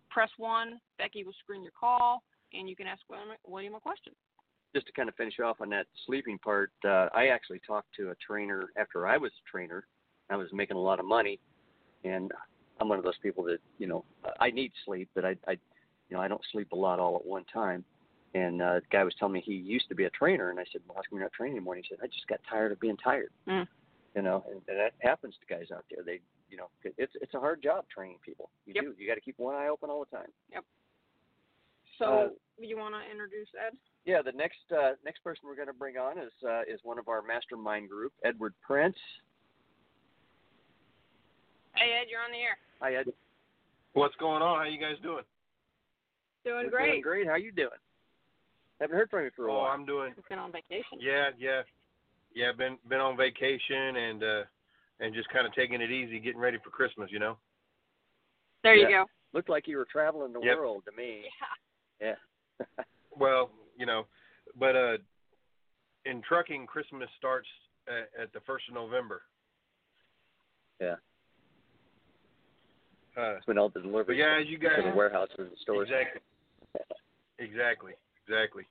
press 0.09 0.29
one. 0.37 0.79
Becky 0.97 1.23
will 1.23 1.33
screen 1.43 1.61
your 1.61 1.71
call, 1.79 2.23
and 2.53 2.67
you 2.67 2.75
can 2.75 2.87
ask 2.87 3.01
William, 3.09 3.29
William 3.47 3.75
a 3.75 3.79
question. 3.79 4.13
Just 4.73 4.87
to 4.87 4.93
kind 4.93 5.07
of 5.07 5.15
finish 5.15 5.39
off 5.39 5.61
on 5.61 5.69
that 5.69 5.85
sleeping 6.05 6.39
part, 6.39 6.71
uh, 6.83 7.07
I 7.13 7.27
actually 7.27 7.61
talked 7.65 7.87
to 7.97 8.09
a 8.09 8.15
trainer 8.15 8.65
after 8.77 9.07
I 9.07 9.17
was 9.17 9.31
a 9.31 9.49
trainer. 9.49 9.85
I 10.29 10.35
was 10.35 10.47
making 10.51 10.77
a 10.77 10.81
lot 10.81 10.99
of 10.99 11.05
money, 11.05 11.39
and 12.05 12.31
I'm 12.79 12.87
one 12.89 12.97
of 12.97 13.03
those 13.03 13.17
people 13.21 13.43
that 13.45 13.59
you 13.77 13.87
know 13.87 14.05
I 14.39 14.51
need 14.51 14.71
sleep, 14.85 15.09
but 15.15 15.25
I, 15.25 15.35
I 15.47 15.51
you 15.51 16.15
know 16.15 16.21
I 16.21 16.27
don't 16.27 16.41
sleep 16.51 16.71
a 16.71 16.75
lot 16.75 16.99
all 16.99 17.15
at 17.15 17.25
one 17.25 17.45
time. 17.51 17.83
And 18.33 18.61
uh, 18.61 18.75
the 18.75 18.81
guy 18.91 19.03
was 19.05 19.13
telling 19.17 19.33
me 19.33 19.41
he 19.45 19.53
used 19.53 19.87
to 19.87 19.95
be 19.95 20.03
a 20.03 20.09
trainer, 20.09 20.49
and 20.49 20.59
I 20.59 20.65
said, 20.71 20.81
"Well, 20.85 20.97
how 20.97 21.01
come 21.09 21.17
you're 21.17 21.21
not 21.21 21.31
training 21.31 21.55
anymore?" 21.55 21.75
And 21.75 21.85
he 21.85 21.89
said, 21.89 21.99
"I 22.03 22.07
just 22.07 22.27
got 22.27 22.41
tired 22.49 22.71
of 22.71 22.79
being 22.81 22.97
tired." 22.97 23.31
Mm. 23.47 23.65
You 24.13 24.21
know, 24.21 24.43
and, 24.49 24.61
and 24.67 24.77
that 24.77 24.93
happens 24.99 25.35
to 25.39 25.53
guys 25.53 25.67
out 25.73 25.85
there. 25.89 26.03
They, 26.03 26.19
you 26.49 26.57
know, 26.57 26.67
it's 26.83 27.13
it's 27.21 27.33
a 27.33 27.39
hard 27.39 27.63
job 27.63 27.85
training 27.93 28.17
people. 28.25 28.49
You 28.65 28.73
Yep. 28.75 28.83
do. 28.83 28.93
You 28.97 29.07
got 29.07 29.15
to 29.15 29.21
keep 29.21 29.39
one 29.39 29.55
eye 29.55 29.69
open 29.69 29.89
all 29.89 30.05
the 30.09 30.17
time. 30.17 30.29
Yep. 30.51 30.65
So 31.97 32.05
Uh, 32.05 32.27
you 32.59 32.77
want 32.77 32.93
to 32.95 33.09
introduce 33.09 33.47
Ed? 33.55 33.77
Yeah, 34.05 34.21
the 34.21 34.33
next 34.33 34.69
uh, 34.71 34.91
next 35.03 35.23
person 35.23 35.43
we're 35.45 35.55
going 35.55 35.67
to 35.67 35.73
bring 35.73 35.97
on 35.97 36.17
is 36.19 36.33
uh, 36.45 36.61
is 36.67 36.79
one 36.83 36.99
of 36.99 37.07
our 37.07 37.21
mastermind 37.21 37.89
group, 37.89 38.11
Edward 38.23 38.53
Prince. 38.61 38.97
Hey 41.75 41.91
Ed, 42.01 42.07
you're 42.09 42.21
on 42.21 42.31
the 42.31 42.37
air. 42.37 42.57
Hi, 42.81 42.95
Ed. 42.95 43.07
What's 43.93 44.15
going 44.15 44.41
on? 44.41 44.59
How 44.59 44.65
you 44.65 44.79
guys 44.79 44.95
doing? 45.03 45.23
Doing 46.45 46.65
We're 46.65 46.69
great. 46.69 46.89
Doing 46.91 47.01
great. 47.01 47.27
How 47.27 47.35
you 47.35 47.51
doing? 47.51 47.69
Haven't 48.79 48.95
heard 48.95 49.09
from 49.09 49.23
you 49.23 49.31
for 49.35 49.47
a 49.47 49.51
Oh, 49.53 49.57
while. 49.59 49.71
I'm 49.71 49.85
doing. 49.85 50.13
Been 50.29 50.39
on 50.39 50.51
vacation. 50.51 50.99
Yeah, 50.99 51.29
yeah, 51.37 51.61
yeah. 52.33 52.51
Been 52.57 52.77
been 52.89 52.99
on 52.99 53.17
vacation 53.17 53.95
and 53.95 54.23
uh 54.23 54.41
and 54.99 55.13
just 55.13 55.29
kind 55.29 55.45
of 55.45 55.53
taking 55.53 55.81
it 55.81 55.91
easy, 55.91 56.19
getting 56.19 56.39
ready 56.39 56.57
for 56.63 56.69
Christmas. 56.69 57.09
You 57.11 57.19
know. 57.19 57.37
There 58.63 58.75
you 58.75 58.87
go. 58.87 59.05
Looked 59.33 59.49
like 59.49 59.67
you 59.67 59.77
were 59.77 59.87
traveling 59.91 60.33
the 60.33 60.41
Yep. 60.41 60.57
world 60.57 60.83
to 60.85 60.91
me. 60.95 61.23
Yeah. 62.01 62.07
Yeah. 62.09 62.65
Well, 63.17 63.49
you 63.77 63.85
know, 63.85 64.07
but 64.59 64.75
uh, 64.75 64.97
in 66.03 66.21
trucking, 66.27 66.67
Christmas 66.67 67.07
starts 67.17 67.47
at, 67.87 68.09
at 68.23 68.33
the 68.33 68.41
first 68.41 68.65
of 68.67 68.73
November. 68.73 69.21
yeah. 70.81 70.95
Uh, 73.17 73.35
It's 73.35 73.45
all 73.57 73.69
the 73.69 73.79
but 73.79 73.83
deliveries 73.83 74.19
yeah, 74.19 74.39
you 74.39 74.57
guys 74.57 74.77
to 74.83 74.89
the 74.89 74.95
warehouses 74.95 75.35
and 75.37 75.49
stores. 75.61 75.89
Exactly. 75.89 76.21
Exactly. 77.37 77.93
Exactly. 78.25 78.63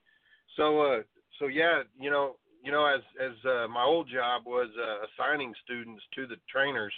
So 0.57 0.81
uh 0.81 1.03
so 1.39 1.47
yeah, 1.49 1.83
you 2.01 2.11
know, 2.11 2.37
you 2.63 2.73
know 2.73 2.87
as 2.87 3.03
as 3.21 3.33
uh, 3.45 3.69
my 3.69 3.83
old 3.85 4.09
job 4.09 4.43
was 4.47 4.69
uh, 4.79 5.05
assigning 5.07 5.53
students 5.65 6.03
to 6.15 6.27
the 6.27 6.37
trainers 6.51 6.93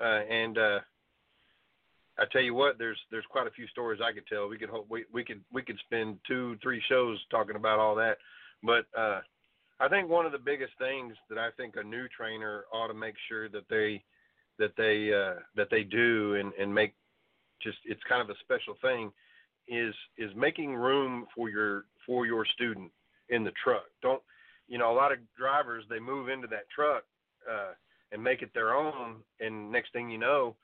uh 0.00 0.20
and 0.30 0.58
uh 0.58 0.78
I 2.18 2.24
tell 2.30 2.42
you 2.42 2.54
what, 2.54 2.78
there's 2.78 2.98
there's 3.10 3.24
quite 3.30 3.46
a 3.46 3.50
few 3.50 3.66
stories 3.68 4.00
I 4.04 4.12
could 4.12 4.26
tell. 4.26 4.46
We 4.48 4.58
could 4.58 4.68
hope 4.68 4.86
we 4.90 5.04
we 5.12 5.24
could 5.24 5.40
we 5.52 5.62
could 5.62 5.78
spend 5.86 6.18
two, 6.28 6.56
three 6.62 6.82
shows 6.88 7.18
talking 7.30 7.56
about 7.56 7.78
all 7.78 7.94
that. 7.96 8.18
But 8.62 8.84
uh 8.96 9.20
I 9.80 9.88
think 9.88 10.08
one 10.08 10.26
of 10.26 10.32
the 10.32 10.38
biggest 10.38 10.72
things 10.78 11.14
that 11.28 11.38
I 11.38 11.50
think 11.56 11.76
a 11.76 11.82
new 11.82 12.06
trainer 12.08 12.64
ought 12.72 12.88
to 12.88 12.94
make 12.94 13.16
sure 13.28 13.48
that 13.48 13.68
they 13.68 14.04
that 14.58 14.72
they 14.76 15.12
uh 15.12 15.40
that 15.56 15.68
they 15.70 15.82
do 15.82 16.36
and 16.36 16.52
and 16.54 16.74
make 16.74 16.94
just 17.62 17.78
it's 17.84 18.02
kind 18.08 18.22
of 18.22 18.30
a 18.30 18.38
special 18.40 18.74
thing 18.82 19.10
is 19.68 19.94
is 20.18 20.30
making 20.36 20.74
room 20.74 21.26
for 21.34 21.48
your 21.48 21.84
for 22.06 22.26
your 22.26 22.44
student 22.46 22.90
in 23.30 23.44
the 23.44 23.52
truck. 23.62 23.84
Don't 24.02 24.22
you 24.68 24.78
know 24.78 24.92
a 24.92 24.94
lot 24.94 25.12
of 25.12 25.18
drivers 25.36 25.84
they 25.88 25.98
move 25.98 26.28
into 26.28 26.46
that 26.48 26.68
truck 26.74 27.04
uh 27.50 27.72
and 28.12 28.22
make 28.22 28.42
it 28.42 28.50
their 28.54 28.74
own 28.74 29.16
and 29.40 29.70
next 29.72 29.92
thing 29.92 30.10
you 30.10 30.18
know 30.18 30.54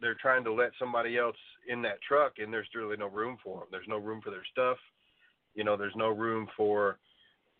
they're 0.00 0.16
trying 0.20 0.44
to 0.44 0.52
let 0.52 0.70
somebody 0.78 1.18
else 1.18 1.36
in 1.68 1.82
that 1.82 2.00
truck 2.06 2.34
and 2.38 2.52
there's 2.52 2.68
really 2.74 2.96
no 2.96 3.08
room 3.08 3.36
for 3.42 3.60
them. 3.60 3.68
There's 3.70 3.88
no 3.88 3.98
room 3.98 4.20
for 4.22 4.30
their 4.30 4.44
stuff. 4.50 4.78
You 5.54 5.64
know, 5.64 5.76
there's 5.76 5.96
no 5.96 6.08
room 6.08 6.48
for 6.56 6.98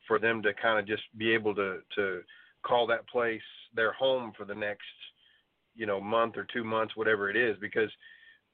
for 0.07 0.19
them 0.19 0.43
to 0.43 0.55
kind 0.55 0.79
of 0.79 0.87
just 0.87 1.03
be 1.19 1.33
able 1.33 1.55
to 1.55 1.81
to 1.97 2.21
call 2.63 2.87
that 2.87 3.09
place 3.09 3.43
their 3.75 3.93
home 3.93 4.33
for 4.37 4.45
the 4.45 4.55
next 4.55 4.83
you 5.81 5.87
know 5.87 5.99
month 5.99 6.37
or 6.37 6.47
two 6.53 6.63
months 6.63 6.95
whatever 6.95 7.31
it 7.31 7.37
is 7.37 7.57
because 7.59 7.91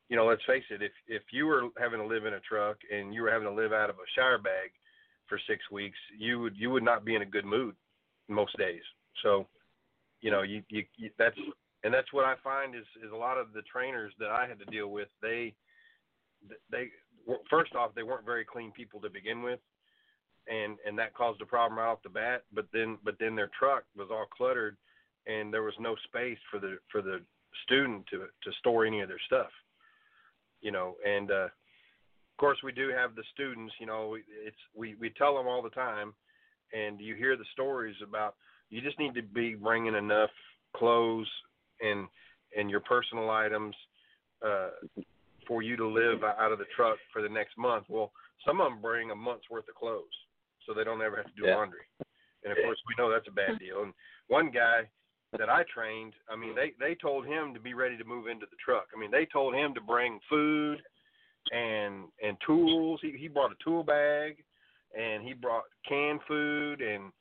you 0.09 0.17
know 0.17 0.27
let's 0.27 0.45
face 0.47 0.62
it 0.71 0.81
if 0.81 0.93
if 1.09 1.23
you 1.33 1.45
were 1.45 1.65
having 1.77 1.99
to 1.99 2.07
live 2.07 2.25
in 2.25 2.35
a 2.35 2.41
truck 2.41 2.77
and 2.95 3.12
you 3.12 3.21
were 3.21 3.31
having 3.31 3.49
to 3.49 3.55
live 3.55 3.73
out 3.73 3.91
of 3.91 3.97
a 3.97 4.11
shower 4.15 4.39
bag 4.39 4.71
for 5.29 5.41
six 5.49 5.61
weeks 5.73 5.99
you 6.17 6.39
would 6.41 6.57
you 6.57 6.71
would 6.71 6.85
not 6.85 7.05
be 7.05 7.17
in 7.17 7.23
a 7.23 7.27
good 7.27 7.45
mood 7.45 7.75
most 8.29 8.57
days. 8.57 8.83
So 9.25 9.49
you 10.21 10.31
know 10.31 10.43
you 10.43 10.62
you, 10.69 10.85
you 10.97 11.11
that's 11.19 11.37
and 11.85 11.93
that's 11.93 12.12
what 12.12 12.25
i 12.25 12.35
find 12.43 12.75
is 12.75 12.87
is 13.05 13.12
a 13.12 13.17
lot 13.17 13.39
of 13.39 13.53
the 13.53 13.62
trainers 13.62 14.12
that 14.19 14.31
i 14.31 14.47
had 14.47 14.59
to 14.59 14.65
deal 14.67 14.89
with 14.89 15.09
they 15.21 15.55
they 16.71 16.89
first 17.51 17.75
off 17.75 17.95
they 17.95 18.03
weren't 18.03 18.25
very 18.25 18.45
clean 18.45 18.73
people 18.73 19.01
to 19.01 19.11
begin 19.11 19.43
with 19.43 19.61
and 20.49 20.79
and 20.87 20.99
that 20.99 21.15
caused 21.15 21.41
a 21.43 21.47
problem 21.47 21.79
right 21.79 21.91
off 21.91 22.03
the 22.03 22.09
bat 22.09 22.45
but 22.53 22.67
then 22.73 22.99
but 23.05 23.17
then 23.21 23.37
their 23.37 23.51
truck 23.59 23.85
was 23.97 24.09
all 24.11 24.27
cluttered 24.37 24.77
and 25.27 25.53
there 25.53 25.62
was 25.62 25.75
no 25.81 25.97
space 26.05 26.39
for 26.51 26.59
the 26.61 26.79
for 26.91 27.03
the 27.03 27.21
student 27.65 28.07
to 28.09 28.19
to 28.43 28.53
store 28.59 28.85
any 28.85 29.01
of 29.01 29.09
their 29.09 29.21
stuff 29.27 29.51
you 30.61 30.71
know 30.71 30.95
and 31.07 31.31
uh 31.31 31.45
of 31.45 32.39
course 32.39 32.59
we 32.62 32.73
do 32.73 32.91
have 32.91 33.15
the 33.15 33.25
students 33.33 33.73
you 33.81 33.87
know 33.87 34.17
it's 34.17 34.57
we 34.75 34.95
we 35.01 35.11
tell 35.11 35.37
them 35.37 35.47
all 35.47 35.62
the 35.62 35.71
time 35.71 36.12
and 36.73 37.01
you 37.01 37.15
hear 37.15 37.37
the 37.37 37.45
stories 37.53 37.97
about 38.03 38.35
you 38.71 38.81
just 38.81 38.99
need 38.99 39.15
to 39.15 39.23
be 39.23 39.55
bringing 39.55 39.95
enough 39.95 40.31
clothes 40.75 41.29
and 41.81 42.07
and 42.57 42.71
your 42.71 42.81
personal 42.81 43.31
items 43.31 43.75
uh 44.45 44.71
for 45.47 45.62
you 45.62 45.77
to 45.77 45.87
live 45.87 46.25
out 46.25 46.51
of 46.51 46.59
the 46.59 46.65
truck 46.75 46.99
for 47.12 47.23
the 47.23 47.29
next 47.29 47.57
month. 47.57 47.85
Well 47.89 48.11
some 48.45 48.61
of 48.61 48.71
them 48.71 48.83
bring 48.83 49.11
a 49.11 49.15
month's 49.15 49.49
worth 49.49 49.69
of 49.69 49.75
clothes 49.77 50.05
so 50.67 50.75
they 50.75 50.85
don't 50.85 51.01
ever 51.03 51.17
have 51.17 51.27
to 51.27 51.33
do 51.41 51.47
Yeah. 51.47 51.55
laundry. 51.55 51.87
And 52.43 52.53
of 52.53 52.59
course 52.65 52.79
we 52.87 52.95
know 52.99 53.11
that's 53.11 53.29
a 53.29 53.33
bad 53.33 53.59
deal. 53.59 53.83
And 53.83 53.95
one 54.29 54.51
guy 54.51 54.89
that 55.38 55.51
I 55.51 55.64
trained, 55.72 56.14
I 56.31 56.37
mean, 56.37 56.55
they 56.55 56.72
they 56.79 56.94
told 56.94 57.27
him 57.27 57.55
to 57.55 57.61
be 57.61 57.75
ready 57.75 57.96
to 57.96 58.05
move 58.05 58.27
into 58.27 58.46
the 58.51 58.57
truck. 58.64 58.88
I 58.94 58.99
mean, 58.99 59.11
they 59.11 59.27
told 59.27 59.55
him 59.55 59.75
to 59.75 59.81
bring 59.81 60.20
food 60.29 60.83
and 61.53 62.05
and 62.22 62.37
tools. 62.46 63.01
He 63.03 63.16
he 63.18 63.29
brought 63.29 63.53
a 63.53 63.64
tool 63.64 63.83
bag, 63.83 64.42
and 64.96 65.22
he 65.22 65.33
brought 65.33 65.64
canned 65.88 66.20
food 66.27 66.81
and 66.81 67.12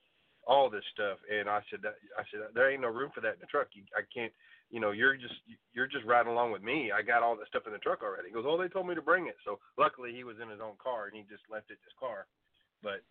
all 0.48 0.70
this 0.70 0.84
stuff. 0.94 1.18
And 1.32 1.50
I 1.50 1.62
said 1.70 1.80
that 1.84 1.96
I 2.18 2.24
said 2.32 2.42
there 2.54 2.72
ain't 2.72 2.82
no 2.82 2.90
room 2.90 3.12
for 3.14 3.22
that 3.22 3.34
in 3.36 3.42
the 3.42 3.48
truck. 3.48 3.68
You, 3.74 3.84
I 3.96 4.02
can't. 4.14 4.32
You 4.72 4.80
know, 4.80 4.92
you're 4.92 5.16
just 5.16 5.36
you're 5.74 5.88
just 5.88 6.06
riding 6.06 6.32
along 6.32 6.52
with 6.52 6.64
me. 6.64 6.92
I 6.92 7.02
got 7.02 7.22
all 7.22 7.36
that 7.38 7.48
stuff 7.48 7.68
in 7.68 7.74
the 7.74 7.80
truck 7.80 8.02
already. 8.02 8.30
He 8.30 8.34
goes, 8.34 8.46
oh, 8.48 8.58
they 8.58 8.68
told 8.68 8.88
me 8.88 8.96
to 8.96 9.02
bring 9.02 9.28
it. 9.28 9.38
So 9.46 9.60
luckily 9.78 10.12
he 10.12 10.24
was 10.24 10.38
in 10.42 10.50
his 10.50 10.60
own 10.60 10.74
car 10.82 11.06
and 11.06 11.16
he 11.16 11.22
just 11.30 11.46
left 11.52 11.70
it 11.70 11.78
in 11.78 11.86
his 11.86 11.94
car. 12.00 12.26
But 12.82 13.06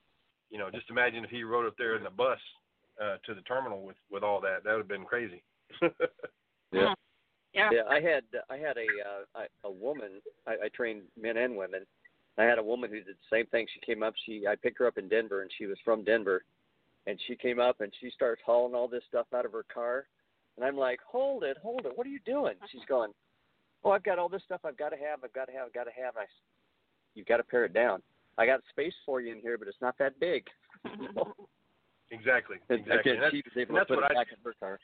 you 0.51 0.59
know, 0.59 0.69
just 0.69 0.91
imagine 0.91 1.25
if 1.25 1.31
he 1.31 1.45
rode 1.45 1.65
up 1.65 1.79
there 1.79 1.95
in 1.97 2.03
the 2.03 2.11
bus 2.11 2.43
uh, 3.03 3.17
to 3.27 3.35
the 3.35 3.43
terminal 3.43 3.83
with 3.83 3.97
with 4.11 4.23
all 4.23 4.41
that. 4.41 4.65
That 4.65 4.73
would 4.73 4.79
have 4.79 4.89
been 4.89 5.05
crazy. 5.05 5.43
Yeah. 6.73 6.95
Yeah. 7.53 7.71
Yeah, 7.73 7.83
I 7.89 8.01
had 8.01 8.25
I 8.51 8.57
had 8.57 8.77
a 8.77 8.87
uh, 9.09 9.25
I- 9.43 9.69
a 9.69 9.71
woman. 9.71 10.21
I, 10.47 10.53
I 10.65 10.69
trained 10.75 11.03
men 11.21 11.37
and 11.37 11.57
women. 11.57 11.87
I 12.37 12.43
had 12.43 12.59
a 12.59 12.63
woman 12.65 12.91
who 12.91 12.97
did 12.97 13.07
the 13.15 13.31
same 13.37 13.47
thing. 13.47 13.67
She 13.73 13.79
came 13.87 14.03
up. 14.03 14.15
She 14.27 14.45
I 14.49 14.57
picked 14.57 14.81
her 14.81 14.87
up 14.89 14.99
in 14.99 15.09
Denver, 15.09 15.43
and 15.43 15.51
she 15.57 15.67
was 15.67 15.79
from 15.85 16.03
Denver, 16.03 16.43
and 17.07 17.17
she 17.29 17.37
came 17.37 17.61
up 17.61 17.81
and 17.81 17.93
she 18.01 18.11
starts 18.11 18.43
hauling 18.45 18.75
all 18.75 18.89
this 18.89 19.05
stuff 19.09 19.27
out 19.33 19.47
of 19.47 19.53
her 19.53 19.65
car, 19.73 20.09
and 20.57 20.67
I'm 20.67 20.77
like, 20.77 20.99
hold 21.07 21.45
it, 21.45 21.57
hold 21.63 21.87
it. 21.87 21.93
What 21.97 22.09
are 22.09 22.11
you 22.11 22.19
doing? 22.27 22.55
She's 22.73 22.85
going, 22.89 23.13
oh, 23.85 23.91
I've 23.93 24.03
got 24.03 24.19
all 24.19 24.29
this 24.29 24.43
stuff. 24.45 24.63
I've 24.65 24.77
got 24.77 24.89
to 24.89 24.97
have. 24.97 25.21
I've 25.23 25.33
got 25.33 25.45
to 25.45 25.53
have. 25.53 25.67
I've 25.67 25.73
got 25.75 25.85
to 25.85 25.93
have. 26.03 26.17
I. 26.17 26.25
you've 27.15 27.27
got 27.27 27.37
to 27.37 27.45
pare 27.45 27.65
it 27.67 27.73
down. 27.73 28.03
I 28.37 28.47
got 28.47 28.63
space 28.71 28.95
for 29.07 29.21
you 29.21 29.33
in 29.33 29.41
here, 29.41 29.59
but 29.59 29.69
it's 29.69 29.81
not 29.81 29.97
that 29.99 30.19
big. 30.19 30.49
exactly. 32.11 32.59
Exactly. 32.69 33.13
And 33.13 33.23
that's- 33.23 33.33
she 33.33 33.43
was 33.45 33.57
able 33.57 33.77
and 33.77 33.81
that's 33.81 33.91
what 33.91 34.05
I- 34.05 34.15
back 34.15 34.33
in 34.33 34.39
her 34.45 34.55
car. 34.61 34.79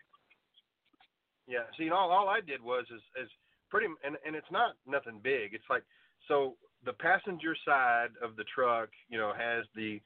Yeah. 1.47 1.65
See, 1.77 1.91
all 1.91 2.11
all 2.11 2.29
I 2.29 2.41
did 2.41 2.63
was 2.63 2.85
is 2.91 3.03
is 3.17 3.31
pretty, 3.71 3.87
and 4.05 4.17
and 4.25 4.37
it's 4.37 4.51
not 4.51 4.77
nothing 4.87 5.21
big. 5.21 5.55
It's 5.55 5.69
like 5.69 5.83
so 6.29 6.57
the 6.85 6.93
passenger 6.95 7.57
side 7.65 8.11
of 8.23 8.37
the 8.37 8.45
truck, 8.45 8.91
you 9.09 9.19
know, 9.19 9.33
has 9.33 9.65
the 9.75 10.01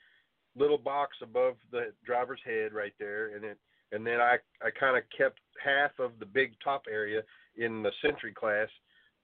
little 0.57 0.79
box 0.79 1.17
above 1.23 1.57
the 1.71 1.93
driver's 2.05 2.41
head 2.45 2.73
right 2.73 2.95
there, 2.99 3.35
and 3.35 3.45
then 3.45 3.57
and 3.93 4.07
then 4.07 4.21
I 4.21 4.39
I 4.63 4.71
kind 4.71 4.97
of 4.97 5.05
kept 5.17 5.41
half 5.63 5.99
of 5.99 6.19
the 6.19 6.27
big 6.27 6.55
top 6.61 6.87
area 6.91 7.23
in 7.57 7.83
the 7.83 7.93
Century 8.01 8.33
class, 8.33 8.69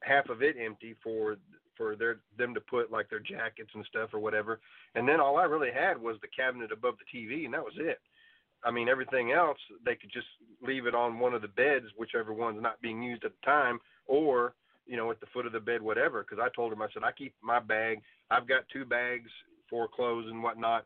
half 0.02 0.28
of 0.28 0.42
it 0.42 0.56
empty 0.58 0.94
for 1.02 1.36
for 1.80 1.96
their 1.96 2.20
them 2.36 2.52
to 2.52 2.60
put 2.60 2.92
like 2.92 3.08
their 3.08 3.20
jackets 3.20 3.70
and 3.74 3.86
stuff 3.86 4.10
or 4.12 4.20
whatever, 4.20 4.60
and 4.94 5.08
then 5.08 5.18
all 5.18 5.38
I 5.38 5.44
really 5.44 5.70
had 5.72 6.00
was 6.00 6.16
the 6.20 6.28
cabinet 6.28 6.72
above 6.72 6.96
the 6.98 7.18
TV, 7.18 7.46
and 7.46 7.54
that 7.54 7.64
was 7.64 7.72
it. 7.78 7.98
I 8.62 8.70
mean, 8.70 8.90
everything 8.90 9.32
else 9.32 9.56
they 9.82 9.94
could 9.94 10.12
just 10.12 10.26
leave 10.62 10.84
it 10.84 10.94
on 10.94 11.18
one 11.18 11.32
of 11.32 11.40
the 11.40 11.48
beds, 11.48 11.86
whichever 11.96 12.34
one's 12.34 12.62
not 12.62 12.82
being 12.82 13.02
used 13.02 13.24
at 13.24 13.32
the 13.32 13.46
time, 13.46 13.80
or 14.06 14.52
you 14.86 14.98
know, 14.98 15.10
at 15.10 15.20
the 15.20 15.26
foot 15.32 15.46
of 15.46 15.52
the 15.52 15.60
bed, 15.60 15.80
whatever. 15.80 16.22
Because 16.22 16.44
I 16.44 16.54
told 16.54 16.70
him, 16.70 16.82
I 16.82 16.88
said, 16.92 17.02
I 17.02 17.12
keep 17.12 17.32
my 17.42 17.60
bag. 17.60 18.02
I've 18.30 18.48
got 18.48 18.68
two 18.70 18.84
bags 18.84 19.30
for 19.70 19.88
clothes 19.88 20.26
and 20.28 20.42
whatnot 20.42 20.84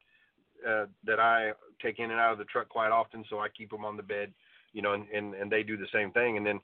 uh, 0.69 0.85
that 1.05 1.19
I 1.19 1.53
take 1.83 1.99
in 1.99 2.13
and 2.13 2.21
out 2.21 2.33
of 2.33 2.39
the 2.39 2.45
truck 2.45 2.69
quite 2.69 2.93
often, 2.93 3.25
so 3.29 3.41
I 3.41 3.49
keep 3.49 3.71
them 3.71 3.85
on 3.85 3.97
the 3.97 4.03
bed, 4.05 4.33
you 4.73 4.83
know, 4.83 4.93
and 4.93 5.09
and, 5.09 5.35
and 5.35 5.51
they 5.51 5.65
do 5.65 5.77
the 5.77 5.89
same 5.93 6.13
thing. 6.13 6.37
And 6.37 6.47
then 6.47 6.61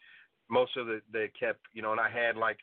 most 0.49 0.77
of 0.77 0.87
the 0.87 1.01
they 1.13 1.33
kept, 1.39 1.61
you 1.73 1.83
know, 1.83 1.91
and 1.91 2.01
I 2.01 2.09
had 2.09 2.37
like 2.37 2.59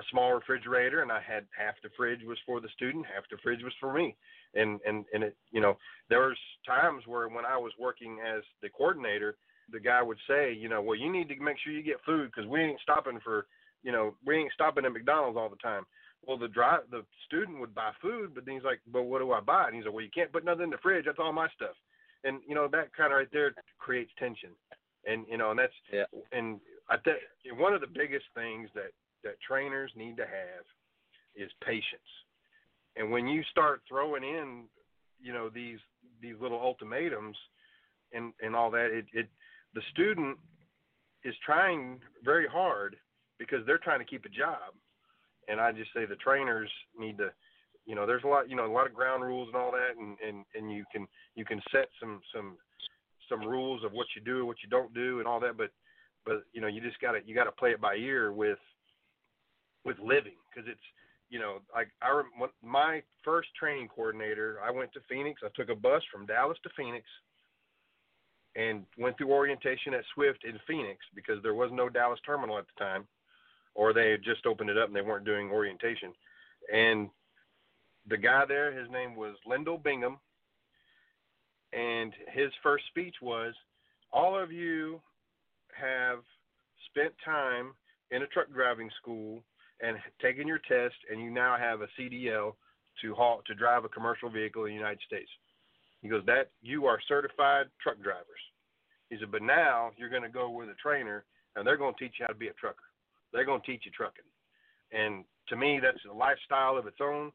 a 0.00 0.10
small 0.10 0.32
refrigerator, 0.32 1.02
and 1.02 1.12
I 1.12 1.20
had 1.20 1.46
half 1.56 1.74
the 1.82 1.90
fridge 1.96 2.20
was 2.26 2.38
for 2.46 2.60
the 2.60 2.68
student, 2.74 3.06
half 3.06 3.24
the 3.30 3.36
fridge 3.42 3.62
was 3.62 3.74
for 3.78 3.92
me. 3.92 4.16
And 4.54 4.80
and 4.86 5.04
and 5.12 5.24
it, 5.24 5.36
you 5.52 5.60
know, 5.60 5.76
there 6.08 6.20
was 6.20 6.36
times 6.66 7.04
where 7.06 7.28
when 7.28 7.44
I 7.44 7.56
was 7.56 7.72
working 7.78 8.18
as 8.26 8.42
the 8.62 8.68
coordinator, 8.68 9.36
the 9.70 9.80
guy 9.80 10.02
would 10.02 10.18
say, 10.28 10.52
you 10.52 10.68
know, 10.68 10.82
well, 10.82 10.98
you 10.98 11.12
need 11.12 11.28
to 11.28 11.38
make 11.40 11.56
sure 11.62 11.72
you 11.72 11.82
get 11.82 12.04
food 12.04 12.30
because 12.34 12.48
we 12.48 12.60
ain't 12.60 12.80
stopping 12.80 13.20
for, 13.22 13.46
you 13.82 13.92
know, 13.92 14.14
we 14.26 14.36
ain't 14.36 14.52
stopping 14.52 14.84
at 14.84 14.92
McDonald's 14.92 15.38
all 15.38 15.48
the 15.48 15.56
time. 15.56 15.84
Well, 16.26 16.36
the 16.36 16.48
drive, 16.48 16.80
the 16.90 17.04
student 17.26 17.60
would 17.60 17.74
buy 17.74 17.92
food, 18.02 18.34
but 18.34 18.44
then 18.44 18.54
he's 18.54 18.64
like, 18.64 18.80
but 18.92 19.04
what 19.04 19.20
do 19.20 19.32
I 19.32 19.40
buy? 19.40 19.66
And 19.66 19.76
he's 19.76 19.84
like, 19.84 19.94
well, 19.94 20.04
you 20.04 20.10
can't 20.14 20.32
put 20.32 20.44
nothing 20.44 20.64
in 20.64 20.70
the 20.70 20.78
fridge. 20.82 21.04
That's 21.06 21.18
all 21.18 21.32
my 21.32 21.48
stuff. 21.54 21.76
And 22.24 22.40
you 22.46 22.54
know, 22.54 22.68
that 22.72 22.94
kind 22.94 23.12
of 23.12 23.18
right 23.18 23.32
there 23.32 23.54
creates 23.78 24.10
tension. 24.18 24.50
And 25.06 25.24
you 25.30 25.38
know, 25.38 25.50
and 25.50 25.58
that's 25.58 25.72
yeah. 25.92 26.04
and 26.32 26.60
I 26.90 26.96
think 26.98 27.18
one 27.56 27.72
of 27.72 27.80
the 27.80 27.86
biggest 27.86 28.26
things 28.34 28.68
that 28.74 28.90
that 29.24 29.40
trainers 29.46 29.90
need 29.96 30.16
to 30.16 30.24
have 30.24 30.64
is 31.36 31.50
patience. 31.64 31.84
And 32.96 33.10
when 33.10 33.26
you 33.26 33.42
start 33.50 33.82
throwing 33.88 34.24
in, 34.24 34.64
you 35.20 35.32
know, 35.32 35.48
these 35.48 35.78
these 36.20 36.34
little 36.40 36.60
ultimatums 36.60 37.36
and 38.12 38.32
and 38.42 38.54
all 38.54 38.70
that, 38.70 38.86
it, 38.86 39.06
it 39.12 39.28
the 39.74 39.82
student 39.92 40.36
is 41.24 41.34
trying 41.44 42.00
very 42.24 42.46
hard 42.48 42.96
because 43.38 43.64
they're 43.66 43.78
trying 43.78 44.00
to 44.00 44.04
keep 44.04 44.24
a 44.24 44.28
job. 44.28 44.74
And 45.48 45.60
I 45.60 45.72
just 45.72 45.90
say 45.94 46.04
the 46.04 46.16
trainers 46.16 46.70
need 46.98 47.18
to, 47.18 47.30
you 47.86 47.94
know, 47.94 48.06
there's 48.06 48.24
a 48.24 48.28
lot, 48.28 48.48
you 48.48 48.56
know, 48.56 48.66
a 48.66 48.72
lot 48.72 48.86
of 48.86 48.94
ground 48.94 49.22
rules 49.22 49.48
and 49.48 49.56
all 49.56 49.72
that, 49.72 49.98
and 49.98 50.16
and 50.26 50.44
and 50.54 50.72
you 50.72 50.84
can 50.92 51.06
you 51.34 51.44
can 51.44 51.60
set 51.72 51.88
some 52.00 52.20
some 52.34 52.56
some 53.28 53.46
rules 53.46 53.84
of 53.84 53.92
what 53.92 54.06
you 54.16 54.22
do, 54.22 54.38
and 54.38 54.46
what 54.46 54.62
you 54.62 54.68
don't 54.68 54.92
do, 54.94 55.18
and 55.18 55.28
all 55.28 55.40
that. 55.40 55.56
But 55.56 55.70
but 56.24 56.42
you 56.52 56.60
know, 56.60 56.68
you 56.68 56.80
just 56.80 57.00
got 57.00 57.12
to 57.12 57.20
you 57.24 57.34
got 57.34 57.44
to 57.44 57.52
play 57.52 57.70
it 57.70 57.80
by 57.80 57.94
ear 57.94 58.32
with 58.32 58.58
with 59.84 59.98
living 59.98 60.36
because 60.48 60.68
it's 60.70 60.80
you 61.28 61.38
know 61.38 61.58
like 61.74 61.88
I 62.02 62.22
my 62.62 63.02
first 63.24 63.48
training 63.58 63.88
coordinator. 63.88 64.58
I 64.64 64.70
went 64.70 64.92
to 64.92 65.00
Phoenix. 65.08 65.40
I 65.44 65.48
took 65.54 65.70
a 65.70 65.74
bus 65.74 66.02
from 66.12 66.26
Dallas 66.26 66.58
to 66.62 66.70
Phoenix 66.76 67.04
and 68.56 68.84
went 68.98 69.16
through 69.16 69.30
orientation 69.32 69.94
at 69.94 70.04
Swift 70.14 70.44
in 70.44 70.58
Phoenix 70.66 70.98
because 71.14 71.42
there 71.42 71.54
was 71.54 71.70
no 71.72 71.88
Dallas 71.88 72.18
terminal 72.26 72.58
at 72.58 72.64
the 72.66 72.84
time, 72.84 73.06
or 73.74 73.92
they 73.92 74.10
had 74.10 74.24
just 74.24 74.44
opened 74.44 74.70
it 74.70 74.78
up 74.78 74.88
and 74.88 74.96
they 74.96 75.02
weren't 75.02 75.24
doing 75.24 75.50
orientation. 75.50 76.12
And 76.72 77.08
the 78.08 78.16
guy 78.16 78.44
there, 78.46 78.72
his 78.72 78.90
name 78.90 79.14
was 79.14 79.36
Lindell 79.46 79.78
Bingham, 79.78 80.18
and 81.72 82.12
his 82.32 82.50
first 82.62 82.86
speech 82.88 83.14
was, 83.22 83.54
"All 84.12 84.36
of 84.38 84.50
you 84.50 85.00
have 85.72 86.24
spent 86.88 87.14
time 87.24 87.74
in 88.10 88.22
a 88.22 88.26
truck 88.26 88.50
driving 88.52 88.90
school 89.00 89.44
and 89.82 89.98
taken 90.20 90.46
your 90.46 90.58
test, 90.58 90.96
and 91.10 91.20
you 91.20 91.30
now 91.30 91.56
have 91.56 91.80
a 91.80 91.88
CDL 91.98 92.56
to 93.00 93.14
haul 93.14 93.42
to 93.46 93.54
drive 93.54 93.84
a 93.84 93.88
commercial 93.88 94.28
vehicle 94.28 94.64
in 94.64 94.70
the 94.70 94.76
United 94.76 95.00
States." 95.02 95.30
He 96.02 96.08
goes, 96.08 96.24
"That 96.24 96.50
you 96.62 96.86
are 96.86 97.00
certified 97.00 97.70
truck 97.80 97.98
drivers." 98.00 98.40
He 99.08 99.18
said, 99.18 99.30
"But 99.30 99.42
now 99.42 99.92
you're 99.96 100.08
going 100.08 100.22
to 100.22 100.28
go 100.28 100.50
with 100.50 100.70
a 100.70 100.74
trainer, 100.74 101.24
and 101.54 101.66
they're 101.66 101.76
going 101.76 101.94
to 101.94 101.98
teach 101.98 102.18
you 102.18 102.26
how 102.26 102.32
to 102.32 102.38
be 102.38 102.48
a 102.48 102.54
trucker. 102.54 102.84
They're 103.32 103.44
going 103.44 103.60
to 103.60 103.66
teach 103.66 103.84
you 103.84 103.92
trucking." 103.92 104.24
And 104.92 105.24
to 105.48 105.56
me, 105.56 105.80
that's 105.80 106.04
a 106.04 106.12
lifestyle 106.12 106.76
of 106.76 106.86
its 106.86 107.00
own 107.00 107.32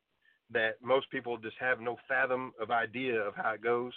that 0.51 0.81
most 0.81 1.09
people 1.09 1.37
just 1.37 1.57
have 1.57 1.79
no 1.79 1.97
fathom 2.07 2.53
of 2.59 2.69
idea 2.71 3.19
of 3.19 3.35
how 3.35 3.51
it 3.51 3.61
goes. 3.61 3.93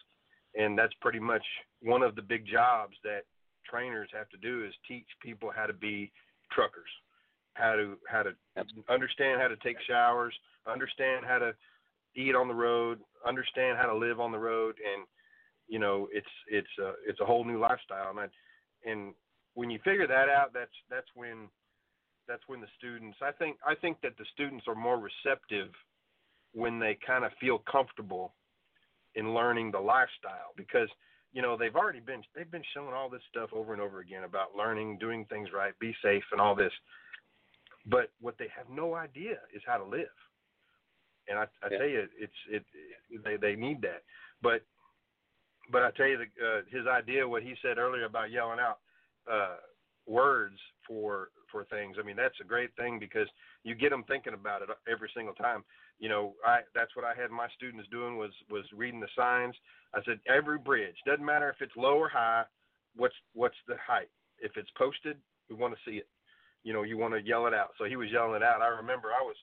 And 0.54 0.78
that's 0.78 0.94
pretty 0.94 1.20
much 1.20 1.44
one 1.80 2.02
of 2.02 2.14
the 2.14 2.22
big 2.22 2.46
jobs 2.46 2.96
that 3.04 3.26
trainers 3.64 4.10
have 4.12 4.28
to 4.30 4.38
do 4.38 4.64
is 4.64 4.74
teach 4.86 5.06
people 5.20 5.50
how 5.50 5.66
to 5.66 5.74
be 5.74 6.10
truckers, 6.50 6.88
how 7.58 7.74
to 7.74 7.96
how 8.08 8.22
to 8.22 8.30
understand 8.88 9.40
how 9.40 9.48
to 9.48 9.56
take 9.56 9.76
showers, 9.88 10.34
understand 10.66 11.24
how 11.26 11.38
to 11.38 11.52
eat 12.14 12.34
on 12.34 12.48
the 12.48 12.54
road, 12.54 13.00
understand 13.26 13.78
how 13.78 13.86
to 13.86 13.96
live 13.96 14.20
on 14.20 14.32
the 14.32 14.38
road, 14.38 14.76
and 14.76 15.06
you 15.68 15.78
know 15.78 16.08
it's 16.12 16.26
it's 16.48 16.68
a 16.80 16.92
it's 17.06 17.20
a 17.20 17.24
whole 17.26 17.44
new 17.44 17.58
lifestyle. 17.58 18.10
And 18.10 18.20
I, 18.20 18.90
and 18.90 19.14
when 19.54 19.70
you 19.70 19.78
figure 19.84 20.06
that 20.06 20.28
out, 20.28 20.52
that's 20.54 20.70
that's 20.90 21.08
when 21.14 21.48
that's 22.26 22.42
when 22.46 22.60
the 22.60 22.68
students. 22.78 23.18
I 23.22 23.32
think 23.32 23.56
I 23.66 23.74
think 23.74 23.98
that 24.02 24.16
the 24.18 24.26
students 24.32 24.66
are 24.68 24.74
more 24.74 24.98
receptive 24.98 25.68
when 26.52 26.78
they 26.78 26.96
kind 27.06 27.24
of 27.24 27.32
feel 27.40 27.62
comfortable 27.70 28.34
in 29.14 29.34
learning 29.34 29.72
the 29.72 29.80
lifestyle 29.80 30.52
because 30.56 30.88
you 31.32 31.42
know 31.42 31.56
they've 31.56 31.76
already 31.76 32.00
been 32.00 32.22
they've 32.34 32.50
been 32.50 32.62
showing 32.74 32.94
all 32.94 33.08
this 33.08 33.22
stuff 33.30 33.50
over 33.52 33.72
and 33.72 33.82
over 33.82 34.00
again 34.00 34.24
about 34.24 34.56
learning 34.56 34.98
doing 34.98 35.24
things 35.26 35.48
right 35.54 35.78
be 35.78 35.94
safe 36.02 36.24
and 36.32 36.40
all 36.40 36.54
this 36.54 36.72
but 37.88 38.10
what 38.20 38.36
they 38.38 38.48
have 38.56 38.68
no 38.70 38.94
idea 38.94 39.38
is 39.54 39.62
how 39.66 39.78
to 39.78 39.84
live 39.84 40.06
and 41.28 41.38
I, 41.38 41.42
I 41.62 41.68
yeah. 41.70 41.78
tell 41.78 41.86
you, 41.86 42.08
it's 42.18 42.32
it, 42.50 42.64
it 43.10 43.24
they 43.24 43.36
they 43.36 43.54
need 43.54 43.82
that. 43.82 44.02
But 44.42 44.62
but 45.70 45.82
I 45.82 45.90
tell 45.92 46.06
you, 46.06 46.18
the, 46.18 46.46
uh, 46.46 46.60
his 46.70 46.86
idea, 46.86 47.28
what 47.28 47.42
he 47.42 47.54
said 47.62 47.78
earlier 47.78 48.06
about 48.06 48.30
yelling 48.30 48.58
out 48.58 48.78
uh, 49.30 49.56
words 50.06 50.58
for 50.86 51.28
for 51.52 51.64
things. 51.64 51.96
I 52.00 52.04
mean, 52.04 52.16
that's 52.16 52.40
a 52.40 52.46
great 52.46 52.70
thing 52.76 52.98
because 52.98 53.28
you 53.62 53.74
get 53.74 53.90
them 53.90 54.04
thinking 54.08 54.34
about 54.34 54.62
it 54.62 54.68
every 54.90 55.10
single 55.14 55.34
time. 55.34 55.64
You 55.98 56.08
know, 56.08 56.34
I 56.44 56.60
that's 56.74 56.96
what 56.96 57.04
I 57.04 57.20
had 57.20 57.30
my 57.30 57.48
students 57.56 57.88
doing 57.90 58.16
was 58.16 58.32
was 58.50 58.64
reading 58.74 59.00
the 59.00 59.08
signs. 59.16 59.54
I 59.94 60.00
said 60.04 60.20
every 60.26 60.58
bridge 60.58 60.96
doesn't 61.06 61.24
matter 61.24 61.50
if 61.50 61.60
it's 61.60 61.76
low 61.76 61.98
or 61.98 62.08
high. 62.08 62.44
What's 62.96 63.14
what's 63.34 63.56
the 63.66 63.76
height? 63.86 64.08
If 64.40 64.52
it's 64.56 64.70
posted, 64.78 65.18
we 65.50 65.56
want 65.56 65.74
to 65.74 65.90
see 65.90 65.98
it. 65.98 66.08
You 66.64 66.72
know, 66.72 66.82
you 66.82 66.98
want 66.98 67.14
to 67.14 67.22
yell 67.22 67.46
it 67.46 67.54
out. 67.54 67.70
So 67.78 67.84
he 67.84 67.96
was 67.96 68.08
yelling 68.10 68.36
it 68.36 68.42
out. 68.42 68.62
I 68.62 68.68
remember 68.68 69.08
I 69.08 69.22
was 69.22 69.36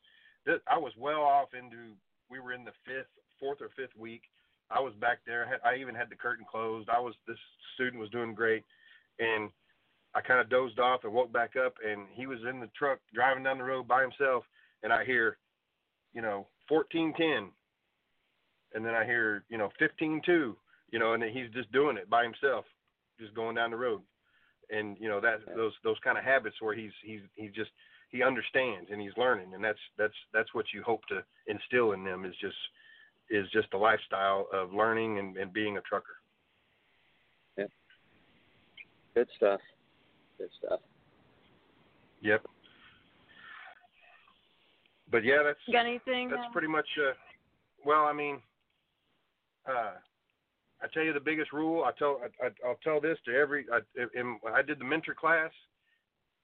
I 0.68 0.78
was 0.78 0.94
well 0.98 1.22
off 1.22 1.50
into. 1.54 1.94
We 2.30 2.40
were 2.40 2.54
in 2.54 2.66
the 2.66 2.72
fifth, 2.86 3.10
fourth 3.40 3.62
or 3.62 3.70
fifth 3.76 3.96
week. 3.98 4.24
I 4.72 4.80
was 4.80 4.94
back 5.00 5.20
there. 5.28 5.60
I, 5.64 5.76
even 5.76 5.94
had 5.94 6.10
the 6.10 6.16
curtain 6.16 6.46
closed. 6.50 6.90
I 6.90 7.00
was 7.00 7.14
this 7.28 7.38
student 7.76 8.02
was 8.02 8.10
doing 8.10 8.34
great, 8.34 8.64
and 9.20 9.50
I 10.16 10.22
kind 10.22 10.40
of 10.40 10.50
dozed 10.50 10.80
off 10.80 11.04
and 11.04 11.14
woke 11.14 11.32
back 11.32 11.52
up, 11.56 11.76
and 11.88 12.08
he 12.14 12.26
was 12.26 12.40
in 12.50 12.60
the 12.60 12.70
truck 12.76 13.00
driving 13.14 13.44
down 13.44 13.60
the 13.60 13.64
road 13.64 13.88
by 13.88 14.02
himself, 14.02 14.44
and 14.82 14.92
I 14.92 15.06
hear, 15.06 15.38
you 16.14 16.22
know, 16.22 16.48
fourteen 16.68 17.14
ten, 17.16 17.50
and 18.74 18.84
then 18.84 18.96
I 18.96 19.06
hear, 19.06 19.44
you 19.50 19.58
know, 19.58 19.70
fifteen 19.78 20.22
two, 20.26 20.58
you 20.92 20.98
know, 20.98 21.14
and 21.14 21.24
he's 21.24 21.52
just 21.54 21.72
doing 21.72 21.98
it 21.98 22.10
by 22.10 22.24
himself, 22.24 22.66
just 23.20 23.36
going 23.36 23.56
down 23.56 23.72
the 23.72 23.78
road, 23.78 24.02
and 24.70 24.98
you 25.00 25.08
know 25.08 25.20
that 25.22 25.40
those 25.56 25.74
those 25.84 25.98
kind 26.04 26.18
of 26.18 26.24
habits 26.24 26.56
where 26.60 26.76
he's 26.76 26.92
he's 27.04 27.22
he 27.36 27.48
just 27.48 27.72
he 28.10 28.24
understands 28.24 28.90
and 28.92 29.02
he's 29.02 29.16
learning, 29.18 29.54
and 29.54 29.64
that's 29.64 29.80
that's 29.98 30.14
that's 30.34 30.54
what 30.54 30.66
you 30.74 30.84
hope 30.84 31.02
to 31.08 31.24
instill 31.48 31.92
in 31.94 32.04
them 32.04 32.26
is 32.26 32.34
just 32.40 32.56
is 33.30 33.48
just 33.52 33.68
a 33.74 33.78
lifestyle 33.78 34.48
of 34.54 34.74
learning 34.74 35.20
and, 35.20 35.38
and 35.38 35.52
being 35.52 35.78
a 35.78 35.82
trucker. 35.82 36.18
Yeah. 37.58 37.66
Good 39.16 39.28
stuff. 39.38 39.60
Good 40.38 40.50
stuff. 40.60 40.80
Yep. 42.22 42.46
But 45.12 45.24
yeah, 45.24 45.44
that's 45.44 45.60
got 45.72 45.86
anything. 45.86 46.30
That's 46.30 46.42
uh, 46.50 46.52
pretty 46.52 46.68
much. 46.68 46.88
Uh, 46.98 47.14
well, 47.86 48.06
I 48.06 48.14
mean, 48.14 48.42
uh, 49.68 49.94
I 50.82 50.88
tell 50.94 51.04
you 51.04 51.14
the 51.14 51.20
biggest 51.20 51.54
rule. 51.54 51.84
I 51.84 51.92
tell 51.98 52.20
I, 52.42 52.50
will 52.68 52.80
tell 52.84 53.00
this 53.00 53.18
to 53.26 53.36
every. 53.36 53.66
I, 53.72 53.80
in, 54.14 54.38
I 54.54 54.62
did 54.62 54.80
the 54.80 54.86
mentor 54.86 55.14
class. 55.14 55.52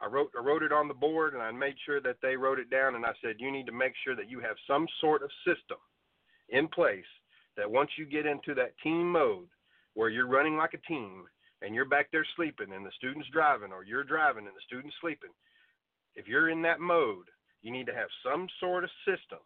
I 0.01 0.07
wrote 0.07 0.31
I 0.37 0.41
wrote 0.41 0.63
it 0.63 0.71
on 0.71 0.87
the 0.87 0.93
board 0.93 1.33
and 1.33 1.43
I 1.43 1.51
made 1.51 1.75
sure 1.85 2.01
that 2.01 2.17
they 2.21 2.35
wrote 2.35 2.59
it 2.59 2.71
down 2.71 2.95
and 2.95 3.05
I 3.05 3.11
said 3.21 3.35
you 3.37 3.51
need 3.51 3.67
to 3.67 3.71
make 3.71 3.93
sure 4.03 4.15
that 4.15 4.29
you 4.29 4.39
have 4.39 4.55
some 4.67 4.87
sort 4.99 5.21
of 5.21 5.29
system 5.45 5.77
in 6.49 6.67
place 6.67 7.05
that 7.55 7.69
once 7.69 7.91
you 7.97 8.05
get 8.05 8.25
into 8.25 8.55
that 8.55 8.73
team 8.83 9.11
mode 9.11 9.47
where 9.93 10.09
you're 10.09 10.27
running 10.27 10.57
like 10.57 10.73
a 10.73 10.87
team 10.87 11.25
and 11.61 11.75
you're 11.75 11.85
back 11.85 12.07
there 12.11 12.25
sleeping 12.35 12.73
and 12.73 12.85
the 12.85 12.91
student's 12.97 13.29
driving 13.29 13.71
or 13.71 13.83
you're 13.83 14.03
driving 14.03 14.47
and 14.47 14.55
the 14.55 14.65
student's 14.65 14.95
sleeping 14.99 15.29
if 16.15 16.27
you're 16.27 16.49
in 16.49 16.63
that 16.63 16.79
mode 16.79 17.27
you 17.61 17.71
need 17.71 17.85
to 17.85 17.93
have 17.93 18.09
some 18.25 18.47
sort 18.59 18.83
of 18.83 18.89
system 19.05 19.39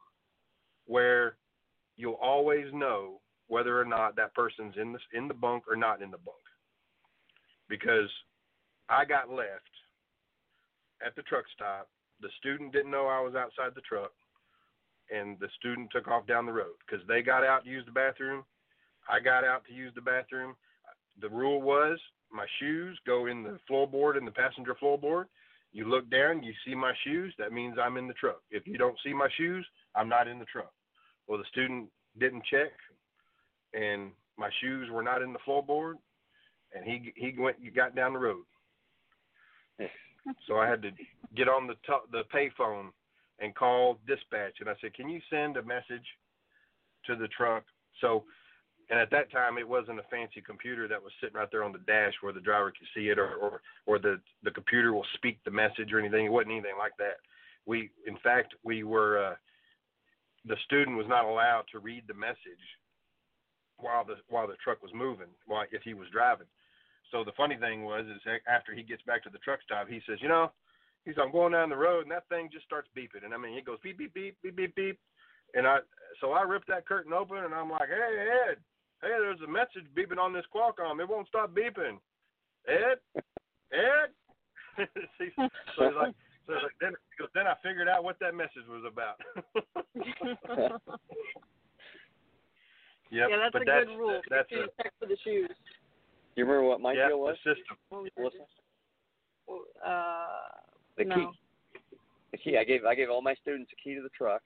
where 0.85 1.35
you'll 1.97 2.13
always 2.21 2.67
know 2.73 3.19
whether 3.47 3.79
or 3.79 3.85
not 3.85 4.15
that 4.15 4.33
person's 4.33 4.75
in 4.79 4.93
the 4.93 4.99
in 5.13 5.27
the 5.27 5.33
bunk 5.33 5.63
or 5.69 5.75
not 5.75 6.01
in 6.01 6.11
the 6.11 6.17
bunk 6.17 6.37
because 7.69 8.09
I 8.89 9.05
got 9.05 9.29
left 9.29 9.73
at 11.05 11.15
the 11.15 11.23
truck 11.23 11.45
stop. 11.53 11.89
The 12.21 12.29
student 12.39 12.71
didn't 12.71 12.91
know 12.91 13.07
I 13.07 13.21
was 13.21 13.35
outside 13.35 13.75
the 13.75 13.81
truck, 13.81 14.11
and 15.11 15.37
the 15.39 15.49
student 15.57 15.89
took 15.91 16.07
off 16.07 16.27
down 16.27 16.45
the 16.45 16.53
road 16.53 16.75
because 16.85 17.05
they 17.07 17.21
got 17.21 17.43
out 17.43 17.63
to 17.65 17.69
use 17.69 17.85
the 17.85 17.91
bathroom. 17.91 18.43
I 19.09 19.19
got 19.19 19.43
out 19.43 19.65
to 19.65 19.73
use 19.73 19.91
the 19.95 20.01
bathroom. 20.01 20.55
The 21.21 21.29
rule 21.29 21.61
was 21.61 21.99
my 22.31 22.45
shoes 22.59 22.99
go 23.05 23.27
in 23.27 23.43
the 23.43 23.59
floorboard 23.69 24.17
in 24.17 24.25
the 24.25 24.31
passenger 24.31 24.75
floorboard. 24.81 25.25
You 25.71 25.89
look 25.89 26.09
down, 26.09 26.41
you 26.41 26.53
see 26.65 26.73
my 26.73 26.93
shoes, 27.03 27.33
that 27.37 27.51
means 27.51 27.77
I'm 27.81 27.97
in 27.97 28.07
the 28.07 28.13
truck. 28.13 28.41
If 28.49 28.65
you 28.65 28.77
don't 28.77 28.97
see 29.05 29.13
my 29.13 29.27
shoes, 29.37 29.65
I'm 29.93 30.07
not 30.07 30.27
in 30.27 30.39
the 30.39 30.45
truck. 30.45 30.71
Well, 31.27 31.37
the 31.37 31.45
student 31.51 31.89
didn't 32.17 32.43
check, 32.49 32.71
and 33.75 34.11
my 34.37 34.49
shoes 34.61 34.89
were 34.91 35.03
not 35.03 35.21
in 35.21 35.33
the 35.33 35.39
floorboard, 35.47 35.95
and 36.73 36.85
he 36.85 37.13
he 37.15 37.33
went 37.37 37.57
he 37.61 37.69
got 37.69 37.95
down 37.95 38.13
the 38.13 38.19
road. 38.19 38.43
So 40.47 40.57
I 40.57 40.67
had 40.67 40.81
to 40.81 40.89
get 41.35 41.47
on 41.47 41.67
the 41.67 41.75
t- 41.85 42.09
the 42.11 42.23
payphone 42.33 42.89
and 43.39 43.53
call 43.53 43.99
dispatch, 44.07 44.57
and 44.59 44.69
I 44.69 44.73
said, 44.81 44.93
"Can 44.93 45.09
you 45.09 45.21
send 45.29 45.57
a 45.57 45.63
message 45.63 46.05
to 47.05 47.15
the 47.15 47.27
truck?" 47.27 47.63
So, 48.01 48.23
and 48.89 48.99
at 48.99 49.11
that 49.11 49.31
time, 49.31 49.57
it 49.57 49.67
wasn't 49.67 49.99
a 49.99 50.03
fancy 50.09 50.41
computer 50.41 50.87
that 50.87 51.01
was 51.01 51.13
sitting 51.21 51.35
right 51.35 51.49
there 51.51 51.63
on 51.63 51.71
the 51.71 51.79
dash 51.79 52.13
where 52.21 52.33
the 52.33 52.41
driver 52.41 52.71
could 52.71 52.87
see 52.95 53.09
it, 53.09 53.19
or 53.19 53.35
or, 53.35 53.61
or 53.85 53.99
the 53.99 54.19
the 54.43 54.51
computer 54.51 54.93
will 54.93 55.05
speak 55.13 55.37
the 55.43 55.51
message 55.51 55.93
or 55.93 55.99
anything. 55.99 56.25
It 56.25 56.31
wasn't 56.31 56.53
anything 56.53 56.77
like 56.77 56.97
that. 56.97 57.17
We, 57.65 57.91
in 58.07 58.17
fact, 58.23 58.55
we 58.63 58.83
were. 58.83 59.23
Uh, 59.23 59.35
the 60.47 60.57
student 60.65 60.95
was 60.95 61.07
not 61.07 61.25
allowed 61.25 61.65
to 61.71 61.79
read 61.79 62.03
the 62.07 62.13
message 62.13 62.61
while 63.77 64.05
the 64.05 64.15
while 64.29 64.47
the 64.47 64.55
truck 64.63 64.81
was 64.81 64.91
moving, 64.93 65.27
while 65.45 65.65
if 65.71 65.81
he 65.83 65.93
was 65.93 66.07
driving. 66.11 66.47
So 67.11 67.23
the 67.23 67.35
funny 67.37 67.55
thing 67.57 67.83
was, 67.83 68.05
is 68.05 68.21
after 68.47 68.73
he 68.73 68.83
gets 68.83 69.01
back 69.03 69.23
to 69.23 69.29
the 69.29 69.37
truck 69.39 69.59
stop, 69.63 69.87
he 69.87 70.01
says, 70.07 70.17
you 70.21 70.27
know, 70.27 70.51
he 71.05 71.11
says 71.11 71.19
I'm 71.23 71.31
going 71.31 71.53
down 71.53 71.69
the 71.69 71.77
road 71.77 72.03
and 72.03 72.11
that 72.11 72.27
thing 72.29 72.49
just 72.51 72.65
starts 72.65 72.89
beeping, 72.97 73.23
and 73.23 73.33
I 73.33 73.37
mean 73.37 73.57
it 73.57 73.65
goes 73.65 73.77
beep 73.83 73.97
beep 73.97 74.13
beep 74.13 74.37
beep 74.41 74.55
beep 74.55 74.75
beep, 74.75 74.99
and 75.53 75.67
I 75.67 75.79
so 76.21 76.31
I 76.31 76.41
ripped 76.41 76.67
that 76.67 76.87
curtain 76.87 77.13
open 77.13 77.37
and 77.37 77.53
I'm 77.53 77.69
like, 77.69 77.89
hey 77.89 78.51
Ed, 78.51 78.57
hey 79.01 79.15
there's 79.19 79.41
a 79.41 79.51
message 79.51 79.85
beeping 79.95 80.19
on 80.19 80.33
this 80.33 80.45
Qualcomm, 80.53 80.99
it 80.99 81.09
won't 81.09 81.27
stop 81.27 81.53
beeping, 81.53 81.99
Ed, 82.67 82.99
Ed. 83.71 84.09
so 84.77 84.83
he's 85.19 85.31
like, 85.37 85.51
so 86.47 86.53
like, 86.53 86.73
then, 86.81 86.91
then 87.33 87.47
I 87.47 87.53
figured 87.63 87.87
out 87.87 88.03
what 88.03 88.19
that 88.19 88.35
message 88.35 88.67
was 88.67 88.83
about. 88.85 89.15
yep, 93.11 93.27
yeah, 93.29 93.37
that's 93.37 93.53
but 93.53 93.61
a 93.61 93.65
that's, 93.65 93.85
good 93.87 93.97
rule. 93.97 94.21
That's 94.29 94.51
you 94.51 94.63
a, 94.63 94.83
check 94.83 94.93
for 94.99 95.05
the 95.07 95.17
shoes. 95.23 95.49
You 96.35 96.45
remember 96.45 96.67
what 96.67 96.81
my 96.81 96.93
yeah, 96.93 97.07
deal 97.09 97.19
was? 97.19 97.37
the 97.43 97.55
system. 97.55 97.77
What 97.89 98.11
was 98.17 98.33
Uh, 99.83 100.59
The 100.97 101.05
no. 101.05 101.15
key. 101.15 101.27
The 102.31 102.37
key. 102.37 102.57
I 102.57 102.63
gave 102.63 102.85
I 102.85 102.95
gave 102.95 103.09
all 103.09 103.21
my 103.21 103.35
students 103.35 103.71
a 103.71 103.75
key 103.81 103.95
to 103.95 104.01
the 104.01 104.09
truck, 104.09 104.41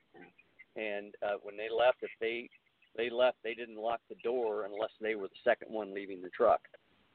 and 0.75 1.15
uh, 1.23 1.35
when 1.41 1.57
they 1.57 1.69
left, 1.69 1.97
if 2.01 2.11
they 2.19 2.49
they 2.95 3.09
left, 3.09 3.37
they 3.43 3.53
didn't 3.53 3.77
lock 3.77 4.01
the 4.09 4.15
door 4.23 4.65
unless 4.65 4.91
they 4.99 5.15
were 5.15 5.27
the 5.27 5.41
second 5.43 5.71
one 5.71 5.93
leaving 5.93 6.21
the 6.21 6.29
truck. 6.29 6.61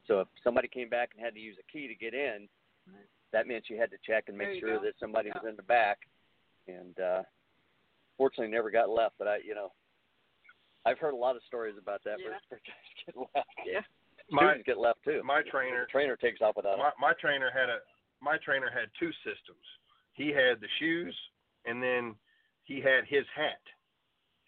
So 0.07 0.19
if 0.21 0.27
somebody 0.43 0.67
came 0.67 0.89
back 0.89 1.11
and 1.15 1.23
had 1.23 1.33
to 1.33 1.39
use 1.39 1.57
a 1.59 1.71
key 1.71 1.87
to 1.87 1.95
get 1.95 2.13
in, 2.13 2.47
that 3.33 3.47
meant 3.47 3.69
you 3.69 3.77
had 3.77 3.91
to 3.91 3.97
check 4.05 4.25
and 4.27 4.37
make 4.37 4.59
sure 4.59 4.77
go. 4.77 4.83
that 4.83 4.93
somebody 4.99 5.29
Yeah. 5.29 5.41
was 5.41 5.49
in 5.49 5.55
the 5.55 5.63
back. 5.63 5.99
And 6.67 6.99
uh, 6.99 7.23
fortunately, 8.17 8.51
never 8.53 8.71
got 8.71 8.89
left. 8.89 9.15
But 9.19 9.27
I, 9.27 9.37
you 9.37 9.53
know, 9.53 9.71
I've 10.85 10.99
heard 10.99 11.13
a 11.13 11.17
lot 11.17 11.35
of 11.35 11.41
stories 11.47 11.75
about 11.81 12.03
that. 12.05 12.17
Yeah. 12.19 12.37
Where 12.49 12.61
guys 12.61 13.05
get 13.05 13.17
left. 13.17 13.49
Yeah. 13.65 13.81
My 14.29 14.53
Students 14.53 14.65
get 14.65 14.77
left 14.77 15.03
too. 15.03 15.21
my 15.23 15.41
trainer 15.51 15.85
The 15.85 15.91
trainer 15.91 16.15
takes 16.15 16.41
off 16.41 16.55
without 16.55 16.77
my, 16.77 16.91
my 16.99 17.13
trainer 17.19 17.51
had 17.53 17.69
a 17.69 17.77
my 18.21 18.37
trainer 18.43 18.69
had 18.73 18.89
two 18.97 19.11
systems. 19.21 19.65
He 20.13 20.29
had 20.29 20.61
the 20.61 20.71
shoes 20.79 21.15
and 21.65 21.81
then 21.81 22.15
he 22.63 22.81
had 22.81 23.05
his 23.07 23.25
hat. 23.35 23.61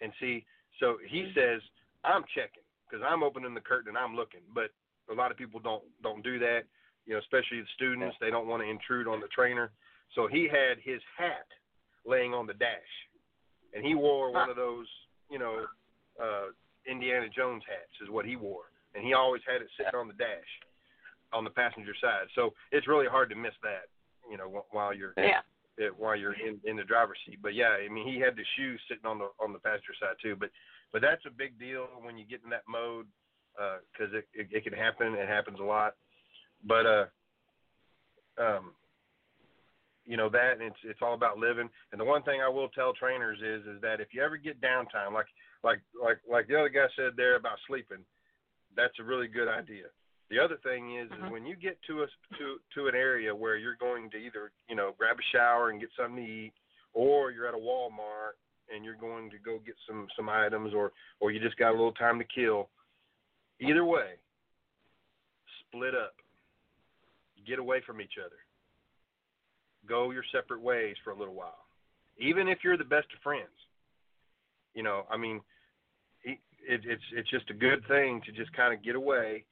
And 0.02 0.12
see, 0.20 0.46
so 0.80 0.98
he 1.06 1.22
mm-hmm. 1.22 1.38
says 1.38 1.62
I'm 2.04 2.24
checking 2.34 2.66
because 2.86 3.06
I'm 3.06 3.22
opening 3.24 3.54
the 3.54 3.62
curtain 3.62 3.90
and 3.90 3.98
I'm 3.98 4.16
looking, 4.16 4.42
but 4.54 4.72
a 5.12 5.14
lot 5.14 5.32
of 5.32 5.38
people 5.38 5.60
don't 5.60 5.84
don't 6.02 6.24
do 6.24 6.40
that. 6.40 6.62
You 7.06 7.14
know, 7.14 7.20
especially 7.20 7.62
the 7.62 7.68
students, 7.76 8.18
they 8.20 8.30
don't 8.30 8.48
want 8.48 8.62
to 8.64 8.70
intrude 8.70 9.08
on 9.08 9.22
the 9.22 9.28
trainer. 9.28 9.72
So 10.16 10.28
he 10.28 10.44
had 10.44 10.78
his 10.84 11.02
hat 11.18 11.48
laying 12.06 12.34
on 12.34 12.48
the 12.48 12.54
dash, 12.54 12.94
and 13.74 13.86
he 13.86 13.96
wore 13.96 14.32
one 14.32 14.50
of 14.50 14.56
those, 14.66 14.88
you 15.30 15.40
know, 15.40 15.66
uh, 16.22 16.48
Indiana 16.90 17.28
Jones 17.30 17.64
hats 17.68 17.96
is 18.02 18.10
what 18.10 18.26
he 18.26 18.36
wore, 18.36 18.72
and 18.96 19.04
he 19.04 19.14
always 19.14 19.42
had 19.46 19.62
it 19.62 19.68
sitting 19.78 19.96
on 20.00 20.08
the 20.08 20.14
dash, 20.14 20.52
on 21.34 21.44
the 21.44 21.50
passenger 21.50 21.94
side. 22.02 22.28
So 22.36 22.54
it's 22.72 22.88
really 22.88 23.08
hard 23.08 23.30
to 23.30 23.36
miss 23.36 23.54
that, 23.64 23.90
you 24.30 24.38
know, 24.38 24.66
while 24.72 24.94
you're 24.94 25.14
Yeah. 25.18 25.42
uh, 25.80 25.90
while 25.98 26.16
you're 26.16 26.34
in 26.34 26.60
in 26.64 26.76
the 26.78 26.84
driver's 26.84 27.20
seat. 27.26 27.40
But 27.42 27.54
yeah, 27.54 27.70
I 27.70 27.88
mean, 27.90 28.08
he 28.08 28.20
had 28.20 28.36
the 28.36 28.46
shoes 28.56 28.80
sitting 28.88 29.06
on 29.06 29.20
the 29.20 29.30
on 29.40 29.54
the 29.54 29.60
passenger 29.60 29.94
side 30.00 30.16
too. 30.22 30.36
But 30.36 30.50
but 30.92 31.02
that's 31.02 31.26
a 31.26 31.32
big 31.32 31.60
deal 31.60 31.88
when 32.02 32.18
you 32.18 32.26
get 32.26 32.42
in 32.44 32.50
that 32.50 32.64
mode 32.68 33.08
because 33.92 34.14
it, 34.14 34.28
it 34.34 34.48
it 34.52 34.64
can 34.64 34.74
happen. 34.74 35.14
It 35.14 35.28
happens 35.28 35.60
a 35.60 35.64
lot. 35.64 35.96
But 36.64 36.86
uh, 36.86 37.06
um, 38.40 38.72
you 40.06 40.16
know 40.16 40.30
that 40.30 40.54
and 40.54 40.62
it's 40.62 40.80
it's 40.84 41.02
all 41.02 41.14
about 41.14 41.38
living. 41.38 41.70
And 41.92 42.00
the 42.00 42.06
one 42.06 42.24
thing 42.24 42.42
I 42.42 42.50
will 42.50 42.70
tell 42.70 42.94
trainers 42.94 43.40
is 43.40 43.68
is 43.68 43.82
that 43.82 44.00
if 44.00 44.14
you 44.14 44.24
ever 44.24 44.38
get 44.38 44.62
downtime, 44.62 45.14
like 45.14 45.28
like 45.68 45.82
like 46.02 46.20
like 46.30 46.48
the 46.48 46.56
other 46.60 46.70
guy 46.70 46.88
said 46.96 47.14
there 47.18 47.36
about 47.36 47.60
sleeping, 47.68 48.04
that's 48.76 48.98
a 49.00 49.04
really 49.04 49.28
good 49.28 49.48
idea. 49.50 49.86
The 50.30 50.40
other 50.40 50.58
thing 50.58 50.96
is, 50.98 51.10
Mhm. 51.12 51.26
is 51.26 51.32
when 51.32 51.46
you 51.46 51.56
get 51.56 51.82
to 51.84 52.04
a 52.04 52.08
to 52.38 52.60
to 52.76 52.88
an 52.88 52.96
area 52.96 53.34
where 53.36 53.58
you're 53.58 53.76
going 53.88 54.10
to 54.12 54.18
either 54.18 54.52
you 54.70 54.76
know 54.76 54.94
grab 54.98 55.18
a 55.20 55.24
shower 55.34 55.70
and 55.70 55.80
get 55.80 55.90
something 55.98 56.24
to 56.24 56.32
eat, 56.32 56.54
or 56.94 57.32
you're 57.32 57.48
at 57.48 57.54
a 57.54 57.58
Walmart 57.70 58.36
and 58.70 58.84
you're 58.84 58.96
going 59.10 59.30
to 59.30 59.40
go 59.40 59.60
get 59.60 59.76
some 59.88 60.08
some 60.16 60.30
items, 60.30 60.74
or 60.74 60.92
or 61.20 61.32
you 61.32 61.40
just 61.40 61.58
got 61.58 61.70
a 61.70 61.78
little 61.80 61.94
time 61.94 62.18
to 62.20 62.26
kill. 62.26 62.70
Either 63.60 63.84
way, 63.86 64.20
split 65.62 65.96
up, 65.96 66.16
get 67.46 67.60
away 67.60 67.82
from 67.82 68.00
each 68.02 68.18
other, 68.24 68.38
go 69.86 70.12
your 70.12 70.24
separate 70.32 70.62
ways 70.62 70.96
for 71.04 71.12
a 71.12 71.16
little 71.16 71.34
while, 71.34 71.66
even 72.18 72.48
if 72.48 72.64
you're 72.64 72.78
the 72.78 72.84
best 72.84 73.08
of 73.14 73.20
friends. 73.22 73.50
You 74.74 74.84
know, 74.84 75.08
I 75.10 75.18
mean, 75.18 75.42
it, 76.68 76.86
it, 76.86 76.92
it's 76.92 77.04
it's 77.14 77.30
just 77.30 77.50
a 77.50 77.54
good 77.54 77.86
thing 77.88 78.22
to 78.26 78.32
just 78.32 78.52
kind 78.54 78.74
of 78.74 78.84
get 78.84 78.96
away 78.96 79.46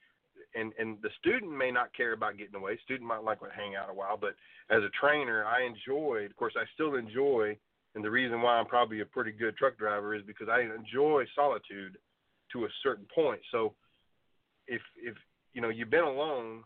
and 0.54 0.72
and 0.78 0.98
the 1.02 1.10
student 1.18 1.54
may 1.56 1.70
not 1.70 1.94
care 1.94 2.12
about 2.12 2.38
getting 2.38 2.54
away. 2.54 2.78
Student 2.84 3.08
might 3.08 3.22
like 3.22 3.40
to 3.40 3.48
hang 3.54 3.76
out 3.76 3.90
a 3.90 3.94
while, 3.94 4.16
but 4.16 4.34
as 4.70 4.82
a 4.82 4.90
trainer, 4.98 5.44
I 5.44 5.64
enjoyed. 5.64 6.30
Of 6.30 6.36
course, 6.36 6.54
I 6.56 6.64
still 6.74 6.94
enjoy, 6.96 7.56
and 7.94 8.04
the 8.04 8.10
reason 8.10 8.40
why 8.42 8.54
I'm 8.56 8.66
probably 8.66 9.00
a 9.00 9.06
pretty 9.06 9.32
good 9.32 9.56
truck 9.56 9.76
driver 9.78 10.14
is 10.14 10.22
because 10.26 10.48
I 10.48 10.62
enjoy 10.62 11.24
solitude 11.34 11.98
to 12.52 12.64
a 12.64 12.68
certain 12.82 13.06
point. 13.14 13.40
So, 13.52 13.74
if 14.66 14.80
if 14.96 15.14
you 15.52 15.60
know 15.60 15.68
you've 15.68 15.90
been 15.90 16.04
alone 16.04 16.64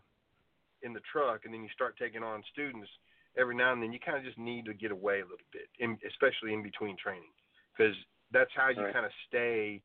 in 0.83 0.93
the 0.93 1.01
truck 1.11 1.41
and 1.45 1.53
then 1.53 1.61
you 1.61 1.69
start 1.73 1.95
taking 1.97 2.23
on 2.23 2.43
students 2.51 2.89
every 3.37 3.55
now 3.55 3.71
and 3.71 3.81
then, 3.83 3.93
you 3.93 3.99
kind 3.99 4.17
of 4.17 4.23
just 4.23 4.37
need 4.37 4.65
to 4.65 4.73
get 4.73 4.91
away 4.91 5.19
a 5.19 5.23
little 5.23 5.37
bit, 5.53 5.69
in, 5.79 5.97
especially 6.07 6.53
in 6.53 6.63
between 6.63 6.97
training, 6.97 7.31
because 7.71 7.95
that's 8.31 8.49
how 8.55 8.69
you 8.69 8.81
Right. 8.81 8.93
kind 8.93 9.05
of 9.05 9.11
stay. 9.27 9.81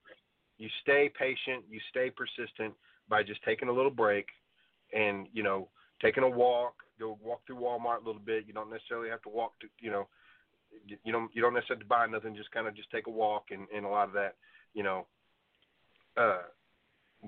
You 0.59 0.69
stay 0.83 1.11
patient. 1.19 1.65
You 1.69 1.81
stay 1.91 2.11
persistent 2.11 2.75
by 3.09 3.23
just 3.23 3.43
taking 3.45 3.69
a 3.69 3.73
little 3.73 3.91
break 3.91 4.27
and 4.93 5.29
you 5.33 5.43
know 5.43 5.69
taking 6.01 6.25
a 6.25 6.29
walk. 6.29 6.75
Go 6.99 7.19
walk 7.23 7.41
through 7.47 7.57
walmart 7.57 8.03
a 8.03 8.07
little 8.07 8.23
bit. 8.25 8.45
You 8.47 8.55
don't 8.55 8.71
necessarily 8.71 9.11
have 9.11 9.23
to 9.23 9.29
walk 9.29 9.59
to 9.61 9.67
you 9.81 9.91
know 9.91 10.09
you- 10.87 11.13
don't 11.13 11.35
you 11.35 11.43
don't 11.43 11.55
necessarily 11.55 11.81
have 11.81 11.89
to 11.89 11.95
buy 11.95 12.07
nothing. 12.07 12.37
Just 12.37 12.51
kind 12.53 12.67
of 12.67 12.75
just 12.75 12.91
take 12.91 13.07
a 13.07 13.11
walk 13.11 13.47
and 13.51 13.67
and 13.75 13.85
a 13.85 13.89
lot 13.89 14.09
of 14.09 14.15
that 14.15 14.37
you 14.75 14.83
know 14.83 15.07
uh 16.17 16.43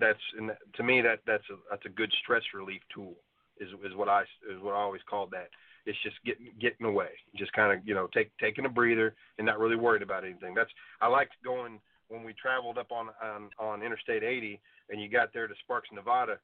that's 0.01 0.21
and 0.39 0.53
to 0.75 0.83
me 0.83 1.01
that 1.01 1.21
that's 1.27 1.45
a 1.51 1.57
that's 1.71 1.85
a 1.87 1.89
good 1.91 2.13
stress 2.23 2.43
relief 2.55 2.81
tool 2.95 3.15
is 3.61 3.69
is 3.85 3.95
what 3.95 4.09
i 4.09 4.23
is 4.23 4.61
what 4.63 4.75
i 4.75 4.79
always 4.79 5.03
called 5.09 5.31
that. 5.31 5.49
It's 5.87 5.99
just 6.03 6.17
getting 6.25 6.49
getting 6.61 6.87
away. 6.87 7.09
Just 7.37 7.53
kind 7.53 7.77
of 7.77 7.87
you 7.87 7.95
know 7.95 8.09
take 8.13 8.31
taking 8.39 8.67
a 8.67 8.69
breather 8.69 9.15
and 9.39 9.47
not 9.47 9.59
really 9.59 9.77
worried 9.77 10.03
about 10.03 10.25
anything. 10.25 10.55
That's 10.55 10.71
i 11.01 11.09
liked 11.09 11.33
going 11.45 11.81
when 12.09 12.23
we 12.25 12.33
traveled 12.35 12.79
up 12.79 12.91
on 12.93 13.09
on 13.23 13.51
on 13.59 13.83
interstate 13.83 14.23
80 14.23 14.61
and 14.91 15.01
you 15.01 15.09
got 15.09 15.33
there 15.33 15.47
to 15.47 15.55
Sparks, 15.65 15.89
Nevada, 15.93 16.39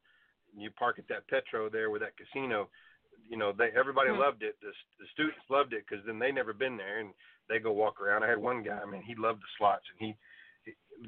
and 0.52 0.62
you 0.62 0.70
park 0.70 0.98
at 0.98 1.08
that 1.08 1.26
Petro 1.28 1.68
there 1.68 1.90
with 1.90 2.02
that 2.02 2.12
casino, 2.16 2.68
you 3.28 3.36
know, 3.36 3.52
they 3.52 3.70
everybody 3.76 4.10
Mhm. 4.10 4.18
loved 4.18 4.42
it. 4.42 4.56
The, 4.60 4.72
the 4.98 5.06
students 5.12 5.40
loved 5.48 5.72
it 5.72 5.84
because 5.88 6.04
then 6.04 6.18
they 6.18 6.30
never 6.32 6.52
been 6.52 6.76
there 6.76 6.98
and 6.98 7.12
they 7.48 7.58
go 7.58 7.72
walk 7.72 8.00
around. 8.00 8.22
I 8.22 8.28
had 8.28 8.38
one 8.38 8.62
guy, 8.62 8.84
man, 8.84 9.02
he 9.02 9.14
loved 9.14 9.40
the 9.42 9.46
slots 9.58 9.84
and 9.98 10.08
he, 10.08 10.16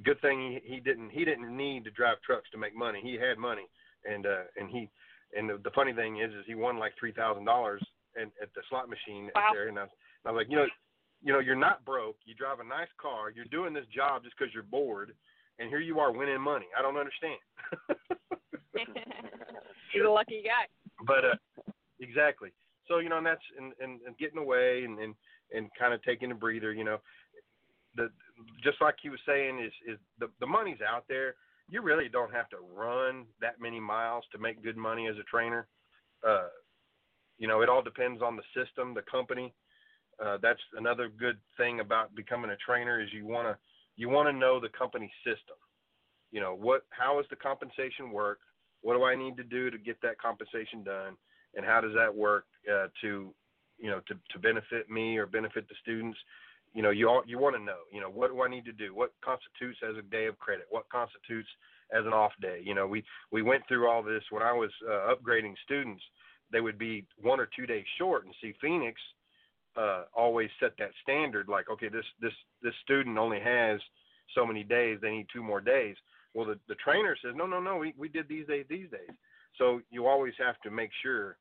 good 0.02 0.20
thing 0.20 0.60
he, 0.64 0.74
he 0.74 0.80
didn't 0.80 1.10
he 1.10 1.24
didn't 1.24 1.54
need 1.54 1.84
to 1.84 1.90
drive 1.90 2.20
trucks 2.22 2.50
to 2.50 2.58
make 2.58 2.74
money. 2.74 3.00
He 3.02 3.14
had 3.14 3.38
money 3.38 3.66
and 4.04 4.26
uh 4.26 4.44
and 4.56 4.68
he 4.70 4.90
and 5.36 5.48
the, 5.50 5.58
the 5.58 5.70
funny 5.72 5.92
thing 5.92 6.18
is 6.20 6.32
is 6.32 6.44
he 6.46 6.54
won 6.54 6.78
like 6.78 6.92
three 6.98 7.12
thousand 7.12 7.44
dollars 7.44 7.82
and 8.16 8.30
at 8.40 8.52
the 8.54 8.62
slot 8.68 8.88
machine 8.88 9.30
Wow. 9.34 9.50
there 9.52 9.68
and 9.68 9.78
I 9.78 9.82
was, 9.82 9.90
I 10.24 10.30
was 10.32 10.38
like, 10.40 10.50
you 10.50 10.56
know, 10.56 10.66
you 11.22 11.32
know, 11.32 11.40
you're 11.40 11.56
not 11.56 11.84
broke. 11.84 12.16
You 12.24 12.34
drive 12.34 12.60
a 12.60 12.64
nice 12.64 12.88
car. 13.00 13.30
You're 13.34 13.46
doing 13.46 13.72
this 13.72 13.86
job 13.94 14.22
just 14.22 14.36
because 14.38 14.52
you're 14.54 14.62
bored 14.62 15.12
and 15.58 15.68
here 15.68 15.80
you 15.80 15.98
are 15.98 16.12
winning 16.12 16.40
money. 16.40 16.66
I 16.78 16.82
don't 16.82 16.96
understand. 16.96 17.38
you're 19.94 20.06
a 20.06 20.12
lucky 20.12 20.42
guy. 20.44 20.66
but 21.06 21.24
uh, 21.24 21.34
exactly. 22.00 22.52
So 22.88 22.98
you 22.98 23.08
know, 23.08 23.18
and 23.18 23.26
that's 23.26 23.40
and, 23.58 23.72
and, 23.80 24.00
and 24.06 24.16
getting 24.18 24.38
away 24.38 24.84
and, 24.84 24.98
and 24.98 25.14
and 25.52 25.70
kind 25.78 25.94
of 25.94 26.02
taking 26.02 26.30
a 26.30 26.34
breather. 26.34 26.72
You 26.72 26.84
know, 26.84 26.98
the 27.96 28.10
just 28.62 28.80
like 28.80 28.96
he 29.02 29.08
was 29.08 29.20
saying 29.26 29.60
is 29.60 29.72
is 29.94 29.98
the 30.18 30.28
the 30.40 30.46
money's 30.46 30.80
out 30.86 31.04
there. 31.08 31.34
You 31.68 31.82
really 31.82 32.08
don't 32.08 32.32
have 32.32 32.48
to 32.50 32.58
run 32.76 33.24
that 33.40 33.60
many 33.60 33.80
miles 33.80 34.24
to 34.32 34.38
make 34.38 34.62
good 34.62 34.76
money 34.76 35.08
as 35.08 35.16
a 35.16 35.24
trainer. 35.24 35.66
Uh, 36.26 36.48
you 37.38 37.48
know, 37.48 37.60
it 37.60 37.68
all 37.68 37.82
depends 37.82 38.22
on 38.22 38.36
the 38.36 38.42
system, 38.54 38.94
the 38.94 39.02
company. 39.10 39.52
Uh, 40.24 40.38
that's 40.40 40.60
another 40.76 41.08
good 41.08 41.36
thing 41.56 41.80
about 41.80 42.14
becoming 42.14 42.50
a 42.50 42.56
trainer 42.56 43.02
is 43.02 43.08
you 43.12 43.26
want 43.26 43.48
to 43.48 43.56
you 43.96 44.08
want 44.08 44.28
to 44.28 44.32
know 44.32 44.60
the 44.60 44.68
company 44.68 45.10
system. 45.24 45.56
You 46.30 46.40
know, 46.40 46.54
what 46.54 46.84
how 46.90 47.20
is 47.20 47.26
the 47.30 47.36
compensation 47.36 48.10
work? 48.10 48.38
What 48.82 48.94
do 48.94 49.04
I 49.04 49.14
need 49.14 49.36
to 49.36 49.44
do 49.44 49.70
to 49.70 49.78
get 49.78 50.00
that 50.02 50.20
compensation 50.20 50.82
done? 50.84 51.16
And 51.54 51.64
how 51.64 51.80
does 51.80 51.92
that 51.94 52.14
work 52.14 52.46
uh, 52.70 52.88
to 53.02 53.34
you 53.78 53.90
know 53.90 54.00
to 54.08 54.14
to 54.32 54.38
benefit 54.38 54.90
me 54.90 55.18
or 55.18 55.26
benefit 55.26 55.68
the 55.68 55.74
students? 55.82 56.18
You 56.74 56.82
know, 56.82 56.90
you 56.90 57.08
all, 57.08 57.22
you 57.26 57.38
want 57.38 57.56
to 57.56 57.62
know, 57.62 57.88
you 57.90 58.02
know, 58.02 58.10
what 58.10 58.30
do 58.30 58.42
I 58.42 58.48
need 58.48 58.66
to 58.66 58.72
do? 58.72 58.94
What 58.94 59.12
constitutes 59.24 59.78
as 59.88 59.96
a 59.96 60.02
day 60.02 60.26
of 60.26 60.38
credit? 60.38 60.66
What 60.68 60.88
constitutes 60.90 61.48
as 61.90 62.04
an 62.04 62.12
off 62.12 62.32
day? 62.42 62.60
You 62.62 62.74
know, 62.74 62.86
we 62.86 63.02
we 63.30 63.42
went 63.42 63.62
through 63.68 63.88
all 63.88 64.02
this 64.02 64.22
when 64.30 64.42
I 64.42 64.52
was 64.52 64.70
uh, 64.86 65.14
upgrading 65.14 65.54
students. 65.64 66.02
They 66.52 66.60
would 66.60 66.78
be 66.78 67.04
one 67.20 67.40
or 67.40 67.48
two 67.56 67.66
days 67.66 67.84
short, 67.98 68.24
and 68.24 68.34
see 68.42 68.54
Phoenix 68.60 69.00
uh, 69.76 70.04
always 70.14 70.50
set 70.60 70.72
that 70.78 70.90
standard. 71.02 71.48
Like, 71.48 71.70
okay, 71.70 71.88
this 71.88 72.04
this 72.20 72.32
this 72.62 72.74
student 72.82 73.18
only 73.18 73.40
has 73.40 73.80
so 74.34 74.46
many 74.46 74.62
days; 74.62 74.98
they 75.00 75.10
need 75.10 75.26
two 75.32 75.42
more 75.42 75.60
days. 75.60 75.96
Well, 76.34 76.46
the 76.46 76.58
the 76.68 76.74
trainer 76.76 77.16
says, 77.22 77.34
no, 77.36 77.46
no, 77.46 77.60
no, 77.60 77.76
we 77.76 77.94
we 77.96 78.08
did 78.08 78.28
these 78.28 78.46
days, 78.46 78.66
these 78.68 78.90
days. 78.90 79.16
So 79.58 79.80
you 79.90 80.06
always 80.06 80.34
have 80.38 80.60
to 80.62 80.70
make 80.70 80.90
sure 81.02 81.38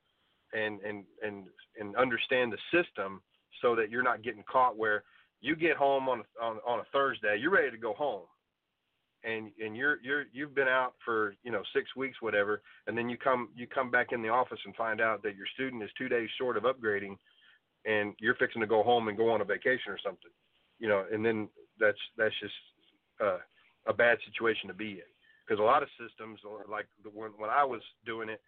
and 0.53 0.79
and 0.81 1.03
and 1.23 1.45
and 1.79 1.95
understand 1.95 2.53
the 2.53 2.57
system 2.71 3.21
so 3.61 3.75
that 3.75 3.89
you're 3.89 4.03
not 4.03 4.23
getting 4.23 4.43
caught 4.49 4.77
where 4.77 5.03
you 5.41 5.55
get 5.55 5.77
home 5.77 6.09
on 6.09 6.21
a, 6.21 6.43
on, 6.43 6.57
on 6.65 6.79
a 6.79 6.83
Thursday, 6.91 7.37
you're 7.39 7.51
ready 7.51 7.71
to 7.71 7.77
go 7.77 7.93
home, 7.93 8.23
and 9.23 9.51
and 9.63 9.75
you're 9.75 9.97
you're 10.01 10.25
you've 10.33 10.55
been 10.55 10.67
out 10.67 10.93
for 11.03 11.35
you 11.43 11.51
know 11.51 11.61
six 11.73 11.95
weeks, 11.95 12.21
whatever, 12.21 12.61
and 12.87 12.97
then 12.97 13.09
you 13.09 13.17
come 13.17 13.49
you 13.55 13.67
come 13.67 13.91
back 13.91 14.07
in 14.11 14.21
the 14.21 14.29
office 14.29 14.59
and 14.65 14.75
find 14.75 15.01
out 15.01 15.21
that 15.23 15.35
your 15.35 15.47
student 15.53 15.83
is 15.83 15.89
two 15.97 16.09
days 16.09 16.29
short 16.37 16.57
of 16.57 16.63
upgrading 16.63 17.17
and 17.85 18.13
you're 18.19 18.35
fixing 18.35 18.61
to 18.61 18.67
go 18.67 18.83
home 18.83 19.07
and 19.07 19.17
go 19.17 19.29
on 19.31 19.41
a 19.41 19.45
vacation 19.45 19.89
or 19.91 19.99
something, 20.03 20.31
you 20.79 20.87
know, 20.87 21.05
and 21.11 21.25
then 21.25 21.47
that's 21.79 21.97
that's 22.17 22.33
just 22.41 22.53
uh, 23.23 23.37
a 23.87 23.93
bad 23.93 24.17
situation 24.25 24.67
to 24.67 24.73
be 24.73 24.91
in 24.91 25.09
because 25.45 25.59
a 25.59 25.63
lot 25.63 25.83
of 25.83 25.89
systems, 25.99 26.39
like 26.69 26.87
the 27.03 27.09
one 27.09 27.31
when 27.37 27.49
I 27.49 27.63
was 27.63 27.81
doing 28.05 28.29
it, 28.29 28.41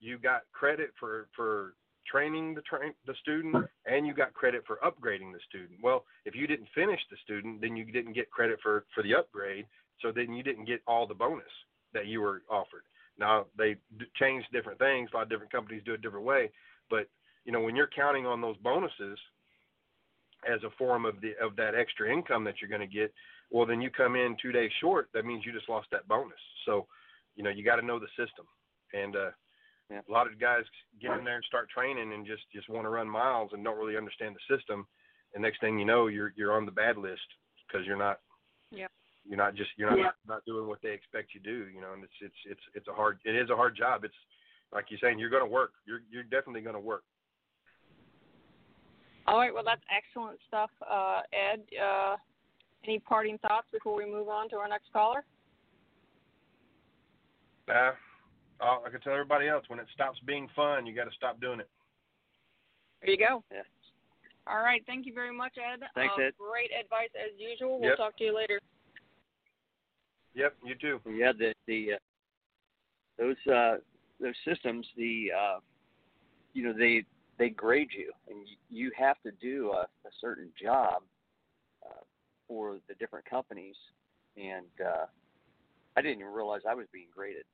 you 0.00 0.18
got 0.18 0.42
credit 0.52 0.90
for 0.98 1.28
for 1.34 1.74
training 2.10 2.54
the 2.54 2.62
train 2.62 2.92
the 3.06 3.14
student 3.20 3.56
and 3.86 4.06
you 4.06 4.14
got 4.14 4.32
credit 4.34 4.62
for 4.66 4.78
upgrading 4.84 5.32
the 5.32 5.40
student. 5.48 5.80
Well, 5.82 6.04
if 6.24 6.34
you 6.34 6.46
didn't 6.46 6.68
finish 6.74 7.00
the 7.10 7.16
student, 7.24 7.60
then 7.60 7.76
you 7.76 7.84
didn't 7.84 8.14
get 8.14 8.30
credit 8.30 8.58
for 8.62 8.84
for 8.94 9.02
the 9.02 9.14
upgrade, 9.14 9.66
so 10.02 10.12
then 10.12 10.32
you 10.32 10.42
didn't 10.42 10.66
get 10.66 10.82
all 10.86 11.06
the 11.06 11.14
bonus 11.14 11.44
that 11.92 12.06
you 12.06 12.20
were 12.20 12.42
offered. 12.50 12.84
Now 13.18 13.46
they 13.56 13.76
d- 13.98 14.06
change 14.18 14.44
different 14.52 14.78
things. 14.78 15.10
A 15.12 15.16
lot 15.16 15.22
of 15.24 15.30
different 15.30 15.52
companies 15.52 15.82
do 15.84 15.94
it 15.94 16.02
different 16.02 16.26
way, 16.26 16.50
but 16.88 17.08
you 17.44 17.52
know, 17.52 17.60
when 17.60 17.76
you're 17.76 17.90
counting 17.94 18.26
on 18.26 18.40
those 18.40 18.56
bonuses 18.58 19.18
as 20.50 20.62
a 20.62 20.70
form 20.78 21.04
of 21.04 21.20
the 21.20 21.32
of 21.44 21.56
that 21.56 21.74
extra 21.74 22.12
income 22.12 22.44
that 22.44 22.54
you're 22.60 22.70
going 22.70 22.86
to 22.88 22.94
get, 22.94 23.12
well, 23.50 23.66
then 23.66 23.80
you 23.80 23.90
come 23.90 24.16
in 24.16 24.36
two 24.40 24.52
days 24.52 24.70
short. 24.80 25.08
That 25.14 25.24
means 25.24 25.44
you 25.44 25.52
just 25.52 25.68
lost 25.68 25.88
that 25.92 26.08
bonus. 26.08 26.38
So, 26.66 26.86
you 27.36 27.44
know, 27.44 27.50
you 27.50 27.64
got 27.64 27.76
to 27.76 27.86
know 27.86 27.98
the 27.98 28.08
system. 28.16 28.46
And 28.92 29.16
uh, 29.16 29.30
yeah. 29.90 30.00
a 30.08 30.12
lot 30.12 30.26
of 30.26 30.40
guys 30.40 30.62
get 31.00 31.16
in 31.18 31.24
there 31.24 31.36
and 31.36 31.44
start 31.44 31.68
training 31.68 32.12
and 32.12 32.26
just 32.26 32.42
just 32.54 32.68
want 32.68 32.84
to 32.84 32.90
run 32.90 33.08
miles 33.08 33.50
and 33.52 33.64
don't 33.64 33.78
really 33.78 33.96
understand 33.96 34.34
the 34.34 34.56
system. 34.56 34.86
And 35.34 35.42
next 35.42 35.60
thing 35.60 35.78
you 35.78 35.84
know, 35.84 36.06
you're 36.06 36.32
you're 36.36 36.56
on 36.56 36.66
the 36.66 36.72
bad 36.72 36.96
list 36.96 37.26
because 37.66 37.86
you're 37.86 37.98
not. 37.98 38.20
Yeah. 38.70 38.86
You're 39.26 39.36
not 39.36 39.54
just 39.54 39.70
you're 39.76 39.90
not 39.90 39.98
yeah. 39.98 40.10
not 40.26 40.44
doing 40.46 40.66
what 40.66 40.78
they 40.82 40.92
expect 40.92 41.34
you 41.34 41.40
to 41.40 41.50
do. 41.50 41.68
You 41.68 41.80
know, 41.80 41.92
and 41.92 42.02
it's 42.02 42.18
it's 42.20 42.40
it's 42.46 42.60
it's 42.74 42.88
a 42.88 42.92
hard 42.92 43.18
it 43.24 43.36
is 43.36 43.50
a 43.50 43.56
hard 43.56 43.76
job. 43.76 44.04
It's 44.04 44.14
like 44.72 44.86
you're 44.88 45.00
saying 45.02 45.18
you're 45.18 45.30
going 45.30 45.44
to 45.44 45.50
work. 45.50 45.72
You're 45.86 46.00
you're 46.10 46.24
definitely 46.24 46.62
going 46.62 46.74
to 46.74 46.80
work. 46.80 47.04
All 49.26 49.38
right, 49.38 49.52
well, 49.52 49.62
that's 49.64 49.82
excellent 49.94 50.38
stuff, 50.48 50.70
uh, 50.88 51.20
Ed. 51.32 51.62
Uh, 51.80 52.16
any 52.84 52.98
parting 52.98 53.38
thoughts 53.38 53.66
before 53.72 53.96
we 53.96 54.06
move 54.06 54.28
on 54.28 54.48
to 54.50 54.56
our 54.56 54.68
next 54.68 54.92
caller? 54.92 55.24
Uh, 57.68 57.92
I 58.60 58.90
can 58.90 59.00
tell 59.00 59.12
everybody 59.12 59.48
else 59.48 59.64
when 59.68 59.78
it 59.78 59.86
stops 59.94 60.18
being 60.26 60.48
fun, 60.56 60.86
you 60.86 60.94
got 60.94 61.04
to 61.04 61.14
stop 61.16 61.40
doing 61.40 61.60
it. 61.60 61.68
There 63.02 63.10
you 63.10 63.18
go. 63.18 63.44
Yeah. 63.52 63.62
All 64.46 64.62
right. 64.62 64.82
Thank 64.86 65.06
you 65.06 65.14
very 65.14 65.34
much, 65.34 65.52
Ed. 65.56 65.80
Thanks, 65.94 66.14
uh, 66.18 66.22
Ed. 66.22 66.32
Great 66.38 66.70
advice 66.78 67.10
as 67.14 67.30
usual. 67.38 67.78
We'll 67.78 67.90
yep. 67.90 67.96
talk 67.96 68.16
to 68.18 68.24
you 68.24 68.34
later. 68.34 68.60
Yep, 70.34 70.56
you 70.64 70.74
too. 70.74 71.00
Yeah, 71.10 71.32
the 71.36 71.54
the 71.66 71.94
uh, 71.94 71.96
those 73.18 73.52
uh, 73.52 73.76
those 74.20 74.34
systems, 74.46 74.86
the 74.96 75.28
uh, 75.36 75.58
you 76.54 76.64
know 76.64 76.72
they 76.72 77.04
they 77.40 77.48
grade 77.48 77.88
you, 77.96 78.12
and 78.28 78.46
you 78.68 78.92
have 78.96 79.16
to 79.22 79.32
do 79.40 79.72
a, 79.72 79.80
a 80.06 80.10
certain 80.20 80.50
job 80.62 81.02
uh, 81.84 82.02
for 82.46 82.76
the 82.86 82.94
different 82.96 83.24
companies. 83.24 83.76
And 84.36 84.66
uh, 84.78 85.06
I 85.96 86.02
didn't 86.02 86.20
even 86.20 86.32
realize 86.32 86.60
I 86.68 86.74
was 86.74 86.86
being 86.92 87.08
graded, 87.16 87.44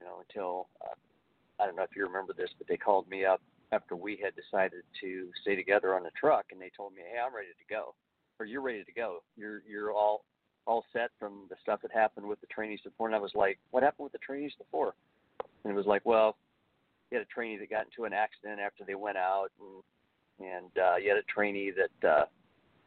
you 0.00 0.06
know, 0.08 0.16
until 0.28 0.66
uh, 0.82 1.62
I 1.62 1.66
don't 1.66 1.76
know 1.76 1.84
if 1.84 1.94
you 1.94 2.04
remember 2.04 2.32
this, 2.36 2.50
but 2.58 2.66
they 2.66 2.76
called 2.76 3.08
me 3.08 3.24
up 3.24 3.40
after 3.70 3.94
we 3.94 4.18
had 4.22 4.32
decided 4.34 4.82
to 5.00 5.28
stay 5.42 5.54
together 5.54 5.94
on 5.94 6.02
the 6.02 6.10
truck, 6.18 6.46
and 6.50 6.60
they 6.60 6.72
told 6.76 6.92
me, 6.92 7.02
"Hey, 7.08 7.20
I'm 7.24 7.34
ready 7.34 7.48
to 7.48 7.74
go, 7.74 7.94
or 8.40 8.46
you're 8.46 8.62
ready 8.62 8.82
to 8.82 8.92
go. 8.92 9.22
You're 9.36 9.62
you're 9.68 9.92
all 9.92 10.24
all 10.66 10.84
set 10.92 11.10
from 11.20 11.46
the 11.48 11.56
stuff 11.62 11.80
that 11.82 11.92
happened 11.92 12.26
with 12.26 12.40
the 12.40 12.48
trainees 12.48 12.80
before." 12.82 13.06
And 13.06 13.14
I 13.14 13.20
was 13.20 13.32
like, 13.36 13.60
"What 13.70 13.84
happened 13.84 14.04
with 14.04 14.12
the 14.12 14.18
trainees 14.18 14.54
before?" 14.58 14.94
And 15.62 15.72
it 15.72 15.76
was 15.76 15.86
like, 15.86 16.04
"Well, 16.04 16.36
you 17.10 17.18
had 17.18 17.26
a 17.26 17.30
trainee 17.32 17.56
that 17.56 17.70
got 17.70 17.86
into 17.86 18.04
an 18.04 18.12
accident 18.12 18.60
after 18.60 18.84
they 18.84 18.94
went 18.94 19.16
out, 19.16 19.48
and 19.60 19.82
and 20.40 20.70
uh, 20.76 20.96
you 20.96 21.08
had 21.08 21.18
a 21.18 21.26
trainee 21.26 21.72
that 21.72 22.08
uh, 22.08 22.24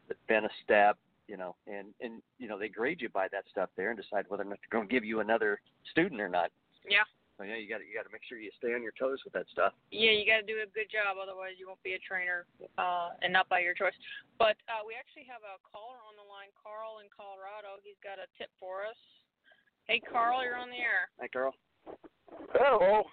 that 0.08 0.16
bent 0.28 0.46
a 0.46 0.52
step, 0.62 0.96
you 1.26 1.36
know, 1.36 1.56
and 1.66 1.88
and 2.00 2.22
you 2.38 2.48
know 2.48 2.58
they 2.58 2.68
grade 2.68 3.00
you 3.00 3.08
by 3.08 3.26
that 3.32 3.44
stuff 3.50 3.70
there 3.76 3.90
and 3.90 3.98
decide 3.98 4.24
whether 4.28 4.42
or 4.42 4.46
not 4.46 4.58
they're 4.62 4.78
going 4.78 4.88
to 4.88 4.92
give 4.92 5.04
you 5.04 5.20
another 5.20 5.60
student 5.90 6.20
or 6.20 6.28
not. 6.28 6.50
Yeah. 6.88 7.06
So 7.38 7.44
yeah, 7.44 7.56
you 7.56 7.66
got 7.66 7.82
you 7.82 7.90
got 7.96 8.06
to 8.06 8.12
make 8.12 8.22
sure 8.28 8.38
you 8.38 8.54
stay 8.62 8.76
on 8.76 8.82
your 8.82 8.94
toes 8.94 9.18
with 9.24 9.34
that 9.34 9.50
stuff. 9.50 9.74
Yeah, 9.90 10.14
you 10.14 10.22
got 10.22 10.44
to 10.44 10.48
do 10.48 10.62
a 10.62 10.70
good 10.70 10.86
job, 10.92 11.18
otherwise 11.18 11.58
you 11.58 11.66
won't 11.66 11.82
be 11.82 11.98
a 11.98 12.02
trainer, 12.04 12.46
uh, 12.78 13.18
and 13.26 13.32
not 13.32 13.48
by 13.50 13.58
your 13.58 13.74
choice. 13.74 13.96
But 14.38 14.54
uh, 14.70 14.86
we 14.86 14.94
actually 14.94 15.26
have 15.26 15.42
a 15.42 15.58
caller 15.66 15.98
on 16.06 16.14
the 16.14 16.26
line, 16.28 16.54
Carl 16.54 17.02
in 17.02 17.10
Colorado. 17.10 17.82
He's 17.82 17.98
got 18.04 18.22
a 18.22 18.30
tip 18.38 18.52
for 18.60 18.86
us. 18.86 19.00
Hey, 19.90 19.98
Carl, 19.98 20.44
you're 20.44 20.60
on 20.60 20.70
the 20.70 20.78
air. 20.78 21.10
Hi, 21.18 21.26
Carl. 21.26 21.56
Hello 22.54 23.10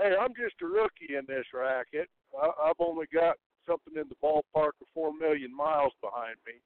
hey, 0.00 0.14
I'm 0.16 0.32
just 0.34 0.56
a 0.62 0.66
rookie 0.66 1.16
in 1.16 1.24
this 1.28 1.44
racket. 1.52 2.08
I, 2.34 2.70
I've 2.70 2.80
only 2.80 3.06
got 3.12 3.36
something 3.66 3.94
in 3.96 4.08
the 4.08 4.18
ballpark 4.22 4.80
of 4.80 4.88
four 4.94 5.12
million 5.12 5.54
miles 5.54 5.92
behind 6.00 6.36
me, 6.46 6.58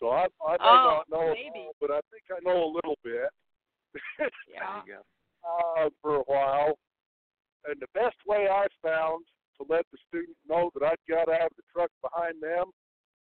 so 0.00 0.08
I, 0.08 0.26
I 0.44 0.56
may 0.56 0.72
oh, 0.72 1.00
not 1.00 1.10
know 1.10 1.28
maybe. 1.34 1.48
it 1.48 1.52
all, 1.56 1.76
but 1.80 1.90
I 1.90 2.00
think 2.10 2.24
I 2.32 2.40
know 2.42 2.64
a 2.64 2.72
little 2.72 2.98
bit. 3.04 3.28
yeah. 4.48 4.82
There 4.82 4.82
you 4.86 4.94
go. 4.96 5.00
uh, 5.44 5.88
for 6.02 6.16
a 6.16 6.26
while, 6.26 6.78
and 7.68 7.76
the 7.80 7.92
best 7.94 8.16
way 8.26 8.48
I 8.50 8.66
found 8.82 9.24
to 9.60 9.66
let 9.68 9.86
the 9.92 9.98
student 10.08 10.36
know 10.48 10.70
that 10.74 10.84
I 10.84 10.94
got 11.08 11.28
out 11.28 11.52
of 11.52 11.56
the 11.56 11.68
truck 11.72 11.90
behind 12.02 12.42
them, 12.42 12.72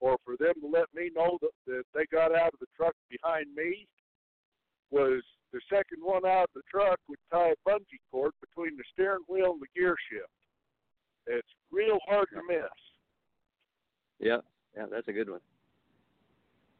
or 0.00 0.16
for 0.24 0.36
them 0.38 0.54
to 0.60 0.68
let 0.68 0.86
me 0.94 1.10
know 1.14 1.38
that, 1.42 1.54
that 1.66 1.84
they 1.94 2.06
got 2.12 2.34
out 2.34 2.54
of 2.54 2.60
the 2.60 2.70
truck 2.76 2.94
behind 3.10 3.46
me, 3.56 3.86
was 4.90 5.22
the 5.52 5.60
second 5.68 6.00
one 6.00 6.24
out 6.24 6.44
of 6.44 6.54
the 6.54 6.62
truck 6.70 6.98
would 7.08 7.18
tie 7.30 7.52
a 7.52 7.68
bungee 7.68 8.00
cord 8.10 8.32
between 8.62 8.76
the 8.78 8.84
steering 8.92 9.24
wheel 9.28 9.52
and 9.52 9.60
the 9.60 9.66
gear 9.74 9.94
shift. 10.10 10.28
It's 11.26 11.48
real 11.70 11.98
hard 12.06 12.28
to 12.30 12.40
miss. 12.48 12.68
Yeah, 14.18 14.38
yeah, 14.76 14.86
that's 14.90 15.08
a 15.08 15.12
good 15.12 15.30
one. 15.30 15.40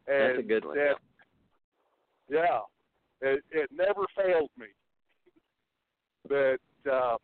And 0.07 0.30
that's 0.30 0.39
a 0.39 0.43
good 0.43 0.64
one. 0.64 0.76
That, 0.76 0.95
yeah, 2.28 2.61
it, 3.20 3.43
it 3.51 3.70
never 3.72 4.05
failed 4.16 4.51
me. 4.59 4.66
But 6.28 6.91
uh, 6.91 7.16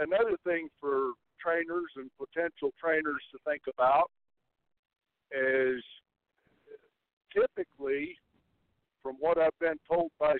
another 0.00 0.36
thing 0.44 0.68
for 0.80 1.12
trainers 1.42 1.90
and 1.96 2.10
potential 2.18 2.72
trainers 2.82 3.22
to 3.32 3.38
think 3.46 3.62
about 3.72 4.10
is 5.30 5.82
typically, 7.34 8.16
from 9.02 9.16
what 9.18 9.38
I've 9.38 9.58
been 9.60 9.78
told 9.90 10.10
by 10.18 10.34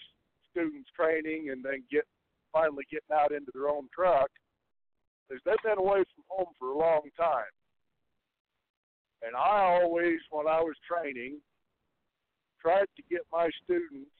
students 0.51 0.89
training 0.97 1.51
and 1.51 1.63
then 1.63 1.85
get 1.91 2.05
finally 2.53 2.85
getting 2.91 3.15
out 3.15 3.33
into 3.33 3.51
their 3.55 3.69
own 3.69 3.89
truck 3.95 4.31
is 5.31 5.41
they've 5.45 5.57
been 5.65 5.79
away 5.79 6.05
from 6.15 6.25
home 6.29 6.53
for 6.59 6.71
a 6.71 6.79
long 6.79 7.09
time. 7.19 7.53
And 9.23 9.35
I 9.35 9.81
always, 9.83 10.21
when 10.31 10.47
I 10.47 10.61
was 10.61 10.77
training, 10.87 11.41
tried 12.61 12.87
to 12.97 13.03
get 13.11 13.23
my 13.33 13.51
students 13.65 14.11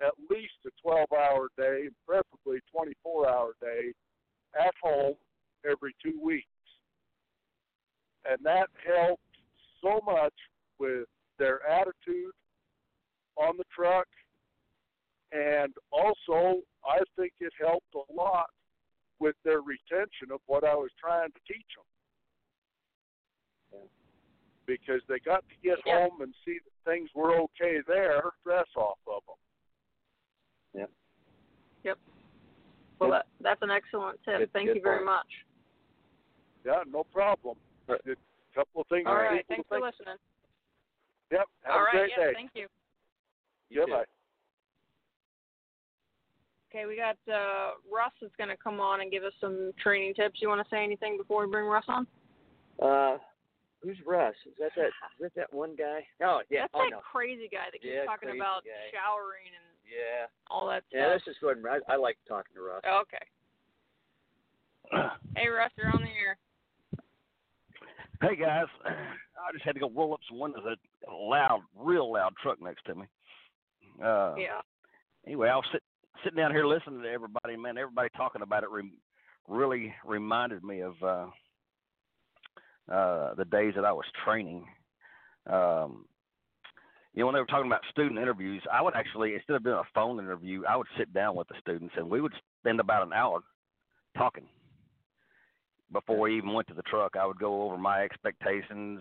at 0.00 0.12
least 0.30 0.52
a 0.66 0.70
12 0.82 1.06
hour 1.12 1.48
day, 1.56 1.88
preferably 2.06 2.60
24 2.70 3.28
hour 3.28 3.52
day, 3.60 3.92
at 4.58 4.74
home 4.82 5.14
every 5.68 5.94
two 6.02 6.20
weeks. 6.22 6.46
And 8.28 8.38
that 8.44 8.68
helped 8.86 9.22
so 9.82 10.00
much 10.04 10.34
with 10.78 11.06
their 11.38 11.66
attitude 11.66 12.32
on 13.36 13.56
the 13.56 13.64
truck 13.74 14.06
and 15.36 15.74
also, 15.92 16.62
I 16.84 16.98
think 17.16 17.32
it 17.40 17.52
helped 17.60 17.94
a 17.94 18.12
lot 18.12 18.46
with 19.20 19.36
their 19.44 19.60
retention 19.60 20.32
of 20.32 20.40
what 20.46 20.64
I 20.64 20.74
was 20.74 20.90
trying 20.98 21.28
to 21.28 21.40
teach 21.46 21.66
them. 21.76 21.84
Because 24.66 25.02
they 25.08 25.18
got 25.24 25.44
to 25.48 25.54
get 25.62 25.78
yeah. 25.84 26.08
home 26.08 26.22
and 26.22 26.34
see 26.44 26.58
that 26.64 26.90
things 26.90 27.10
were 27.14 27.36
okay 27.36 27.78
there, 27.86 28.22
dress 28.44 28.66
off 28.76 28.98
of 29.06 29.22
them. 29.26 30.80
Yep. 30.80 30.90
Yep. 31.84 31.98
Well, 32.98 33.10
that, 33.10 33.26
that's 33.40 33.62
an 33.62 33.70
excellent 33.70 34.18
tip. 34.24 34.50
Thank 34.52 34.74
you 34.74 34.80
very 34.82 35.04
much. 35.04 35.26
Yeah, 36.64 36.82
no 36.90 37.04
problem. 37.04 37.56
A 37.88 37.94
couple 38.54 38.80
of 38.80 38.86
things. 38.88 39.04
All 39.06 39.14
right. 39.14 39.44
Thanks 39.48 39.68
for 39.68 39.76
think. 39.76 39.84
listening. 39.84 40.18
Yep. 41.30 41.46
Have 41.62 41.74
All 41.74 41.80
a 41.80 41.82
right, 41.84 41.92
great 41.92 42.10
yep, 42.16 42.18
day. 42.18 42.32
Thank 42.34 42.50
you. 42.54 42.66
Yeah, 43.70 43.84
too. 43.84 43.92
bye. 43.92 44.04
Okay, 46.70 46.84
we 46.86 46.96
got 46.96 47.16
uh, 47.32 47.72
Russ 47.90 48.12
is 48.22 48.30
going 48.36 48.50
to 48.50 48.56
come 48.56 48.80
on 48.80 49.00
and 49.00 49.10
give 49.10 49.22
us 49.22 49.32
some 49.40 49.72
training 49.82 50.14
tips. 50.14 50.40
You 50.42 50.48
want 50.48 50.60
to 50.66 50.70
say 50.70 50.82
anything 50.82 51.16
before 51.16 51.44
we 51.46 51.50
bring 51.50 51.66
Russ 51.66 51.84
on? 51.88 52.06
Uh, 52.82 53.18
who's 53.82 53.96
Russ? 54.04 54.34
Is 54.46 54.52
that 54.58 54.72
that? 54.76 54.86
Is 55.24 55.32
that 55.34 55.34
that 55.36 55.54
one 55.54 55.76
guy? 55.76 56.00
Oh 56.22 56.40
yeah. 56.50 56.62
That's 56.62 56.72
oh 56.74 56.84
that 56.84 56.90
no. 56.90 57.00
crazy 57.12 57.48
guy 57.50 57.70
that 57.72 57.80
keeps 57.80 57.94
Yeah, 57.94 58.04
talking 58.04 58.30
about 58.30 58.64
guy. 58.64 58.90
showering 58.92 59.46
and 59.54 59.64
Yeah. 59.86 60.26
all 60.50 60.66
that 60.68 60.82
stuff. 60.88 60.98
Yeah. 60.98 61.06
stuff. 61.16 61.22
This 61.24 61.32
is 61.32 61.38
good. 61.40 61.62
I, 61.64 61.92
I 61.92 61.96
like 61.96 62.18
talking 62.28 62.54
to 62.54 62.62
Russ. 62.62 62.82
Okay. 62.84 63.24
Hey, 65.36 65.48
Russ, 65.48 65.70
you're 65.76 65.90
on 65.90 66.02
the 66.02 66.08
air. 66.08 66.38
Hey 68.22 68.36
guys, 68.36 68.66
I 68.86 69.52
just 69.52 69.64
had 69.64 69.74
to 69.74 69.80
go 69.80 69.90
roll 69.90 70.14
up 70.14 70.20
some 70.28 70.38
windows. 70.38 70.62
A 70.66 71.12
loud, 71.12 71.60
real 71.78 72.12
loud 72.12 72.34
truck 72.42 72.60
next 72.62 72.84
to 72.86 72.94
me. 72.94 73.04
Uh, 74.02 74.34
Yeah. 74.36 74.60
Anyway, 75.26 75.48
I 75.48 75.56
was 75.56 75.64
sit, 75.72 75.82
sitting 76.26 76.38
down 76.38 76.50
here 76.50 76.66
listening 76.66 77.02
to 77.02 77.08
everybody. 77.08 77.56
Man, 77.56 77.78
everybody 77.78 78.08
talking 78.16 78.42
about 78.42 78.64
it 78.64 78.70
re- 78.70 78.98
really 79.46 79.94
reminded 80.04 80.64
me 80.64 80.80
of 80.80 80.94
uh, 81.00 81.26
uh, 82.92 83.34
the 83.34 83.44
days 83.44 83.74
that 83.76 83.84
I 83.84 83.92
was 83.92 84.04
training. 84.24 84.66
Um, 85.48 86.04
you 87.14 87.20
know, 87.20 87.26
when 87.26 87.34
they 87.34 87.40
were 87.40 87.46
talking 87.46 87.68
about 87.68 87.82
student 87.92 88.18
interviews, 88.18 88.60
I 88.72 88.82
would 88.82 88.96
actually, 88.96 89.34
instead 89.34 89.54
of 89.54 89.62
doing 89.62 89.76
a 89.76 89.88
phone 89.94 90.18
interview, 90.18 90.64
I 90.68 90.76
would 90.76 90.88
sit 90.98 91.14
down 91.14 91.36
with 91.36 91.46
the 91.46 91.54
students 91.60 91.94
and 91.96 92.10
we 92.10 92.20
would 92.20 92.32
spend 92.60 92.80
about 92.80 93.06
an 93.06 93.12
hour 93.12 93.38
talking 94.18 94.46
before 95.92 96.18
we 96.18 96.36
even 96.36 96.52
went 96.52 96.66
to 96.68 96.74
the 96.74 96.82
truck. 96.82 97.14
I 97.14 97.24
would 97.24 97.38
go 97.38 97.62
over 97.62 97.78
my 97.78 98.02
expectations, 98.02 99.00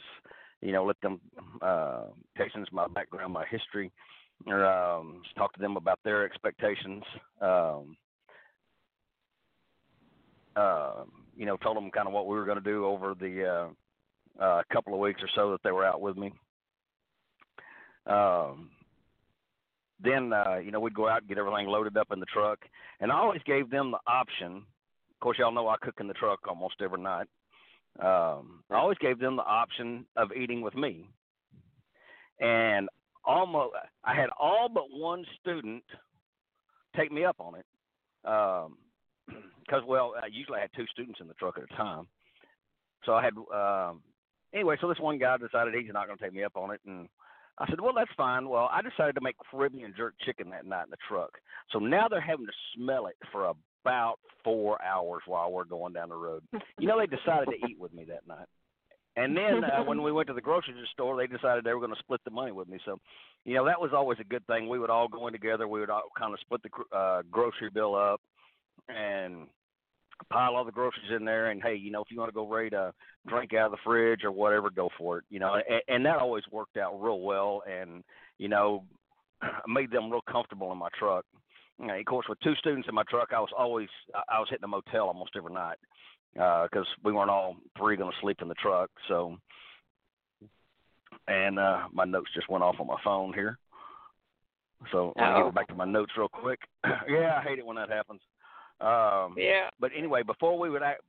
you 0.62 0.74
know, 0.74 0.86
let 0.86 1.02
them 1.02 1.20
uh 1.64 2.04
expectations, 2.36 2.68
my 2.72 2.86
background, 2.88 3.34
my 3.34 3.46
history, 3.50 3.92
or 4.48 4.66
um 4.66 5.22
talk 5.38 5.54
to 5.54 5.60
them 5.60 5.78
about 5.78 6.00
their 6.04 6.26
expectations. 6.26 7.04
Um 7.42 7.98
uh, 10.56 11.04
you 11.36 11.46
know, 11.46 11.58
told 11.58 11.78
them 11.78 11.92
kind 11.92 12.08
of 12.08 12.14
what 12.14 12.28
we 12.28 12.36
were 12.36 12.46
going 12.46 12.58
to 12.58 12.64
do 12.64 12.86
over 12.86 13.14
the 13.14 13.46
uh, 14.40 14.44
uh, 14.44 14.62
couple 14.72 14.94
of 14.94 15.00
weeks 15.00 15.22
or 15.22 15.30
so 15.36 15.52
that 15.52 15.62
they 15.64 15.72
were 15.72 15.86
out 15.86 16.02
with 16.02 16.18
me. 16.18 16.32
Um, 18.08 18.70
then, 20.02 20.32
uh, 20.32 20.58
you 20.58 20.72
know, 20.72 20.80
we'd 20.80 20.94
go 20.94 21.08
out 21.08 21.22
and 21.22 21.28
get 21.30 21.38
everything 21.38 21.68
loaded 21.68 21.98
up 21.98 22.08
in 22.12 22.20
the 22.20 22.26
truck, 22.28 22.60
and 23.00 23.12
I 23.12 23.16
always 23.16 23.42
gave 23.46 23.70
them 23.70 23.92
the 23.92 24.00
option. 24.08 24.58
Of 24.58 25.20
course, 25.22 25.38
y'all 25.40 25.52
know 25.52 25.68
I 25.68 25.76
cook 25.82 25.96
in 26.00 26.08
the 26.08 26.14
truck 26.14 26.40
almost 26.48 26.76
every 26.82 27.02
night. 27.02 27.28
Um, 28.00 28.64
I 28.70 28.76
always 28.76 28.98
gave 28.98 29.20
them 29.20 29.38
the 29.38 29.46
option 29.46 30.06
of 30.18 30.32
eating 30.34 30.62
with 30.62 30.76
me, 30.76 31.08
and 32.40 32.90
almost 33.26 33.76
I 34.04 34.16
had 34.16 34.30
all 34.40 34.70
but 34.74 34.86
one 34.92 35.26
student 35.42 35.84
take 36.96 37.12
me 37.12 37.26
up 37.26 37.38
on 37.40 37.56
it. 37.56 37.66
Um, 38.26 38.78
because 39.66 39.84
well, 39.88 40.14
I 40.22 40.28
usually 40.28 40.60
had 40.60 40.70
two 40.76 40.86
students 40.92 41.20
in 41.20 41.28
the 41.28 41.34
truck 41.36 41.58
at 41.58 41.64
a 41.64 41.76
time. 41.76 42.08
So 43.06 43.14
I 43.14 43.24
had 43.24 43.34
um 43.54 44.02
anyway, 44.54 44.78
so 44.80 44.88
this 44.88 45.00
one 45.00 45.20
guy 45.20 45.38
decided 45.38 45.74
he's 45.76 45.94
not 45.94 46.08
going 46.08 46.18
to 46.18 46.24
take 46.24 46.34
me 46.34 46.44
up 46.44 46.56
on 46.56 46.72
it 46.72 46.82
and 46.86 47.08
I 47.58 47.68
said, 47.70 47.80
"Well, 47.80 47.94
that's 47.96 48.12
fine." 48.18 48.50
Well, 48.50 48.70
I 48.72 48.82
decided 48.82 49.16
to 49.16 49.22
make 49.22 49.38
Caribbean 49.50 49.94
jerk 49.96 50.16
chicken 50.26 50.50
that 50.50 50.66
night 50.66 50.86
in 50.86 50.92
the 50.92 50.98
truck. 51.08 51.32
So 51.72 51.80
now 51.80 52.08
they're 52.10 52.20
having 52.20 52.48
to 52.48 52.52
smell 52.76 53.08
it 53.08 53.16
for 53.32 53.46
about 53.46 54.20
4 54.44 54.84
hours 54.84 55.22
while 55.26 55.52
we're 55.52 55.64
going 55.64 55.94
down 55.94 56.10
the 56.10 56.16
road. 56.16 56.44
You 56.78 56.88
know, 56.88 57.00
they 57.00 57.06
decided 57.06 57.48
to 57.50 57.68
eat 57.70 57.80
with 57.80 57.94
me 57.94 58.04
that 58.06 58.28
night. 58.28 58.48
And 59.16 59.36
then 59.38 59.64
uh, 59.64 59.84
when 59.84 60.02
we 60.02 60.12
went 60.12 60.28
to 60.28 60.34
the 60.34 60.42
grocery 60.42 60.74
store, 60.94 61.18
they 61.18 61.28
decided 61.28 61.64
they 61.64 61.74
were 61.74 61.80
going 61.80 61.94
to 61.94 62.00
split 62.00 62.22
the 62.26 62.32
money 62.32 62.52
with 62.52 62.68
me. 62.68 62.80
So, 62.86 63.00
you 63.46 63.56
know, 63.56 63.66
that 63.66 63.80
was 63.80 63.92
always 63.94 64.20
a 64.20 64.26
good 64.26 64.46
thing. 64.48 64.68
We 64.68 64.80
would 64.80 64.90
all 64.90 65.08
go 65.08 65.28
in 65.28 65.34
together. 65.34 65.68
We 65.68 65.80
would 65.80 65.90
all 65.90 66.04
kind 66.18 66.34
of 66.34 66.40
split 66.40 66.62
the 66.64 66.98
uh, 66.98 67.22
grocery 67.32 67.70
bill 67.74 67.96
up 67.96 68.22
and 68.90 69.48
pile 70.32 70.56
all 70.56 70.66
the 70.66 70.72
groceries 70.72 71.12
in 71.16 71.26
there. 71.26 71.52
And 71.52 71.62
hey, 71.62 71.76
you 71.76 71.92
know, 71.92 72.02
if 72.02 72.08
you 72.10 72.20
want 72.20 72.30
to 72.30 72.36
go 72.36 72.48
raid 72.48 72.74
a 72.74 72.94
drink 73.28 73.54
out 73.54 73.68
of 73.68 73.72
the 73.72 73.78
fridge 73.84 74.24
or 74.24 74.32
whatever, 74.32 74.70
go 74.70 74.90
for 74.98 75.20
it. 75.20 75.26
You 75.30 75.40
know, 75.40 75.56
and, 75.56 75.82
and 75.88 76.06
that 76.06 76.20
always 76.20 76.44
worked 76.52 76.78
out 76.78 77.02
real 77.02 77.22
well. 77.22 77.64
And 77.70 78.04
you 78.38 78.48
know, 78.48 78.84
made 79.68 79.92
them 79.92 80.12
real 80.12 80.22
comfortable 80.30 80.72
in 80.72 80.78
my 80.78 80.90
truck. 80.98 81.26
You 81.80 81.88
know, 81.88 81.96
of 81.96 82.06
course, 82.06 82.26
with 82.30 82.40
two 82.40 82.56
students 82.56 82.88
in 82.88 82.96
my 82.96 83.04
truck, 83.10 83.30
I 83.36 83.40
was 83.40 83.50
always 83.58 83.90
I 84.30 84.40
was 84.40 84.48
hitting 84.50 84.64
a 84.64 84.68
motel 84.68 85.08
almost 85.08 85.32
every 85.36 85.54
night 85.54 85.78
because 86.36 86.86
we 87.04 87.12
weren't 87.14 87.30
all 87.30 87.56
three 87.78 87.96
going 87.98 88.12
to 88.12 88.18
sleep 88.22 88.38
in 88.42 88.48
the 88.48 88.56
truck. 88.56 88.90
So, 89.08 89.38
and 91.28 91.58
uh, 91.58 91.88
my 91.92 92.06
notes 92.06 92.30
just 92.36 92.50
went 92.50 92.64
off 92.64 92.76
on 92.80 92.88
my 92.88 92.98
phone 93.04 93.34
here. 93.34 93.58
So 94.92 95.14
let 95.16 95.34
me 95.38 95.44
get 95.46 95.56
back 95.56 95.68
to 95.70 95.76
my 95.76 95.86
notes 95.86 96.12
real 96.18 96.28
quick. 96.30 96.60
yeah, 97.10 97.40
I 97.40 97.42
hate 97.42 97.60
it 97.60 97.66
when 97.66 97.78
that 97.78 97.90
happens. 97.90 98.22
Um, 98.82 99.36
Yeah. 99.38 99.70
but 99.80 99.92
anyway, 99.98 100.22
before 100.22 100.60
we 100.60 100.70
would 100.70 100.84
act, 100.84 101.02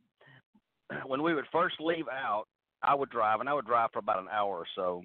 when 1.06 1.22
we 1.22 1.34
would 1.34 1.46
first 1.52 1.76
leave 1.80 2.06
out, 2.08 2.44
I 2.82 2.94
would 2.94 3.10
drive, 3.10 3.40
and 3.40 3.48
I 3.48 3.54
would 3.54 3.66
drive 3.66 3.90
for 3.92 3.98
about 3.98 4.20
an 4.20 4.28
hour 4.30 4.56
or 4.56 4.66
so. 4.74 5.02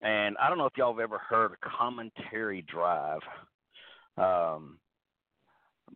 And 0.00 0.36
I 0.38 0.48
don't 0.48 0.58
know 0.58 0.66
if 0.66 0.72
y'all 0.76 0.94
have 0.94 1.00
ever 1.00 1.18
heard 1.18 1.52
a 1.52 1.68
commentary 1.78 2.62
drive. 2.62 3.20
Um, 4.16 4.78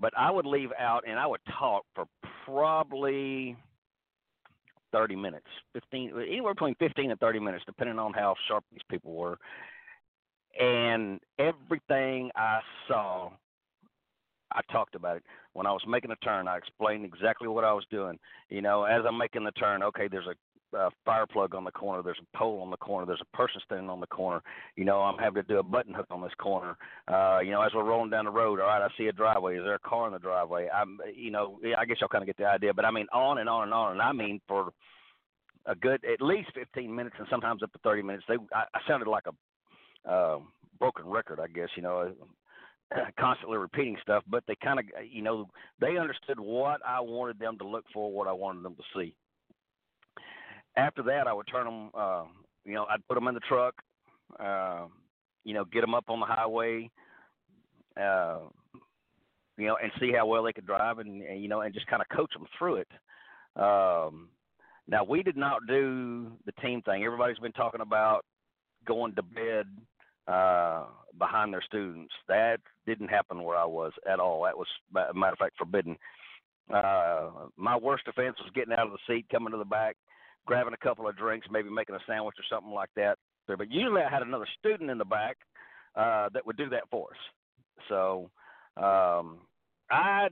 but 0.01 0.13
I 0.17 0.31
would 0.31 0.47
leave 0.47 0.71
out 0.79 1.05
and 1.07 1.19
I 1.19 1.27
would 1.27 1.41
talk 1.59 1.85
for 1.95 2.07
probably 2.45 3.57
30 4.93 5.17
minutes, 5.17 5.47
15, 5.73 6.13
anywhere 6.29 6.55
between 6.55 6.75
15 6.77 7.11
and 7.11 7.21
30 7.21 7.41
minutes, 7.41 7.65
depending 7.67 7.99
on 7.99 8.13
how 8.13 8.35
sharp 8.47 8.65
these 8.71 8.83
people 8.91 9.15
were. 9.15 9.39
And 10.61 11.19
everything 11.39 12.31
I 12.37 12.61
saw, 12.87 13.31
I 14.53 14.61
talked 14.71 14.95
about 14.95 15.17
it. 15.17 15.23
When 15.55 15.67
I 15.67 15.73
was 15.73 15.83
making 15.87 16.11
a 16.11 16.17
turn, 16.17 16.47
I 16.47 16.59
explained 16.59 17.07
exactly 17.07 17.49
what 17.49 17.65
I 17.65 17.73
was 17.73 17.85
doing. 17.91 18.19
You 18.51 18.61
know, 18.61 18.85
as 18.85 19.03
I'm 19.07 19.17
making 19.17 19.45
the 19.45 19.53
turn, 19.53 19.83
okay, 19.83 20.09
there's 20.09 20.27
a 20.27 20.35
uh, 20.79 20.91
fire 21.05 21.27
plug 21.27 21.55
on 21.55 21.65
the 21.65 21.71
corner. 21.71 22.03
There's 22.03 22.21
a 22.21 22.37
pole 22.37 22.61
on 22.61 22.71
the 22.71 22.77
corner. 22.77 23.07
There's 23.07 23.23
a 23.23 23.37
person 23.37 23.61
standing 23.65 23.91
on 23.91 24.01
the 24.01 24.07
corner. 24.07 24.43
You 24.77 24.85
know, 24.85 25.01
I'm 25.01 25.19
having 25.19 25.43
to 25.43 25.49
do 25.49 25.59
a 25.59 25.63
button 25.63 25.95
hook 25.95 26.07
on 26.11 26.23
this 26.23 26.33
corner. 26.39 26.77
Uh, 27.09 27.41
you 27.41 27.51
know, 27.51 27.63
as 27.63 27.73
we're 27.75 27.85
rolling 27.85 28.11
down 28.11 28.25
the 28.25 28.31
road, 28.31 28.61
all 28.61 28.67
right, 28.67 28.83
I 28.83 28.89
see 28.97 29.07
a 29.07 29.13
driveway. 29.13 29.57
Is 29.57 29.65
there 29.65 29.75
a 29.75 29.79
car 29.79 30.07
in 30.07 30.13
the 30.13 30.19
driveway? 30.19 30.69
I'm, 30.69 30.99
you 31.15 31.31
know, 31.31 31.61
I 31.77 31.85
guess 31.85 31.99
y'all 32.01 32.09
kind 32.09 32.23
of 32.23 32.27
get 32.27 32.37
the 32.37 32.47
idea. 32.47 32.75
But 32.75 32.85
I 32.85 32.91
mean, 32.91 33.07
on 33.13 33.39
and 33.39 33.49
on 33.49 33.65
and 33.65 33.75
on. 33.75 33.93
And 33.93 34.03
I 34.03 34.13
mean, 34.13 34.41
for 34.49 34.73
a 35.67 35.75
good 35.75 36.05
at 36.05 36.21
least 36.21 36.51
15 36.55 36.95
minutes 36.95 37.17
and 37.19 37.29
sometimes 37.31 37.63
up 37.63 37.73
to 37.73 37.79
30 37.81 38.03
minutes. 38.03 38.25
They, 38.29 38.35
I, 38.53 38.65
I 38.75 38.81
sounded 38.89 39.09
like 39.09 39.25
a 39.27 40.11
uh, 40.11 40.39
broken 40.79 41.07
record, 41.07 41.39
I 41.41 41.47
guess. 41.47 41.69
You 41.77 41.83
know, 41.83 42.13
constantly 43.19 43.59
repeating 43.59 43.97
stuff. 44.03 44.25
But 44.29 44.45
they 44.49 44.57
kind 44.63 44.79
of, 44.79 44.87
you 45.09 45.23
know, 45.23 45.49
they 45.81 45.97
understood 45.99 46.41
what 46.41 46.81
I 46.87 47.01
wanted 47.01 47.39
them 47.39 47.59
to 47.59 47.67
look 47.67 47.85
for, 47.93 48.11
what 48.11 48.29
I 48.29 48.33
wanted 48.33 48.65
them 48.65 48.75
to 48.77 48.83
see 48.97 49.15
after 50.77 51.03
that, 51.05 51.27
I 51.27 51.33
would 51.33 51.47
turn 51.47 51.65
them. 51.65 51.91
Uh, 51.95 52.25
you 52.65 52.75
know, 52.75 52.87
I'd 52.89 53.07
put 53.09 53.15
them 53.15 53.29
in 53.29 53.35
the 53.35 53.41
truck. 53.41 53.75
Uh, 54.39 54.87
you 55.45 55.55
know, 55.55 55.65
get 55.65 55.81
them 55.81 55.95
up 55.95 56.05
on 56.09 56.21
the 56.21 56.27
highway. 56.27 56.91
Uh, 58.01 58.39
you 59.59 59.67
know, 59.67 59.77
and 59.83 59.93
see 60.01 60.13
how 60.17 60.27
well 60.27 60.43
they 60.43 60.53
could 60.53 60.67
drive, 60.67 60.99
and, 60.99 61.23
and 61.23 61.43
you 61.43 61.49
know, 61.49 61.61
and 61.61 61.75
just 61.75 61.87
kind 61.87 62.03
of 62.03 62.17
coach 62.17 62.33
them 62.33 62.47
through 62.59 62.77
it. 62.77 62.89
Um, 63.57 64.29
now, 64.89 65.05
we 65.05 65.23
did 65.23 65.37
not 65.37 65.67
do 65.69 66.33
the 66.47 66.53
team 66.63 66.83
thing. 66.83 67.05
Everybody's 67.05 67.39
been 67.39 67.53
talking 67.53 67.81
about 67.81 68.25
going 68.87 69.15
to 69.15 69.23
bed 69.23 69.67
uh, 70.27 70.87
behind 71.19 71.53
their 71.53 71.63
students. 71.63 72.13
That 72.29 72.59
didn't 72.87 73.09
happen 73.09 73.43
where 73.43 73.57
I 73.57 73.65
was 73.65 73.93
at 74.11 74.21
all. 74.21 74.43
That 74.45 74.57
was, 74.57 74.67
matter 74.93 75.33
of 75.33 75.39
fact, 75.39 75.57
forbidden. 75.59 75.97
Uh, 76.73 77.31
my 77.57 77.77
worst 77.77 78.05
offense 78.09 78.37
was 78.41 78.51
getting 78.55 78.73
out 78.73 78.87
of 78.87 78.93
the 78.93 78.99
seat, 79.07 79.27
coming 79.31 79.53
to 79.53 79.59
the 79.59 79.65
back, 79.65 79.97
grabbing 80.47 80.75
a 80.75 80.85
couple 80.85 81.09
of 81.09 81.17
drinks, 81.17 81.47
maybe 81.51 81.71
making 81.71 81.95
a 81.95 82.01
sandwich 82.07 82.37
or 82.39 82.45
something 82.51 82.73
like 82.73 82.91
that. 82.97 83.19
But 83.47 83.71
usually 83.71 84.03
I 84.03 84.11
had 84.11 84.23
another 84.23 84.47
student 84.59 84.91
in 84.91 84.99
the 84.99 85.05
back 85.05 85.37
uh, 85.97 86.29
that 86.33 86.47
would 86.47 86.57
do 86.57 86.69
that 86.71 86.85
for 86.91 87.09
us. 87.11 87.19
So 87.89 88.31
um, 88.77 89.39
I 89.91 90.29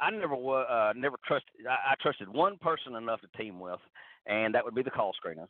I 0.00 0.10
never 0.10 0.34
uh, 0.34 0.92
never 0.94 1.16
trusted. 1.26 1.66
I, 1.68 1.92
I 1.92 1.94
trusted 2.00 2.28
one 2.28 2.58
person 2.58 2.94
enough 2.94 3.20
to 3.20 3.38
team 3.38 3.60
with, 3.60 3.80
and 4.26 4.54
that 4.54 4.64
would 4.64 4.74
be 4.74 4.82
the 4.82 4.90
call 4.90 5.12
screener. 5.12 5.46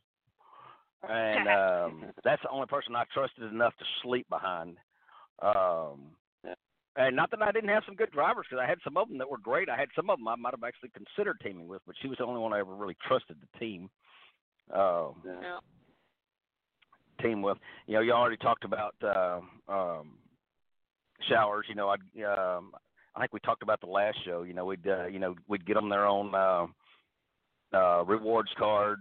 And 1.09 1.49
um, 2.05 2.05
that's 2.25 2.43
the 2.43 2.51
only 2.51 2.67
person 2.67 2.95
I 2.95 3.05
trusted 3.13 3.51
enough 3.51 3.77
to 3.79 3.85
sleep 4.03 4.29
behind. 4.29 4.77
Um, 5.43 6.11
and 6.99 7.17
not 7.17 7.31
that 7.31 7.41
I 7.43 7.53
didn't 7.53 7.71
have 7.71 7.85
some 7.87 7.95
good 7.95 8.11
drivers, 8.11 8.47
because 8.51 8.63
I 8.63 8.69
had 8.69 8.79
some 8.83 8.97
of 8.97 9.09
them 9.09 9.19
that 9.19 9.31
were 9.31 9.39
great. 9.39 9.69
I 9.69 9.77
had 9.77 9.89
some 9.95 10.11
of 10.11 10.19
them 10.19 10.29
I 10.29 10.37
might 10.37 10.53
have 10.53 10.65
actually 10.65 10.91
considered 10.91 11.39
teaming 11.43 11.69
with, 11.69 11.81
but 11.87 11.95
she 12.03 12.09
was 12.09 12.19
the 12.19 12.25
only 12.25 12.41
one 12.41 12.53
I 12.53 12.59
ever 12.59 12.75
really 12.75 12.97
trusted 13.07 13.37
to 13.41 13.59
team. 13.59 13.89
Uh, 14.73 15.11
Yeah. 15.25 15.61
team 17.23 17.41
with. 17.43 17.59
You 17.87 17.95
know, 17.95 18.01
you 18.01 18.13
already 18.13 18.37
talked 18.37 18.65
about 18.65 18.95
uh, 19.03 19.41
um, 19.69 20.19
showers. 21.29 21.67
You 21.69 21.75
know, 21.75 21.89
I 21.89 21.97
um, 22.25 22.73
I 23.15 23.21
think 23.21 23.33
we 23.33 23.41
talked 23.41 23.63
about 23.63 23.81
the 23.81 23.87
last 23.87 24.19
show. 24.25 24.43
You 24.43 24.55
know, 24.55 24.67
we'd 24.67 24.87
uh, 24.87 25.07
you 25.07 25.19
know 25.19 25.35
we'd 25.49 25.67
get 25.67 25.75
them 25.75 25.89
their 25.89 26.07
own 26.07 26.35
uh, 26.35 26.67
uh, 27.73 28.05
rewards 28.05 28.51
card. 28.59 28.99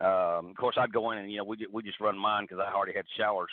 Um, 0.00 0.50
of 0.50 0.56
course, 0.56 0.76
I'd 0.78 0.92
go 0.92 1.10
in 1.12 1.18
and 1.18 1.30
you 1.30 1.38
know 1.38 1.44
we 1.44 1.56
we 1.72 1.82
just 1.82 2.00
run 2.00 2.18
mine 2.18 2.44
because 2.44 2.58
I 2.64 2.72
already 2.72 2.92
had 2.94 3.06
showers 3.16 3.50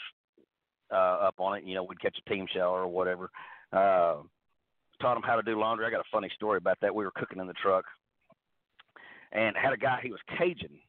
uh, 0.91 1.27
up 1.27 1.35
on 1.39 1.57
it. 1.57 1.63
You 1.63 1.75
know, 1.75 1.83
we'd 1.83 2.01
catch 2.01 2.17
a 2.23 2.29
team 2.29 2.45
shower 2.53 2.81
or 2.81 2.87
whatever. 2.87 3.29
Uh, 3.73 4.17
taught 5.01 5.15
them 5.15 5.23
how 5.23 5.35
to 5.35 5.41
do 5.41 5.59
laundry. 5.59 5.85
I 5.85 5.89
got 5.89 5.99
a 5.99 6.11
funny 6.11 6.29
story 6.35 6.57
about 6.57 6.77
that. 6.81 6.93
We 6.93 7.03
were 7.03 7.11
cooking 7.11 7.39
in 7.39 7.47
the 7.47 7.53
truck 7.53 7.85
and 9.31 9.55
had 9.57 9.73
a 9.73 9.77
guy. 9.77 9.99
He 10.01 10.11
was 10.11 10.19
Cajun, 10.37 10.79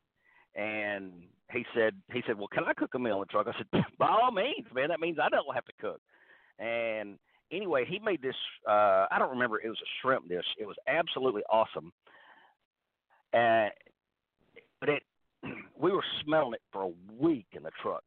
and 0.55 1.13
he 1.51 1.65
said 1.75 1.95
he 2.13 2.23
said, 2.27 2.39
"Well, 2.39 2.49
can 2.49 2.65
I 2.65 2.75
cook 2.75 2.95
a 2.95 2.99
meal 2.99 3.15
in 3.17 3.21
the 3.21 3.27
truck?" 3.27 3.47
I 3.49 3.57
said, 3.59 3.85
"By 3.99 4.09
all 4.09 4.31
means, 4.31 4.67
man. 4.75 4.89
That 4.89 5.01
means 5.01 5.19
I 5.21 5.29
don't 5.29 5.55
have 5.55 5.65
to 5.65 5.73
cook." 5.81 6.01
And 6.59 7.19
anyway, 7.51 7.85
he 7.89 7.99
made 7.99 8.23
this. 8.23 8.37
Uh, 8.69 9.07
I 9.11 9.17
don't 9.19 9.31
remember. 9.31 9.61
It 9.61 9.69
was 9.69 9.81
a 9.83 9.91
shrimp 10.01 10.29
dish. 10.29 10.45
It 10.59 10.67
was 10.67 10.77
absolutely 10.87 11.43
awesome. 11.51 11.93
And 13.33 13.73
but 14.81 14.89
it, 14.91 15.03
we 15.81 15.91
were 15.91 16.05
smelling 16.25 16.55
it 16.55 16.63
for 16.73 16.83
a 16.83 16.93
week 17.19 17.47
in 17.53 17.63
the 17.63 17.73
truck, 17.83 18.05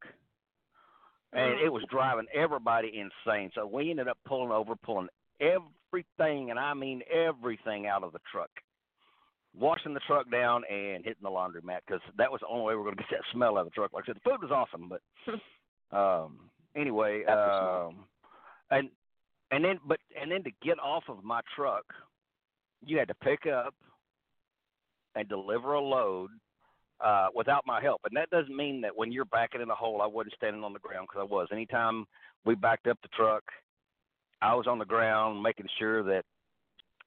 and 1.34 1.60
it 1.60 1.72
was 1.72 1.84
driving 1.90 2.26
everybody 2.34 2.88
insane. 2.88 3.52
So 3.56 3.66
we 3.68 3.92
ended 3.92 4.08
up 4.08 4.18
pulling 4.26 4.52
over, 4.52 4.76
pulling 4.76 5.10
everything, 5.40 6.50
and 6.50 6.60
I 6.60 6.74
mean 6.74 7.02
everything, 7.12 7.88
out 7.88 8.04
of 8.04 8.14
the 8.14 8.20
truck 8.32 8.50
washing 9.60 9.94
the 9.94 10.00
truck 10.02 10.30
down 10.32 10.64
and 10.70 11.04
hitting 11.04 11.24
the 11.24 11.30
laundromat 11.30 11.80
because 11.86 12.02
that 12.18 12.32
was 12.32 12.42
the 12.42 12.48
only 12.48 12.66
way 12.66 12.74
we 12.74 12.78
were 12.78 12.84
going 12.84 12.96
to 12.96 13.04
get 13.04 13.12
that 13.12 13.22
smell 13.34 13.58
out 13.58 13.62
of 13.62 13.66
the 13.68 13.72
truck. 13.72 13.94
Like 13.94 14.04
I 14.06 14.08
said, 14.08 14.18
the 14.18 14.30
food 14.30 14.42
was 14.42 14.52
awesome, 14.52 14.90
but 14.90 15.96
um, 15.98 16.50
anyway, 16.76 17.24
um, 17.26 18.06
and 18.72 18.90
and 19.52 19.64
then 19.64 19.80
but 19.88 20.00
and 20.20 20.32
then 20.32 20.44
to 20.44 20.52
get 20.64 20.80
off 20.80 21.04
of 21.10 21.24
my 21.24 21.42
truck, 21.56 21.86
you 22.86 22.98
had 22.98 23.08
to 23.08 23.16
pick 23.16 23.46
up 23.46 23.74
and 25.16 25.28
deliver 25.28 25.74
a 25.74 25.82
load 25.82 26.30
uh, 27.04 27.28
without 27.36 27.64
my 27.66 27.82
help. 27.82 28.02
And 28.06 28.16
that 28.18 28.30
doesn't 28.30 28.56
mean 28.56 28.82
that 28.82 28.96
when 28.96 29.12
you're 29.12 29.26
backing 29.26 29.62
in 29.62 29.70
a 29.70 29.76
hole, 29.76 30.02
I 30.02 30.08
wasn't 30.08 30.36
standing 30.36 30.64
on 30.64 30.74
the 30.74 30.80
ground 30.80 31.08
because 31.08 31.28
I 31.30 31.32
was. 31.32 31.48
Anytime 31.52 32.06
we 32.46 32.56
backed 32.56 32.88
up 32.88 32.98
the 33.02 33.10
truck, 33.10 33.44
I 34.42 34.54
was 34.56 34.68
on 34.68 34.80
the 34.80 34.86
ground 34.86 35.42
making 35.42 35.68
sure 35.80 36.04
that 36.04 36.24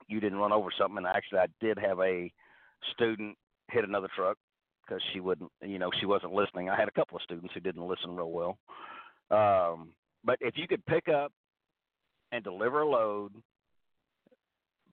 you 0.08 0.20
didn't 0.20 0.38
run 0.38 0.52
over 0.52 0.70
something. 0.76 0.98
And 0.98 1.06
actually, 1.06 1.38
I 1.40 1.46
did 1.60 1.78
have 1.78 2.00
a 2.00 2.32
student 2.92 3.36
hit 3.70 3.84
another 3.84 4.08
truck 4.14 4.36
because 4.84 5.02
she 5.12 5.20
wouldn't, 5.20 5.50
you 5.62 5.78
know, 5.78 5.90
she 6.00 6.06
wasn't 6.06 6.32
listening. 6.32 6.68
I 6.68 6.76
had 6.76 6.88
a 6.88 6.92
couple 6.92 7.16
of 7.16 7.22
students 7.22 7.54
who 7.54 7.60
didn't 7.60 7.86
listen 7.86 8.16
real 8.16 8.30
well. 8.32 8.58
Um, 9.30 9.90
but 10.24 10.38
if 10.40 10.54
you 10.56 10.66
could 10.66 10.84
pick 10.86 11.08
up 11.08 11.32
and 12.32 12.42
deliver 12.42 12.80
a 12.80 12.88
load 12.88 13.32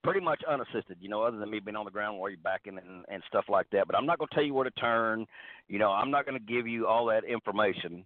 pretty 0.08 0.24
much 0.24 0.40
unassisted, 0.48 0.96
you 1.00 1.08
know, 1.08 1.22
other 1.22 1.36
than 1.36 1.50
me 1.50 1.60
being 1.60 1.76
on 1.76 1.84
the 1.84 1.90
ground 1.90 2.18
while 2.18 2.30
you're 2.30 2.38
backing 2.42 2.78
and, 2.78 3.04
and 3.08 3.22
stuff 3.28 3.44
like 3.48 3.66
that. 3.70 3.86
But 3.86 3.94
I'm 3.94 4.06
not 4.06 4.18
going 4.18 4.28
to 4.28 4.34
tell 4.34 4.44
you 4.44 4.54
where 4.54 4.64
to 4.64 4.70
turn. 4.70 5.26
You 5.68 5.78
know, 5.78 5.90
I'm 5.90 6.10
not 6.10 6.24
going 6.24 6.38
to 6.38 6.52
give 6.52 6.66
you 6.66 6.86
all 6.86 7.04
that 7.06 7.24
information. 7.24 8.04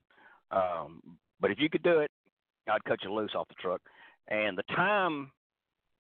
Um, 0.51 1.01
but 1.41 1.53
if 1.53 1.59
you 1.61 1.71
could 1.71 1.85
do 1.85 2.01
it, 2.01 2.11
I'd 2.69 2.83
cut 2.85 2.99
you 3.05 3.13
loose 3.13 3.31
off 3.37 3.47
the 3.47 3.55
truck. 3.55 3.81
And 4.29 4.59
the 4.59 4.65
time 4.75 5.31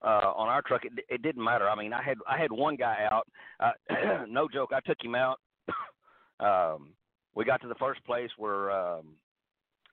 uh, 0.05 0.33
on 0.35 0.49
our 0.49 0.61
truck, 0.63 0.85
it, 0.85 0.93
it 1.09 1.23
didn't 1.23 1.45
matter. 1.45 1.69
I 1.69 1.77
mean, 1.77 1.93
I 1.93 2.03
had 2.03 2.19
I 2.29 2.37
had 2.37 2.51
one 2.51 2.75
guy 2.75 3.07
out. 3.11 3.29
Uh, 3.61 4.25
no 4.29 4.49
joke, 4.53 4.71
I 4.75 4.81
took 4.81 4.99
him 5.03 5.15
out. 5.15 5.39
um, 6.41 6.95
we 7.37 7.45
got 7.45 7.63
to 7.63 7.69
the 7.69 7.77
first 7.77 8.05
place 8.05 8.31
where 8.37 8.73
um, 8.73 9.15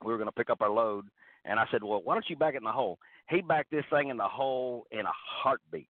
we 0.03 0.11
were 0.11 0.17
going 0.17 0.27
to 0.27 0.35
pick 0.35 0.49
up 0.49 0.61
our 0.61 0.71
load, 0.71 1.05
and 1.45 1.59
I 1.59 1.65
said, 1.71 1.83
"Well, 1.83 2.01
why 2.03 2.15
don't 2.15 2.29
you 2.29 2.35
back 2.35 2.53
it 2.53 2.57
in 2.57 2.63
the 2.63 2.71
hole?" 2.71 2.99
He 3.29 3.41
backed 3.41 3.71
this 3.71 3.85
thing 3.89 4.09
in 4.09 4.17
the 4.17 4.27
hole 4.27 4.85
in 4.91 5.01
a 5.01 5.11
heartbeat. 5.41 5.89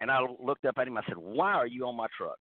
And 0.00 0.10
I 0.10 0.20
looked 0.42 0.64
up 0.66 0.76
at 0.78 0.86
him. 0.86 0.98
I 0.98 1.02
said, 1.06 1.16
"Why 1.16 1.52
are 1.52 1.66
you 1.66 1.86
on 1.86 1.96
my 1.96 2.06
truck?" 2.16 2.38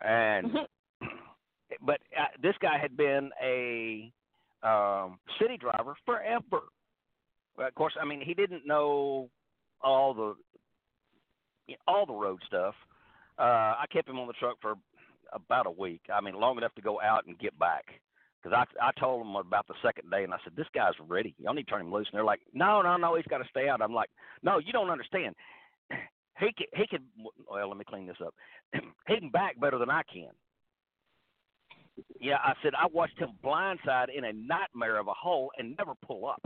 And 0.00 0.52
but 1.82 2.00
uh, 2.18 2.26
this 2.42 2.54
guy 2.60 2.78
had 2.78 2.96
been 2.96 3.30
a 3.42 4.12
um, 4.62 5.18
city 5.40 5.56
driver 5.56 5.94
forever. 6.04 6.64
Well, 7.56 7.68
of 7.68 7.74
course, 7.74 7.94
I 8.00 8.04
mean 8.04 8.20
he 8.20 8.34
didn't 8.34 8.66
know 8.66 9.30
all 9.80 10.14
the 10.14 10.34
all 11.86 12.06
the 12.06 12.12
road 12.12 12.40
stuff. 12.46 12.74
Uh, 13.38 13.76
I 13.78 13.84
kept 13.92 14.08
him 14.08 14.18
on 14.18 14.26
the 14.26 14.32
truck 14.34 14.56
for 14.60 14.74
about 15.32 15.66
a 15.66 15.70
week. 15.70 16.02
I 16.12 16.20
mean, 16.20 16.34
long 16.34 16.58
enough 16.58 16.74
to 16.74 16.82
go 16.82 17.00
out 17.00 17.26
and 17.26 17.38
get 17.38 17.58
back. 17.58 17.84
Because 18.42 18.66
I 18.80 18.88
I 18.88 18.92
told 19.00 19.20
them 19.20 19.36
about 19.36 19.66
the 19.66 19.74
second 19.82 20.10
day, 20.10 20.24
and 20.24 20.32
I 20.32 20.38
said, 20.44 20.54
"This 20.56 20.68
guy's 20.74 20.94
ready. 21.06 21.34
Y'all 21.38 21.54
need 21.54 21.66
to 21.66 21.70
turn 21.70 21.80
him 21.82 21.92
loose." 21.92 22.08
And 22.10 22.16
they're 22.16 22.24
like, 22.24 22.40
"No, 22.52 22.82
no, 22.82 22.96
no, 22.96 23.16
he's 23.16 23.26
got 23.26 23.38
to 23.38 23.48
stay 23.48 23.68
out." 23.68 23.82
I'm 23.82 23.94
like, 23.94 24.10
"No, 24.42 24.58
you 24.58 24.72
don't 24.72 24.90
understand. 24.90 25.34
He 26.38 26.52
can 26.52 26.66
he 26.72 26.86
can. 26.86 27.00
Well, 27.50 27.66
let 27.68 27.76
me 27.76 27.84
clean 27.84 28.06
this 28.06 28.16
up. 28.24 28.32
he 29.08 29.18
can 29.18 29.30
back 29.30 29.58
better 29.58 29.76
than 29.76 29.90
I 29.90 30.02
can." 30.04 30.30
Yeah, 32.20 32.36
I 32.36 32.52
said 32.62 32.74
I 32.74 32.86
watched 32.92 33.18
him 33.18 33.30
blindside 33.44 34.16
in 34.16 34.24
a 34.24 34.32
nightmare 34.32 34.98
of 34.98 35.08
a 35.08 35.14
hole 35.14 35.50
and 35.58 35.76
never 35.76 35.94
pull 36.06 36.26
up. 36.26 36.40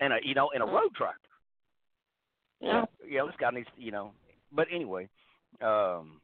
And 0.00 0.12
a 0.12 0.16
you 0.24 0.34
know 0.34 0.50
in 0.50 0.62
a 0.62 0.66
road 0.66 0.94
tractor. 0.96 1.20
Yeah. 2.60 2.84
Yeah, 3.08 3.24
this 3.24 3.36
guy 3.38 3.50
needs 3.50 3.68
you 3.76 3.92
know. 3.92 4.12
But 4.52 4.66
anyway, 4.72 5.08
um, 5.62 6.20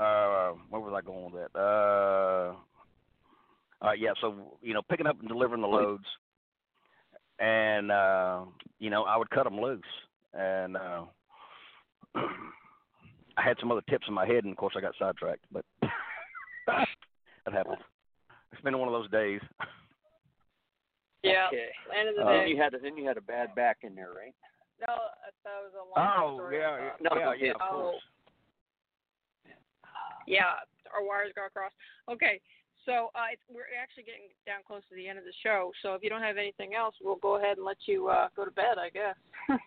uh, 0.00 0.52
where 0.70 0.80
was 0.80 0.92
I 0.96 1.00
going 1.06 1.32
with 1.32 1.42
that? 1.52 1.58
Uh, 1.58 2.54
uh, 3.86 3.92
yeah, 3.92 4.12
so 4.20 4.58
you 4.62 4.74
know, 4.74 4.82
picking 4.82 5.06
up 5.06 5.18
and 5.20 5.28
delivering 5.28 5.62
the 5.62 5.68
loads, 5.68 6.04
and 7.38 7.90
uh, 7.90 8.44
you 8.78 8.90
know, 8.90 9.04
I 9.04 9.16
would 9.16 9.30
cut 9.30 9.44
them 9.44 9.60
loose, 9.60 9.82
and 10.32 10.76
uh, 10.76 11.02
I 12.16 13.42
had 13.42 13.56
some 13.60 13.70
other 13.72 13.82
tips 13.88 14.06
in 14.08 14.14
my 14.14 14.26
head, 14.26 14.44
and 14.44 14.52
of 14.52 14.56
course, 14.56 14.74
I 14.76 14.80
got 14.80 14.94
sidetracked, 14.98 15.44
but 15.52 15.64
that 16.66 17.52
happens. 17.52 17.78
It's 18.52 18.62
been 18.62 18.78
one 18.78 18.88
of 18.88 18.94
those 18.94 19.10
days. 19.10 19.40
Yeah. 21.22 21.48
Okay. 21.48 21.68
End 21.98 22.08
of 22.08 22.16
the 22.16 22.22
Uh, 22.22 22.32
then 22.38 22.48
you 22.48 22.56
had 22.56 22.74
a, 22.74 22.78
then 22.78 22.96
you 22.96 23.06
had 23.06 23.16
a 23.16 23.22
bad 23.22 23.54
back 23.54 23.78
in 23.82 23.94
there, 23.94 24.10
right? 24.14 24.34
No, 24.80 24.94
that 25.44 25.58
was 25.62 25.72
a 25.72 25.98
long 25.98 26.08
Oh 26.20 26.36
story. 26.36 26.58
yeah, 26.58 26.70
Uh, 26.70 26.76
yeah, 26.76 26.90
No, 27.00 27.10
yeah, 27.18 27.32
yeah, 27.38 27.50
of 27.52 27.60
oh. 27.72 27.98
Course. 30.24 30.40
Yeah, 30.40 30.64
our 30.92 31.04
wires 31.04 31.32
got 31.36 31.52
crossed. 31.52 31.76
Okay, 32.10 32.40
so 32.86 33.12
uh, 33.14 33.32
it's, 33.32 33.42
we're 33.48 33.70
actually 33.76 34.04
getting 34.04 34.28
down 34.44 34.60
close 34.66 34.82
to 34.88 34.94
the 34.96 35.08
end 35.08 35.18
of 35.18 35.24
the 35.24 35.36
show. 35.42 35.72
So 35.82 35.94
if 35.94 36.02
you 36.02 36.10
don't 36.10 36.22
have 36.22 36.36
anything 36.36 36.74
else, 36.74 36.94
we'll 37.00 37.20
go 37.20 37.36
ahead 37.36 37.56
and 37.56 37.64
let 37.64 37.78
you 37.86 38.08
uh, 38.08 38.28
go 38.36 38.44
to 38.44 38.50
bed, 38.50 38.76
I 38.78 38.90
guess. 38.90 39.16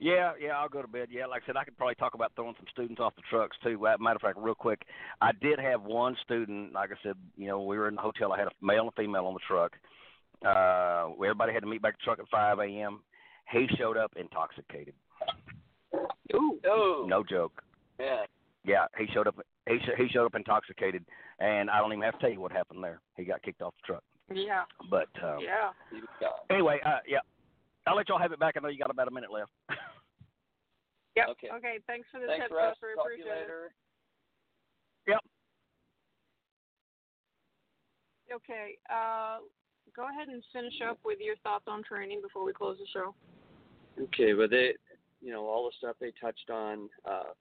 Yeah, 0.00 0.32
yeah, 0.40 0.52
I'll 0.52 0.68
go 0.68 0.80
to 0.80 0.88
bed. 0.88 1.08
Yeah, 1.10 1.26
like 1.26 1.42
I 1.42 1.46
said, 1.46 1.56
I 1.58 1.64
could 1.64 1.76
probably 1.76 1.94
talk 1.94 2.14
about 2.14 2.32
throwing 2.34 2.54
some 2.56 2.64
students 2.72 3.00
off 3.00 3.14
the 3.16 3.22
trucks 3.28 3.54
too. 3.62 3.78
Matter 3.78 4.16
of 4.16 4.22
fact, 4.22 4.38
real 4.38 4.54
quick, 4.54 4.80
I 5.20 5.32
did 5.42 5.58
have 5.58 5.82
one 5.82 6.16
student. 6.24 6.72
Like 6.72 6.90
I 6.90 6.94
said, 7.02 7.16
you 7.36 7.48
know, 7.48 7.62
we 7.62 7.76
were 7.76 7.86
in 7.86 7.96
the 7.96 8.00
hotel. 8.00 8.32
I 8.32 8.38
had 8.38 8.48
a 8.48 8.52
male 8.62 8.80
and 8.80 8.88
a 8.88 8.92
female 8.92 9.26
on 9.26 9.34
the 9.34 9.40
truck. 9.46 9.72
Uh, 10.42 11.12
everybody 11.22 11.52
had 11.52 11.60
to 11.60 11.68
meet 11.68 11.82
back 11.82 11.92
at 11.92 11.98
the 11.98 12.04
truck 12.04 12.18
at 12.18 12.30
5 12.30 12.60
a.m. 12.60 13.00
He 13.52 13.68
showed 13.76 13.98
up 13.98 14.12
intoxicated. 14.16 14.94
Ooh. 16.34 16.58
Oh. 16.66 17.04
No 17.06 17.22
joke. 17.22 17.62
Yeah. 17.98 18.24
Yeah, 18.64 18.86
he 18.98 19.06
showed 19.12 19.26
up. 19.26 19.36
He 19.68 19.78
sh- 19.78 19.96
he 19.96 20.08
showed 20.08 20.26
up 20.26 20.34
intoxicated, 20.34 21.04
and 21.38 21.70
I 21.70 21.78
don't 21.78 21.92
even 21.92 22.02
have 22.02 22.14
to 22.14 22.20
tell 22.20 22.30
you 22.30 22.40
what 22.40 22.52
happened 22.52 22.82
there. 22.84 23.00
He 23.16 23.24
got 23.24 23.42
kicked 23.42 23.62
off 23.62 23.74
the 23.82 23.86
truck. 23.86 24.04
Yeah. 24.32 24.64
But 24.90 25.08
um, 25.22 25.40
Yeah. 25.40 25.70
He 25.90 25.96
was 25.96 26.08
gone. 26.20 26.30
anyway, 26.50 26.78
uh, 26.84 26.98
yeah, 27.08 27.18
I'll 27.86 27.96
let 27.96 28.08
y'all 28.08 28.18
have 28.18 28.32
it 28.32 28.38
back. 28.40 28.54
I 28.56 28.60
know 28.60 28.68
you 28.68 28.78
got 28.78 28.90
about 28.90 29.08
a 29.08 29.10
minute 29.10 29.30
left. 29.32 29.50
Yep. 31.16 31.26
Okay. 31.30 31.48
Okay. 31.52 31.78
Thanks 31.88 32.06
for 32.12 32.20
the 32.20 32.28
Thanks, 32.28 32.46
tip, 32.46 32.52
Russ. 32.56 32.76
Buster. 32.78 32.94
Talk 32.94 33.06
to 33.10 33.16
you 33.18 33.24
Appreciate 33.24 33.40
later. 33.42 33.66
it. 33.66 33.72
Okay. 38.32 38.78
Uh, 38.88 39.38
go 39.94 40.06
ahead 40.08 40.28
and 40.28 40.40
finish 40.52 40.74
up 40.88 40.98
with 41.04 41.18
your 41.20 41.34
thoughts 41.42 41.64
on 41.66 41.82
training 41.82 42.20
before 42.22 42.44
we 42.44 42.52
close 42.52 42.78
the 42.78 42.86
show. 42.92 43.12
Okay, 44.00 44.32
but 44.32 44.50
they, 44.50 44.74
you 45.20 45.32
know, 45.32 45.46
all 45.46 45.64
the 45.64 45.72
stuff 45.78 45.96
they 46.00 46.12
touched 46.20 46.48
on, 46.48 46.88
uh, 47.04 47.34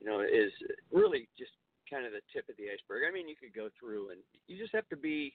you 0.00 0.06
know, 0.06 0.20
is 0.20 0.52
really 0.92 1.28
just 1.38 1.52
kind 1.90 2.06
of 2.06 2.12
the 2.12 2.20
tip 2.32 2.48
of 2.48 2.56
the 2.56 2.64
iceberg. 2.64 3.02
I 3.08 3.12
mean, 3.12 3.28
you 3.28 3.36
could 3.36 3.54
go 3.54 3.68
through 3.78 4.10
and 4.10 4.20
you 4.46 4.58
just 4.58 4.74
have 4.74 4.88
to 4.90 4.96
be, 4.96 5.34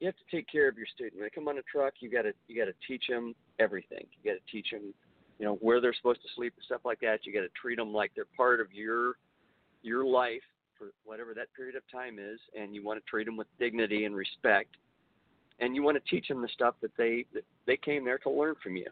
you 0.00 0.06
have 0.06 0.16
to 0.16 0.36
take 0.36 0.46
care 0.50 0.68
of 0.68 0.78
your 0.78 0.86
student. 0.86 1.16
When 1.16 1.24
they 1.24 1.30
come 1.30 1.48
on 1.48 1.58
a 1.58 1.62
truck, 1.62 1.94
you 2.00 2.10
got 2.10 2.22
to 2.22 2.32
you 2.46 2.56
got 2.56 2.70
to 2.70 2.78
teach 2.86 3.04
them 3.08 3.34
everything. 3.58 4.06
You 4.22 4.32
got 4.32 4.38
to 4.38 4.52
teach 4.52 4.70
them, 4.70 4.94
you 5.38 5.46
know, 5.46 5.54
where 5.60 5.80
they're 5.80 5.94
supposed 5.94 6.22
to 6.22 6.28
sleep 6.36 6.54
and 6.56 6.64
stuff 6.64 6.82
like 6.84 7.00
that. 7.00 7.26
You 7.26 7.32
got 7.32 7.40
to 7.40 7.50
treat 7.60 7.76
them 7.76 7.92
like 7.92 8.12
they're 8.14 8.32
part 8.36 8.60
of 8.60 8.72
your 8.72 9.14
your 9.82 10.04
life 10.04 10.42
for 10.78 10.88
whatever 11.04 11.34
that 11.34 11.48
period 11.56 11.74
of 11.74 11.82
time 11.90 12.18
is, 12.18 12.38
and 12.58 12.74
you 12.74 12.84
want 12.84 13.02
to 13.02 13.10
treat 13.10 13.24
them 13.24 13.36
with 13.36 13.48
dignity 13.58 14.04
and 14.04 14.14
respect. 14.14 14.76
And 15.60 15.74
you 15.74 15.82
want 15.82 15.96
to 16.02 16.10
teach 16.10 16.28
them 16.28 16.40
the 16.40 16.48
stuff 16.48 16.76
that 16.82 16.96
they 16.96 17.24
that 17.34 17.44
they 17.66 17.76
came 17.76 18.04
there 18.04 18.18
to 18.18 18.30
learn 18.30 18.54
from 18.62 18.76
you. 18.76 18.86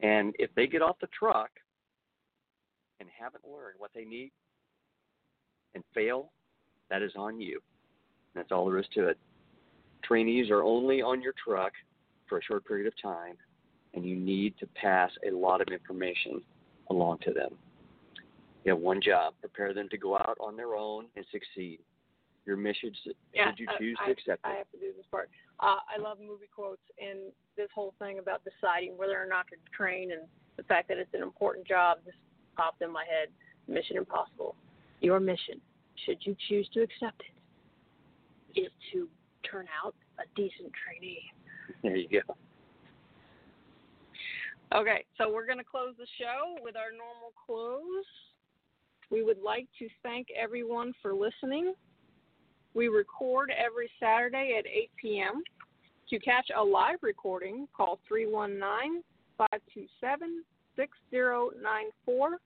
And 0.00 0.32
if 0.38 0.54
they 0.54 0.68
get 0.68 0.80
off 0.80 0.96
the 1.00 1.08
truck 1.08 1.50
and 3.00 3.08
haven't 3.18 3.44
learned 3.44 3.76
what 3.78 3.90
they 3.94 4.04
need 4.04 4.32
and 5.74 5.84
fail, 5.94 6.30
that 6.90 7.02
is 7.02 7.12
on 7.16 7.40
you. 7.40 7.60
That's 8.34 8.52
all 8.52 8.66
there 8.66 8.78
is 8.78 8.86
to 8.94 9.08
it. 9.08 9.18
Trainees 10.04 10.50
are 10.50 10.62
only 10.62 11.02
on 11.02 11.20
your 11.20 11.34
truck 11.44 11.72
for 12.28 12.38
a 12.38 12.42
short 12.42 12.66
period 12.66 12.86
of 12.86 12.94
time, 13.02 13.36
and 13.94 14.04
you 14.04 14.16
need 14.16 14.54
to 14.58 14.66
pass 14.80 15.10
a 15.26 15.34
lot 15.34 15.60
of 15.60 15.68
information 15.68 16.40
along 16.90 17.18
to 17.24 17.32
them. 17.32 17.50
You 18.64 18.72
have 18.72 18.80
one 18.80 19.00
job 19.00 19.34
prepare 19.40 19.72
them 19.72 19.88
to 19.90 19.98
go 19.98 20.16
out 20.16 20.36
on 20.40 20.56
their 20.56 20.74
own 20.74 21.06
and 21.16 21.24
succeed. 21.32 21.80
Your 22.46 22.56
mission, 22.56 22.92
yeah, 23.34 23.50
should 23.50 23.58
you 23.58 23.66
choose 23.78 23.96
I, 24.00 24.06
to 24.06 24.12
accept 24.12 24.40
I, 24.44 24.50
it. 24.50 24.52
I 24.52 24.56
have 24.56 24.70
to 24.72 24.78
do 24.78 24.92
this 24.96 25.06
part. 25.10 25.28
Uh, 25.60 25.76
I 25.88 26.00
love 26.00 26.18
movie 26.20 26.48
quotes 26.54 26.80
and 26.98 27.32
this 27.56 27.68
whole 27.74 27.92
thing 27.98 28.18
about 28.18 28.42
deciding 28.44 28.96
whether 28.96 29.20
or 29.20 29.26
not 29.26 29.46
to 29.48 29.56
train 29.76 30.12
and 30.12 30.22
the 30.56 30.62
fact 30.62 30.88
that 30.88 30.96
it's 30.98 31.12
an 31.12 31.22
important 31.22 31.66
job 31.66 31.98
just 32.04 32.16
popped 32.58 32.82
in 32.82 32.92
my 32.92 33.04
head. 33.04 33.28
Mission 33.68 33.96
Impossible. 33.96 34.54
Your 35.00 35.20
mission, 35.20 35.60
should 36.04 36.18
you 36.22 36.36
choose 36.48 36.68
to 36.74 36.82
accept 36.82 37.22
it, 38.54 38.60
is 38.60 38.70
to 38.92 39.08
turn 39.50 39.66
out 39.84 39.94
a 40.18 40.24
decent 40.34 40.72
trainee. 40.84 41.22
There 41.82 41.96
you 41.96 42.08
go. 42.08 42.34
Okay, 44.74 45.04
so 45.16 45.32
we're 45.32 45.46
going 45.46 45.58
to 45.58 45.64
close 45.64 45.94
the 45.98 46.06
show 46.18 46.62
with 46.62 46.76
our 46.76 46.90
normal 46.90 47.32
close. 47.46 48.04
We 49.10 49.22
would 49.22 49.40
like 49.40 49.66
to 49.78 49.88
thank 50.02 50.28
everyone 50.38 50.92
for 51.00 51.14
listening. 51.14 51.72
We 52.74 52.88
record 52.88 53.50
every 53.56 53.90
Saturday 54.00 54.56
at 54.58 54.66
8 54.66 54.90
p.m. 55.00 55.42
To 56.10 56.18
catch 56.18 56.50
a 56.54 56.62
live 56.62 56.98
recording, 57.02 57.68
call 57.74 57.98
319 58.08 59.02
527 59.38 60.42
6094. 60.76 62.38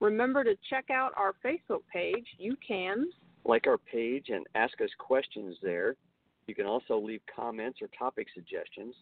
Remember 0.00 0.44
to 0.44 0.56
check 0.68 0.90
out 0.90 1.12
our 1.16 1.34
Facebook 1.44 1.82
page. 1.92 2.26
You 2.38 2.56
can 2.66 3.06
Like 3.44 3.66
our 3.66 3.78
page 3.78 4.26
and 4.28 4.46
ask 4.54 4.80
us 4.80 4.90
questions 4.98 5.56
there. 5.62 5.96
You 6.46 6.54
can 6.54 6.66
also 6.66 6.98
leave 6.98 7.20
comments 7.34 7.80
or 7.82 7.88
topic 7.98 8.28
suggestions. 8.34 8.94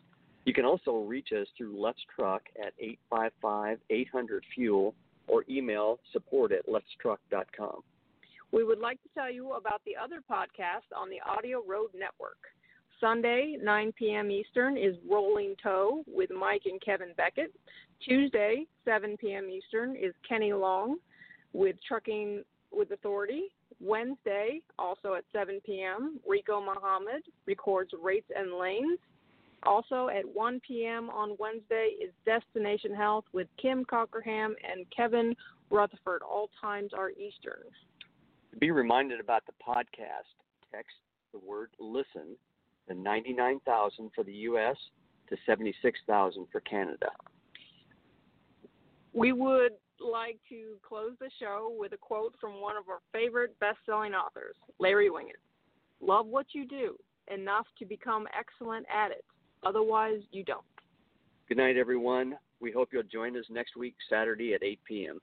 You 0.45 0.53
can 0.53 0.65
also 0.65 0.99
reach 0.99 1.29
us 1.33 1.47
through 1.57 1.81
Let's 1.81 2.01
Truck 2.15 2.43
at 2.59 2.75
855 2.79 3.79
800 3.91 4.45
Fuel 4.55 4.95
or 5.27 5.45
email 5.49 5.99
support 6.13 6.53
at 6.53 6.67
letstruck.com. 6.67 7.83
We 8.53 8.63
would 8.63 8.79
like 8.79 9.03
to 9.03 9.09
tell 9.15 9.33
you 9.33 9.53
about 9.55 9.81
the 9.85 9.97
other 9.97 10.21
podcast 10.31 10.95
on 10.97 11.09
the 11.11 11.19
Audio 11.27 11.63
Road 11.67 11.91
Network. 11.93 12.39
Sunday, 13.01 13.57
9 13.63 13.93
p.m. 13.99 14.31
Eastern, 14.31 14.77
is 14.77 14.97
Rolling 15.09 15.55
Toe 15.63 16.05
with 16.07 16.31
Mike 16.31 16.63
and 16.67 16.81
Kevin 16.81 17.13
Beckett. 17.17 17.53
Tuesday, 18.07 18.67
7 18.85 19.17
p.m. 19.17 19.49
Eastern, 19.49 19.97
is 19.97 20.15
Kenny 20.29 20.53
Long 20.53 20.97
with 21.53 21.77
Trucking 21.87 22.43
with 22.73 22.91
Authority. 22.91 23.45
Wednesday, 23.81 24.61
also 24.79 25.15
at 25.15 25.25
7 25.33 25.61
p.m., 25.65 26.21
Rico 26.27 26.61
Muhammad 26.61 27.23
records 27.47 27.91
Rates 28.01 28.31
and 28.35 28.59
Lanes. 28.59 28.99
Also 29.65 30.09
at 30.09 30.25
1 30.27 30.61
p.m. 30.67 31.11
on 31.11 31.37
Wednesday 31.39 31.93
is 32.03 32.13
Destination 32.27 32.95
Health 32.95 33.25
with 33.33 33.49
Kim 33.61 33.85
Cockerham 33.85 34.55
and 34.71 34.87
Kevin 34.95 35.35
Rutherford. 35.71 36.23
All 36.23 36.51
times 36.61 36.93
are 36.97 37.11
Eastern. 37.11 37.63
Be 38.61 38.71
reminded 38.71 39.21
about 39.21 39.43
the 39.47 39.53
podcast, 39.53 40.35
text 40.71 40.95
the 41.33 41.39
word 41.39 41.71
listen 41.81 42.37
to 42.89 42.95
99,000 42.95 44.11
for 44.15 44.25
the 44.25 44.33
U.S. 44.33 44.77
to 45.29 45.37
76,000 45.47 46.47
for 46.51 46.61
Canada. 46.61 47.09
We 49.13 49.33
would 49.33 49.73
like 50.01 50.39
to 50.49 50.77
close 50.87 51.13
the 51.21 51.31
show 51.41 51.73
with 51.79 51.93
a 51.93 51.97
quote 51.97 52.35
from 52.41 52.61
one 52.61 52.77
of 52.77 52.89
our 52.89 53.01
favorite 53.13 53.59
best 53.61 53.79
selling 53.87 54.13
authors, 54.13 54.57
Larry 54.79 55.09
Winget. 55.09 55.41
Love 56.01 56.27
what 56.27 56.47
you 56.53 56.67
do 56.67 56.97
enough 57.33 57.67
to 57.79 57.87
become 57.87 58.27
excellent 58.39 58.87
at 58.95 59.11
it. 59.11 59.25
Otherwise, 59.65 60.21
you 60.31 60.45
don't. 60.45 60.65
Good 61.49 61.57
night, 61.57 61.77
everyone. 61.77 62.37
We 62.61 62.73
hope 62.73 62.91
you'll 62.93 63.03
join 63.03 63.37
us 63.37 63.45
next 63.51 63.77
week, 63.77 63.95
Saturday 64.11 64.55
at 64.55 64.63
8 64.63 64.81
p.m. 64.87 65.21